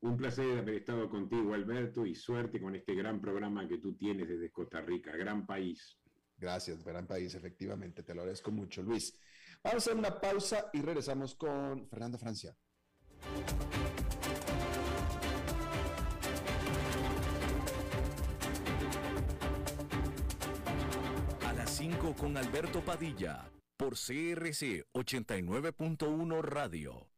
Un 0.00 0.16
placer 0.16 0.56
haber 0.56 0.76
estado 0.76 1.10
contigo, 1.10 1.52
Alberto, 1.52 2.06
y 2.06 2.14
suerte 2.14 2.60
con 2.60 2.76
este 2.76 2.94
gran 2.94 3.20
programa 3.20 3.66
que 3.66 3.78
tú 3.78 3.96
tienes 3.96 4.28
desde 4.28 4.52
Costa 4.52 4.80
Rica, 4.80 5.10
gran 5.16 5.44
país. 5.44 5.98
Gracias, 6.36 6.84
gran 6.84 7.08
país, 7.08 7.34
efectivamente, 7.34 8.04
te 8.04 8.14
lo 8.14 8.20
agradezco 8.20 8.52
mucho, 8.52 8.80
Luis. 8.82 9.18
Vamos 9.64 9.74
a 9.74 9.90
hacer 9.90 9.96
una 9.96 10.20
pausa 10.20 10.70
y 10.72 10.80
regresamos 10.80 11.34
con 11.34 11.88
Fernando 11.88 12.16
Francia. 12.16 12.56
A 21.44 21.52
las 21.54 21.70
5 21.70 22.14
con 22.14 22.36
Alberto 22.36 22.84
Padilla, 22.84 23.50
por 23.78 23.94
CRC 23.94 24.84
89.1 24.92 26.42
Radio. 26.42 27.17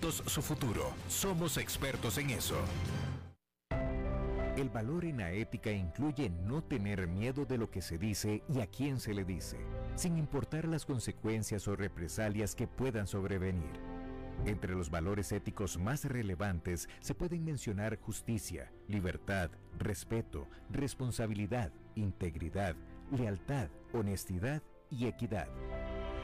su 0.00 0.42
futuro. 0.42 0.92
Somos 1.08 1.56
expertos 1.56 2.18
en 2.18 2.30
eso. 2.30 2.56
El 4.56 4.70
valor 4.70 5.04
en 5.04 5.18
la 5.18 5.32
ética 5.32 5.70
incluye 5.70 6.30
no 6.30 6.62
tener 6.62 7.06
miedo 7.06 7.44
de 7.44 7.58
lo 7.58 7.70
que 7.70 7.82
se 7.82 7.98
dice 7.98 8.42
y 8.48 8.60
a 8.60 8.66
quién 8.66 8.98
se 8.98 9.14
le 9.14 9.24
dice, 9.24 9.56
sin 9.94 10.16
importar 10.16 10.66
las 10.66 10.84
consecuencias 10.84 11.68
o 11.68 11.76
represalias 11.76 12.54
que 12.54 12.66
puedan 12.66 13.06
sobrevenir. 13.06 13.70
Entre 14.46 14.74
los 14.74 14.90
valores 14.90 15.30
éticos 15.32 15.78
más 15.78 16.04
relevantes 16.04 16.88
se 17.00 17.14
pueden 17.14 17.44
mencionar 17.44 18.00
justicia, 18.00 18.72
libertad, 18.88 19.50
respeto, 19.78 20.48
responsabilidad, 20.70 21.72
integridad, 21.94 22.74
lealtad, 23.10 23.68
honestidad 23.92 24.62
y 24.90 25.06
equidad. 25.06 25.48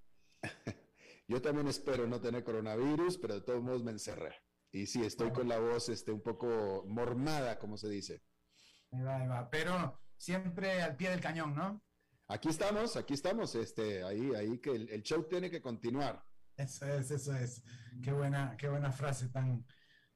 Yo 1.27 1.41
también 1.41 1.67
espero 1.67 2.07
no 2.07 2.21
tener 2.21 2.41
coronavirus, 2.41 3.17
pero 3.17 3.33
de 3.33 3.41
todos 3.41 3.61
modos 3.61 3.83
me 3.83 3.91
encerré. 3.91 4.33
Y 4.71 4.85
sí, 4.85 5.03
estoy 5.03 5.33
con 5.33 5.49
la 5.49 5.59
voz 5.59 5.89
este, 5.89 6.13
un 6.13 6.21
poco 6.21 6.85
mormada, 6.87 7.59
como 7.59 7.77
se 7.77 7.89
dice. 7.89 8.23
Ahí 8.91 9.01
va, 9.01 9.17
ahí 9.17 9.27
va. 9.27 9.49
Pero 9.49 9.99
siempre 10.15 10.81
al 10.81 10.95
pie 10.95 11.09
del 11.09 11.19
cañón, 11.19 11.53
¿no? 11.53 11.83
Aquí 12.29 12.47
estamos, 12.47 12.95
aquí 12.95 13.13
estamos, 13.13 13.53
este, 13.55 14.01
ahí, 14.05 14.33
ahí 14.33 14.59
que 14.59 14.71
el, 14.71 15.03
show 15.03 15.27
tiene 15.27 15.51
que 15.51 15.61
continuar. 15.61 16.23
Eso 16.55 16.85
es, 16.85 17.11
eso 17.11 17.35
es. 17.35 17.63
Qué 18.01 18.13
buena, 18.13 18.55
qué 18.57 18.69
buena 18.69 18.93
frase 18.93 19.27
tan, 19.27 19.65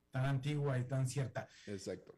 tan 0.10 0.24
antigua 0.26 0.80
y 0.80 0.88
tan 0.88 1.06
cierta. 1.06 1.50
Exacto. 1.68 2.16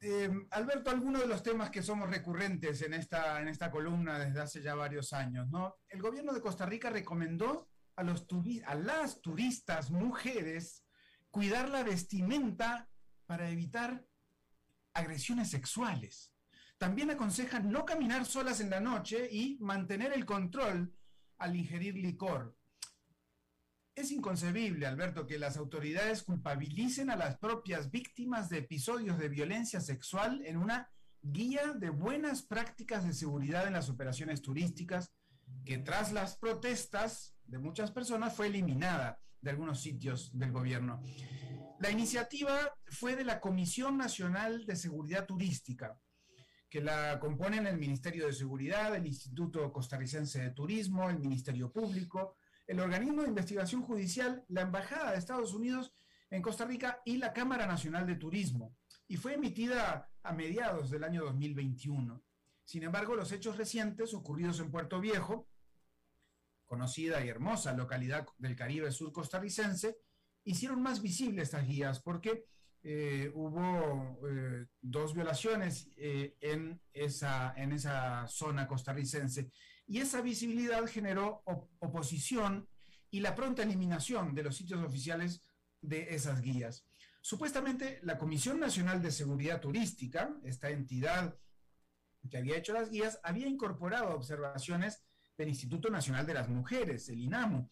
Eh, 0.00 0.30
Alberto, 0.50 0.90
algunos 0.90 1.22
de 1.22 1.28
los 1.28 1.42
temas 1.42 1.70
que 1.70 1.82
somos 1.82 2.10
recurrentes 2.10 2.82
en 2.82 2.94
esta, 2.94 3.40
en 3.40 3.48
esta 3.48 3.70
columna 3.70 4.18
desde 4.18 4.40
hace 4.40 4.62
ya 4.62 4.74
varios 4.74 5.12
años, 5.12 5.48
¿no? 5.48 5.76
El 5.88 6.02
gobierno 6.02 6.32
de 6.34 6.42
Costa 6.42 6.66
Rica 6.66 6.90
recomendó 6.90 7.68
a, 7.96 8.02
los 8.02 8.26
a 8.66 8.74
las 8.74 9.22
turistas 9.22 9.90
mujeres 9.90 10.84
cuidar 11.30 11.70
la 11.70 11.82
vestimenta 11.82 12.88
para 13.24 13.48
evitar 13.48 14.06
agresiones 14.92 15.50
sexuales. 15.50 16.32
También 16.78 17.10
aconsejan 17.10 17.70
no 17.70 17.86
caminar 17.86 18.26
solas 18.26 18.60
en 18.60 18.70
la 18.70 18.80
noche 18.80 19.28
y 19.30 19.56
mantener 19.60 20.12
el 20.12 20.26
control 20.26 20.94
al 21.38 21.56
ingerir 21.56 21.94
licor. 21.94 22.56
Es 23.96 24.12
inconcebible, 24.12 24.86
Alberto, 24.86 25.26
que 25.26 25.38
las 25.38 25.56
autoridades 25.56 26.22
culpabilicen 26.22 27.08
a 27.08 27.16
las 27.16 27.38
propias 27.38 27.90
víctimas 27.90 28.50
de 28.50 28.58
episodios 28.58 29.18
de 29.18 29.30
violencia 29.30 29.80
sexual 29.80 30.42
en 30.44 30.58
una 30.58 30.90
guía 31.22 31.72
de 31.72 31.88
buenas 31.88 32.42
prácticas 32.42 33.06
de 33.06 33.14
seguridad 33.14 33.66
en 33.66 33.72
las 33.72 33.88
operaciones 33.88 34.42
turísticas, 34.42 35.14
que 35.64 35.78
tras 35.78 36.12
las 36.12 36.36
protestas 36.36 37.34
de 37.46 37.58
muchas 37.58 37.90
personas 37.90 38.36
fue 38.36 38.48
eliminada 38.48 39.18
de 39.40 39.50
algunos 39.50 39.80
sitios 39.80 40.30
del 40.38 40.52
gobierno. 40.52 41.00
La 41.80 41.90
iniciativa 41.90 42.74
fue 42.90 43.16
de 43.16 43.24
la 43.24 43.40
Comisión 43.40 43.96
Nacional 43.96 44.66
de 44.66 44.76
Seguridad 44.76 45.24
Turística, 45.24 45.98
que 46.68 46.82
la 46.82 47.18
componen 47.18 47.66
el 47.66 47.78
Ministerio 47.78 48.26
de 48.26 48.34
Seguridad, 48.34 48.94
el 48.94 49.06
Instituto 49.06 49.72
Costarricense 49.72 50.42
de 50.42 50.50
Turismo, 50.50 51.08
el 51.08 51.18
Ministerio 51.18 51.72
Público, 51.72 52.36
el 52.66 52.80
organismo 52.80 53.22
de 53.22 53.28
investigación 53.28 53.82
judicial, 53.82 54.44
la 54.48 54.62
Embajada 54.62 55.12
de 55.12 55.18
Estados 55.18 55.54
Unidos 55.54 55.94
en 56.30 56.42
Costa 56.42 56.64
Rica 56.64 57.00
y 57.04 57.18
la 57.18 57.32
Cámara 57.32 57.66
Nacional 57.66 58.06
de 58.06 58.16
Turismo, 58.16 58.76
y 59.06 59.16
fue 59.16 59.34
emitida 59.34 60.10
a 60.22 60.32
mediados 60.32 60.90
del 60.90 61.04
año 61.04 61.24
2021. 61.24 62.22
Sin 62.64 62.82
embargo, 62.82 63.14
los 63.14 63.30
hechos 63.30 63.56
recientes 63.56 64.12
ocurridos 64.12 64.58
en 64.58 64.72
Puerto 64.72 65.00
Viejo, 65.00 65.48
conocida 66.66 67.24
y 67.24 67.28
hermosa 67.28 67.72
localidad 67.74 68.26
del 68.38 68.56
Caribe 68.56 68.90
sur 68.90 69.12
costarricense, 69.12 69.98
hicieron 70.42 70.82
más 70.82 71.00
visibles 71.00 71.44
estas 71.44 71.66
guías 71.66 72.00
porque 72.00 72.46
eh, 72.82 73.30
hubo 73.34 74.18
eh, 74.28 74.66
dos 74.80 75.14
violaciones 75.14 75.88
eh, 75.96 76.36
en, 76.40 76.80
esa, 76.92 77.52
en 77.56 77.72
esa 77.72 78.26
zona 78.28 78.66
costarricense 78.66 79.50
y 79.86 80.00
esa 80.00 80.20
visibilidad 80.20 80.86
generó 80.86 81.42
oposición 81.78 82.68
y 83.10 83.20
la 83.20 83.34
pronta 83.34 83.62
eliminación 83.62 84.34
de 84.34 84.42
los 84.42 84.56
sitios 84.56 84.82
oficiales 84.82 85.42
de 85.80 86.14
esas 86.14 86.40
guías. 86.40 86.84
Supuestamente 87.20 88.00
la 88.02 88.18
Comisión 88.18 88.60
Nacional 88.60 89.02
de 89.02 89.10
Seguridad 89.10 89.60
Turística, 89.60 90.34
esta 90.44 90.70
entidad 90.70 91.36
que 92.28 92.38
había 92.38 92.56
hecho 92.56 92.72
las 92.72 92.90
guías, 92.90 93.20
había 93.22 93.46
incorporado 93.46 94.14
observaciones 94.14 95.04
del 95.36 95.48
Instituto 95.48 95.90
Nacional 95.90 96.26
de 96.26 96.34
las 96.34 96.48
Mujeres, 96.48 97.08
el 97.08 97.20
INAMU, 97.20 97.70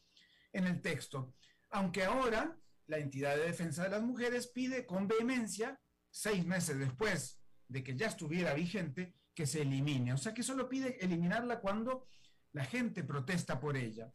en 0.53 0.67
el 0.67 0.81
texto, 0.81 1.35
aunque 1.71 2.05
ahora 2.05 2.57
la 2.87 2.99
entidad 2.99 3.37
de 3.37 3.47
defensa 3.47 3.83
de 3.85 3.91
las 3.91 4.03
mujeres 4.03 4.47
pide 4.47 4.87
con 4.87 5.09
vehemencia, 5.09 5.81
seis 6.11 6.45
meses 6.47 6.79
después 6.79 7.41
de 7.67 7.83
que 7.83 7.97
ya 7.97 8.07
estuviera 8.07 8.55
vigente, 8.55 9.15
que 9.35 9.47
se 9.47 9.63
elimine. 9.63 10.13
O 10.13 10.17
sea 10.17 10.33
que 10.33 10.43
solo 10.43 10.69
pide 10.69 11.05
eliminarla 11.05 11.61
cuando 11.61 12.07
la 12.53 12.65
gente 12.65 13.03
protesta 13.03 13.61
por 13.61 13.77
ella. 13.77 14.13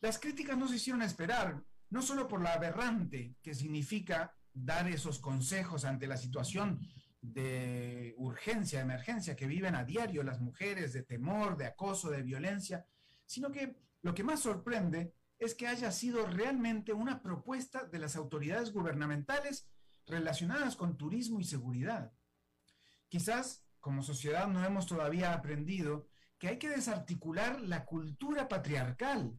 Las 0.00 0.18
críticas 0.18 0.56
no 0.56 0.68
se 0.68 0.76
hicieron 0.76 1.02
esperar, 1.02 1.62
no 1.90 2.02
solo 2.02 2.28
por 2.28 2.42
la 2.42 2.54
aberrante 2.54 3.36
que 3.42 3.54
significa 3.54 4.34
dar 4.52 4.88
esos 4.88 5.18
consejos 5.18 5.84
ante 5.84 6.06
la 6.06 6.16
situación 6.16 6.80
de 7.20 8.14
urgencia, 8.18 8.78
de 8.78 8.84
emergencia 8.84 9.34
que 9.34 9.46
viven 9.46 9.74
a 9.74 9.84
diario 9.84 10.22
las 10.22 10.40
mujeres, 10.40 10.92
de 10.92 11.02
temor, 11.02 11.56
de 11.56 11.66
acoso, 11.66 12.10
de 12.10 12.22
violencia, 12.22 12.86
sino 13.24 13.50
que 13.50 13.76
lo 14.02 14.14
que 14.14 14.22
más 14.22 14.40
sorprende 14.40 15.14
es 15.38 15.54
que 15.54 15.66
haya 15.66 15.90
sido 15.90 16.26
realmente 16.26 16.92
una 16.92 17.22
propuesta 17.22 17.84
de 17.84 17.98
las 17.98 18.16
autoridades 18.16 18.72
gubernamentales 18.72 19.68
relacionadas 20.06 20.76
con 20.76 20.96
turismo 20.96 21.40
y 21.40 21.44
seguridad. 21.44 22.12
Quizás 23.08 23.63
como 23.84 24.02
sociedad 24.02 24.48
no 24.48 24.64
hemos 24.64 24.86
todavía 24.86 25.34
aprendido 25.34 26.08
que 26.38 26.48
hay 26.48 26.58
que 26.58 26.70
desarticular 26.70 27.60
la 27.60 27.84
cultura 27.84 28.48
patriarcal. 28.48 29.38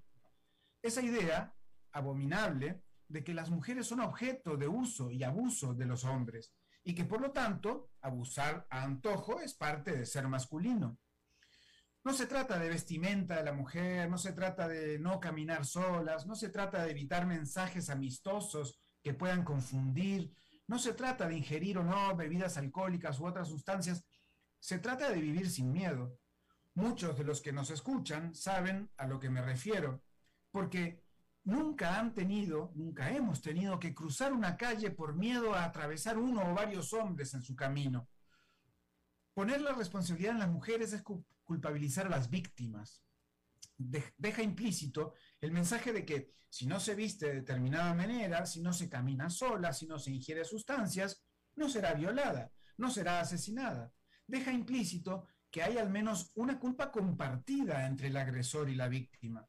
Esa 0.84 1.02
idea 1.02 1.52
abominable 1.92 2.84
de 3.08 3.24
que 3.24 3.34
las 3.34 3.50
mujeres 3.50 3.88
son 3.88 4.02
objeto 4.02 4.56
de 4.56 4.68
uso 4.68 5.10
y 5.10 5.24
abuso 5.24 5.74
de 5.74 5.88
los 5.88 6.04
hombres 6.04 6.54
y 6.84 6.94
que 6.94 7.06
por 7.06 7.22
lo 7.22 7.32
tanto 7.32 7.90
abusar 8.02 8.68
a 8.70 8.84
antojo 8.84 9.42
es 9.42 9.56
parte 9.56 9.98
de 9.98 10.06
ser 10.06 10.28
masculino. 10.28 11.00
No 12.04 12.14
se 12.14 12.28
trata 12.28 12.60
de 12.60 12.70
vestimenta 12.70 13.38
de 13.38 13.46
la 13.46 13.54
mujer, 13.54 14.08
no 14.12 14.20
se 14.20 14.34
trata 14.34 14.68
de 14.68 15.00
no 15.00 15.20
caminar 15.20 15.66
solas, 15.66 16.28
no 16.28 16.36
se 16.36 16.50
trata 16.50 16.84
de 16.84 16.92
evitar 16.92 17.26
mensajes 17.26 17.90
amistosos 17.90 18.80
que 19.02 19.16
puedan 19.16 19.44
confundir, 19.44 20.32
no 20.68 20.78
se 20.78 20.94
trata 20.94 21.28
de 21.28 21.36
ingerir 21.36 21.80
o 21.80 21.84
no 21.84 22.16
bebidas 22.16 22.58
alcohólicas 22.58 23.20
u 23.20 23.26
otras 23.26 23.48
sustancias 23.48 24.06
se 24.66 24.80
trata 24.80 25.12
de 25.12 25.22
vivir 25.22 25.48
sin 25.48 25.72
miedo. 25.72 26.18
Muchos 26.74 27.16
de 27.20 27.24
los 27.24 27.40
que 27.40 27.54
nos 27.54 27.70
escuchan 27.70 28.34
saben 28.34 28.90
a 28.98 29.06
lo 29.06 29.20
que 29.20 29.30
me 29.30 29.44
refiero, 29.44 30.02
porque 30.50 31.04
nunca 31.44 32.00
han 32.00 32.16
tenido, 32.16 32.72
nunca 32.74 33.12
hemos 33.12 33.44
tenido 33.44 33.80
que 33.80 33.94
cruzar 33.94 34.34
una 34.34 34.58
calle 34.58 34.90
por 34.90 35.14
miedo 35.14 35.54
a 35.54 35.66
atravesar 35.66 36.18
uno 36.18 36.50
o 36.50 36.56
varios 36.56 36.94
hombres 36.94 37.36
en 37.36 37.44
su 37.44 37.56
camino. 37.56 38.10
Poner 39.36 39.62
la 39.62 39.74
responsabilidad 39.74 40.34
en 40.34 40.40
las 40.40 40.50
mujeres 40.50 40.94
es 40.94 41.04
culpabilizar 41.44 42.08
a 42.08 42.18
las 42.18 42.32
víctimas. 42.32 43.04
deja 43.78 44.42
implícito 44.42 45.14
el 45.42 45.52
mensaje 45.52 45.94
de 45.94 46.04
que 46.04 46.32
si 46.50 46.66
no 46.66 46.80
se 46.80 46.96
viste 46.96 47.28
de 47.28 47.36
determinada 47.36 47.94
manera, 47.94 48.48
si 48.48 48.64
no 48.64 48.74
se 48.74 48.90
camina 48.90 49.30
sola, 49.30 49.74
si 49.74 49.86
no 49.86 50.00
se 50.00 50.10
ingiere 50.10 50.44
sustancias, 50.44 51.24
no 51.56 51.70
será 51.70 51.94
violada, 51.94 52.52
no 52.78 52.90
será 52.90 53.20
asesinada 53.20 53.94
deja 54.28 54.52
implícito 54.52 55.28
que 55.52 55.64
hay 55.64 55.78
al 55.78 55.90
menos 55.90 56.32
una 56.36 56.60
culpa 56.60 56.92
compartida 56.92 57.86
entre 57.86 58.08
el 58.08 58.18
agresor 58.18 58.70
y 58.70 58.76
la 58.76 58.88
víctima. 58.88 59.48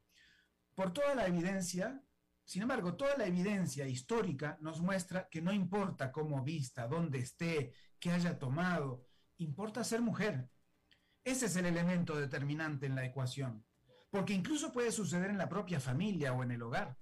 Por 0.75 0.93
toda 0.93 1.15
la 1.15 1.27
evidencia, 1.27 2.01
sin 2.45 2.63
embargo, 2.63 2.95
toda 2.95 3.17
la 3.17 3.27
evidencia 3.27 3.89
histórica 3.89 4.57
nos 4.61 4.81
muestra 4.81 5.29
que 5.29 5.43
no 5.43 5.53
importa 5.53 6.13
cómo 6.13 6.45
vista, 6.45 6.87
dónde 6.87 7.19
esté, 7.19 7.73
qué 7.99 8.13
haya 8.13 8.39
tomado, 8.39 9.05
importa 9.39 9.83
ser 9.83 10.01
mujer. 10.01 10.49
Ese 11.25 11.47
es 11.47 11.57
el 11.57 11.67
elemento 11.67 12.15
determinante 12.15 12.87
en 12.87 12.95
la 12.95 13.05
ecuación, 13.05 13.67
porque 14.11 14.33
incluso 14.33 14.73
puede 14.73 14.93
suceder 14.93 15.31
en 15.31 15.39
la 15.39 15.49
propia 15.49 15.81
familia 15.81 16.33
o 16.33 16.45
en 16.45 16.53
el 16.53 16.63
hogar. 16.63 16.97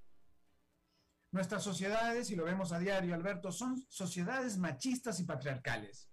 Nuestras 1.30 1.62
sociedades, 1.62 2.30
y 2.30 2.36
lo 2.36 2.44
vemos 2.44 2.72
a 2.72 2.78
diario, 2.78 3.14
Alberto, 3.14 3.52
son 3.52 3.84
sociedades 3.90 4.56
machistas 4.56 5.20
y 5.20 5.24
patriarcales. 5.24 6.08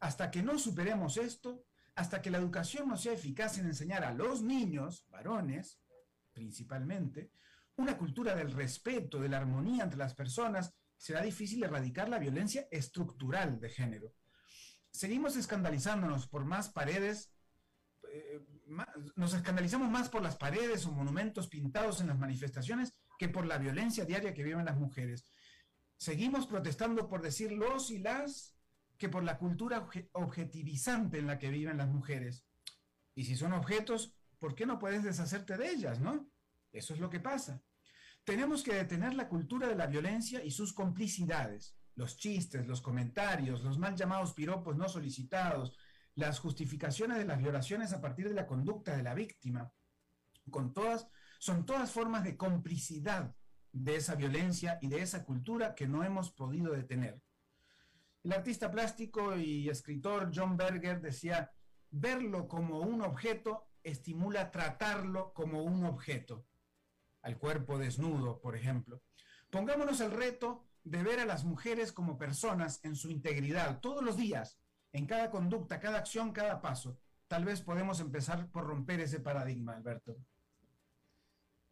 Hasta 0.00 0.30
que 0.30 0.42
no 0.42 0.58
superemos 0.58 1.16
esto, 1.16 1.64
hasta 1.94 2.22
que 2.22 2.30
la 2.30 2.38
educación 2.38 2.88
no 2.88 2.96
sea 2.96 3.12
eficaz 3.12 3.58
en 3.58 3.66
enseñar 3.66 4.04
a 4.04 4.12
los 4.12 4.42
niños, 4.42 5.06
varones 5.10 5.80
principalmente, 6.32 7.30
una 7.76 7.96
cultura 7.96 8.34
del 8.34 8.52
respeto, 8.52 9.20
de 9.20 9.28
la 9.28 9.38
armonía 9.38 9.84
entre 9.84 9.98
las 9.98 10.14
personas, 10.14 10.74
será 10.96 11.22
difícil 11.22 11.62
erradicar 11.62 12.08
la 12.08 12.18
violencia 12.18 12.66
estructural 12.70 13.58
de 13.60 13.70
género. 13.70 14.14
Seguimos 14.90 15.36
escandalizándonos 15.36 16.26
por 16.26 16.44
más 16.44 16.68
paredes, 16.70 17.32
eh, 18.12 18.40
nos 19.16 19.34
escandalizamos 19.34 19.90
más 19.90 20.08
por 20.08 20.22
las 20.22 20.36
paredes 20.36 20.84
o 20.86 20.92
monumentos 20.92 21.48
pintados 21.48 22.00
en 22.00 22.08
las 22.08 22.18
manifestaciones 22.18 22.94
que 23.18 23.28
por 23.28 23.46
la 23.46 23.58
violencia 23.58 24.04
diaria 24.04 24.34
que 24.34 24.44
viven 24.44 24.64
las 24.64 24.76
mujeres. 24.76 25.24
Seguimos 25.96 26.46
protestando 26.46 27.08
por 27.08 27.22
decir 27.22 27.52
los 27.52 27.90
y 27.90 27.98
las 27.98 28.56
que 29.00 29.08
por 29.08 29.24
la 29.24 29.38
cultura 29.38 29.88
objetivizante 30.12 31.18
en 31.18 31.26
la 31.26 31.38
que 31.38 31.48
viven 31.48 31.78
las 31.78 31.88
mujeres. 31.88 32.44
Y 33.14 33.24
si 33.24 33.34
son 33.34 33.54
objetos, 33.54 34.14
¿por 34.38 34.54
qué 34.54 34.66
no 34.66 34.78
puedes 34.78 35.02
deshacerte 35.02 35.56
de 35.56 35.70
ellas, 35.70 36.00
no? 36.00 36.30
Eso 36.70 36.92
es 36.92 37.00
lo 37.00 37.08
que 37.08 37.18
pasa. 37.18 37.62
Tenemos 38.24 38.62
que 38.62 38.74
detener 38.74 39.14
la 39.14 39.26
cultura 39.26 39.66
de 39.68 39.74
la 39.74 39.86
violencia 39.86 40.44
y 40.44 40.50
sus 40.50 40.74
complicidades, 40.74 41.74
los 41.94 42.18
chistes, 42.18 42.66
los 42.66 42.82
comentarios, 42.82 43.62
los 43.64 43.78
mal 43.78 43.96
llamados 43.96 44.34
piropos 44.34 44.76
no 44.76 44.86
solicitados, 44.86 45.74
las 46.14 46.38
justificaciones 46.38 47.16
de 47.16 47.24
las 47.24 47.38
violaciones 47.38 47.94
a 47.94 48.02
partir 48.02 48.28
de 48.28 48.34
la 48.34 48.46
conducta 48.46 48.94
de 48.94 49.02
la 49.02 49.14
víctima. 49.14 49.72
Con 50.50 50.74
todas, 50.74 51.08
son 51.38 51.64
todas 51.64 51.90
formas 51.90 52.22
de 52.22 52.36
complicidad 52.36 53.34
de 53.72 53.96
esa 53.96 54.14
violencia 54.14 54.78
y 54.82 54.88
de 54.88 55.00
esa 55.00 55.24
cultura 55.24 55.74
que 55.74 55.88
no 55.88 56.04
hemos 56.04 56.30
podido 56.30 56.74
detener. 56.74 57.22
El 58.22 58.32
artista 58.32 58.70
plástico 58.70 59.36
y 59.36 59.68
escritor 59.68 60.30
John 60.34 60.56
Berger 60.56 61.00
decía, 61.00 61.50
verlo 61.90 62.46
como 62.48 62.80
un 62.80 63.00
objeto 63.00 63.70
estimula 63.82 64.50
tratarlo 64.50 65.32
como 65.32 65.62
un 65.64 65.84
objeto, 65.84 66.46
al 67.22 67.38
cuerpo 67.38 67.78
desnudo, 67.78 68.40
por 68.40 68.56
ejemplo. 68.56 69.02
Pongámonos 69.48 70.00
el 70.00 70.10
reto 70.10 70.66
de 70.84 71.02
ver 71.02 71.20
a 71.20 71.24
las 71.24 71.44
mujeres 71.44 71.92
como 71.92 72.18
personas 72.18 72.80
en 72.84 72.94
su 72.94 73.10
integridad 73.10 73.80
todos 73.80 74.04
los 74.04 74.16
días, 74.16 74.58
en 74.92 75.06
cada 75.06 75.30
conducta, 75.30 75.80
cada 75.80 75.98
acción, 75.98 76.32
cada 76.32 76.60
paso. 76.60 76.98
Tal 77.26 77.44
vez 77.44 77.62
podemos 77.62 78.00
empezar 78.00 78.50
por 78.50 78.64
romper 78.64 79.00
ese 79.00 79.20
paradigma, 79.20 79.76
Alberto. 79.76 80.16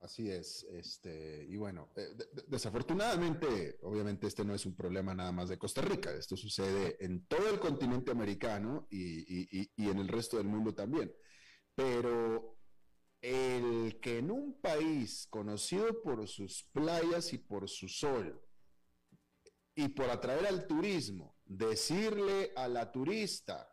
Así 0.01 0.31
es, 0.31 0.65
este, 0.71 1.45
y 1.49 1.57
bueno, 1.57 1.91
eh, 1.97 2.07
desafortunadamente, 2.47 3.79
obviamente 3.83 4.29
este 4.29 4.45
no 4.45 4.55
es 4.55 4.65
un 4.65 4.77
problema 4.77 5.13
nada 5.13 5.33
más 5.33 5.49
de 5.49 5.59
Costa 5.59 5.81
Rica, 5.81 6.13
esto 6.13 6.37
sucede 6.37 6.97
en 7.05 7.27
todo 7.27 7.51
el 7.51 7.59
continente 7.59 8.13
americano 8.13 8.87
y, 8.91 9.59
y 9.75 9.91
en 9.91 9.99
el 9.99 10.07
resto 10.07 10.37
del 10.37 10.47
mundo 10.47 10.73
también, 10.73 11.13
pero 11.75 12.59
el 13.21 13.99
que 14.01 14.19
en 14.19 14.31
un 14.31 14.61
país 14.61 15.27
conocido 15.29 16.01
por 16.03 16.27
sus 16.29 16.63
playas 16.73 17.33
y 17.33 17.39
por 17.39 17.69
su 17.69 17.89
sol 17.89 18.41
y 19.75 19.89
por 19.89 20.11
atraer 20.11 20.47
al 20.47 20.67
turismo, 20.67 21.37
decirle 21.45 22.53
a 22.57 22.69
la 22.69 22.91
turista 22.93 23.73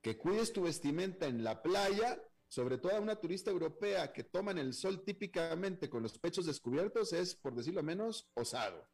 que 0.00 0.16
cuides 0.16 0.52
tu 0.52 0.62
vestimenta 0.62 1.26
en 1.26 1.42
la 1.42 1.62
playa, 1.62 2.22
sobre 2.48 2.78
todo 2.78 2.96
a 2.96 3.00
una 3.00 3.16
turista 3.16 3.50
europea 3.50 4.12
que 4.12 4.24
toman 4.24 4.58
el 4.58 4.72
sol 4.72 5.04
típicamente 5.04 5.88
con 5.88 6.02
los 6.02 6.18
pechos 6.18 6.46
descubiertos, 6.46 7.12
es, 7.12 7.34
por 7.34 7.54
decirlo 7.54 7.82
menos, 7.82 8.30
osado. 8.34 8.88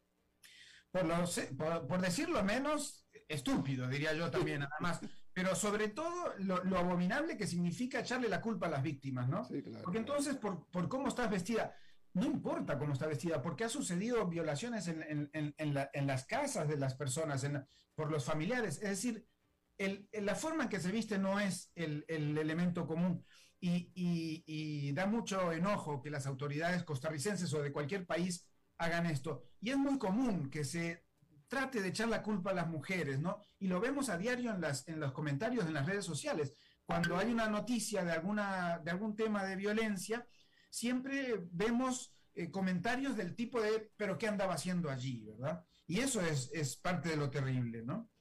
Por, 0.91 1.87
por, 1.87 2.01
decirlo 2.01 2.43
menos, 2.43 3.07
estúpido, 3.27 3.87
diría 3.87 4.13
yo 4.13 4.29
también, 4.29 4.59
nada 4.59 4.75
más. 4.79 4.99
Pero 5.33 5.55
sobre 5.55 5.89
todo 5.89 6.35
lo, 6.37 6.77
abominable 6.77 7.35
que 7.35 7.47
significa 7.47 8.01
echarle 8.01 8.29
la 8.29 8.41
culpa 8.41 8.67
a 8.67 8.69
las 8.69 8.83
víctimas, 8.83 9.27
¿no? 9.27 9.43
Sí, 9.43 9.63
claro, 9.63 9.83
porque 9.83 9.97
entonces, 9.97 10.35
por, 10.35 10.69
por, 10.69 10.87
cómo 10.87 11.07
estás 11.07 11.31
vestida, 11.31 11.75
no 12.13 12.25
importa 12.25 12.77
cómo 12.77 12.93
está 12.93 13.07
vestida, 13.07 13.41
porque 13.41 13.63
ha 13.63 13.69
sucedido 13.69 14.27
violaciones 14.27 14.87
en, 14.87 15.31
en, 15.33 15.55
en, 15.57 16.07
las 16.07 16.25
casas 16.25 16.67
de 16.67 16.77
las 16.77 16.93
personas, 16.93 17.43
por 17.95 18.11
los 18.11 18.23
familiares. 18.23 18.75
Es 18.75 18.89
decir, 18.89 19.25
el, 19.79 20.07
la 20.11 20.35
forma 20.35 20.63
en 20.63 20.69
que 20.69 20.79
se 20.79 20.91
viste 20.91 21.17
no 21.17 21.39
es 21.39 21.71
el, 21.73 22.05
el 22.07 22.37
elemento 22.37 22.85
común. 22.85 23.25
Y, 23.65 24.91
da 24.91 25.05
mucho 25.05 25.53
enojo 25.53 26.01
que 26.01 26.09
las 26.09 26.27
autoridades 26.27 26.83
costarricenses 26.83 27.53
o 27.53 27.61
de 27.61 27.71
cualquier 27.71 28.05
país 28.05 28.45
hagan 28.77 29.05
esto. 29.05 29.43
Y 29.61 29.69
es 29.69 29.77
muy 29.77 29.97
común 29.97 30.49
que 30.49 30.65
se 30.65 31.05
trate 31.47 31.81
de 31.81 31.87
echar 31.89 32.09
la 32.09 32.21
culpa 32.21 32.51
a 32.51 32.53
las 32.53 32.67
mujeres, 32.67 33.19
¿no? 33.19 33.45
Y 33.59 33.67
lo 33.67 33.79
vemos 33.79 34.09
a 34.09 34.17
diario 34.17 34.51
en, 34.51 34.59
las, 34.59 34.87
en 34.87 34.99
los 34.99 35.13
comentarios 35.13 35.65
en 35.65 35.73
las 35.73 35.85
redes 35.85 36.03
sociales. 36.03 36.53
Cuando 36.85 37.17
hay 37.17 37.31
una 37.31 37.47
noticia 37.47 38.03
de, 38.03 38.11
alguna, 38.11 38.79
de 38.79 38.91
algún 38.91 39.15
tema 39.15 39.45
de 39.45 39.55
violencia, 39.55 40.27
siempre 40.69 41.47
vemos 41.51 42.13
eh, 42.33 42.51
comentarios 42.51 43.15
del 43.15 43.33
tipo 43.33 43.61
de, 43.61 43.91
pero 43.95 44.17
¿qué 44.17 44.27
andaba 44.27 44.55
haciendo 44.55 44.89
allí, 44.89 45.23
verdad? 45.23 45.63
Y 45.87 45.99
eso 45.99 46.19
es, 46.21 46.51
es 46.53 46.75
parte 46.75 47.09
de 47.09 47.17
lo 47.17 47.29
terrible, 47.29 47.83
¿no? 47.83 48.11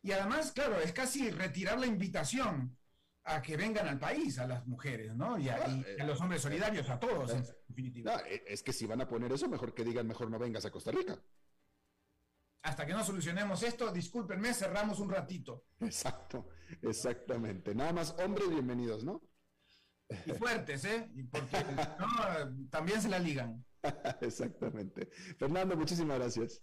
Y 0.00 0.12
además, 0.12 0.52
claro, 0.52 0.80
es 0.80 0.92
casi 0.92 1.30
retirar 1.30 1.80
la 1.80 1.86
invitación 1.86 2.76
a 3.24 3.40
que 3.40 3.56
vengan 3.56 3.86
al 3.86 3.98
país, 3.98 4.38
a 4.38 4.46
las 4.46 4.66
mujeres, 4.66 5.14
¿no? 5.14 5.38
Y 5.38 5.48
a, 5.48 5.56
ah, 5.56 6.04
los 6.04 6.20
hombres 6.20 6.42
solidarios, 6.42 6.88
a 6.90 6.98
todos, 6.98 7.30
en 7.32 7.44
definitiva. 7.68 8.22
Eh, 8.26 8.44
es 8.46 8.62
que 8.62 8.72
si 8.72 8.86
van 8.86 9.00
a 9.00 9.08
poner 9.08 9.32
eso, 9.32 9.48
mejor 9.48 9.74
que 9.74 9.84
digan, 9.84 10.06
mejor 10.06 10.30
no 10.30 10.38
vengas 10.38 10.64
a 10.64 10.70
Costa 10.70 10.90
Rica. 10.90 11.18
Hasta 12.62 12.86
que 12.86 12.92
no 12.92 13.04
solucionemos 13.04 13.62
esto, 13.62 13.92
discúlpenme, 13.92 14.54
cerramos 14.54 15.00
un 15.00 15.10
ratito. 15.10 15.66
Exacto, 15.80 16.48
exactamente. 16.80 17.74
Nada 17.74 17.92
más, 17.92 18.14
hombres, 18.18 18.48
bienvenidos, 18.48 19.04
¿no? 19.04 19.22
Y 20.26 20.32
fuertes, 20.32 20.84
¿eh? 20.84 21.10
Porque 21.30 21.64
no, 21.98 22.68
también 22.70 23.00
se 23.00 23.08
la 23.08 23.18
ligan. 23.18 23.64
exactamente. 24.20 25.08
Fernando, 25.38 25.76
muchísimas 25.76 26.18
gracias. 26.18 26.62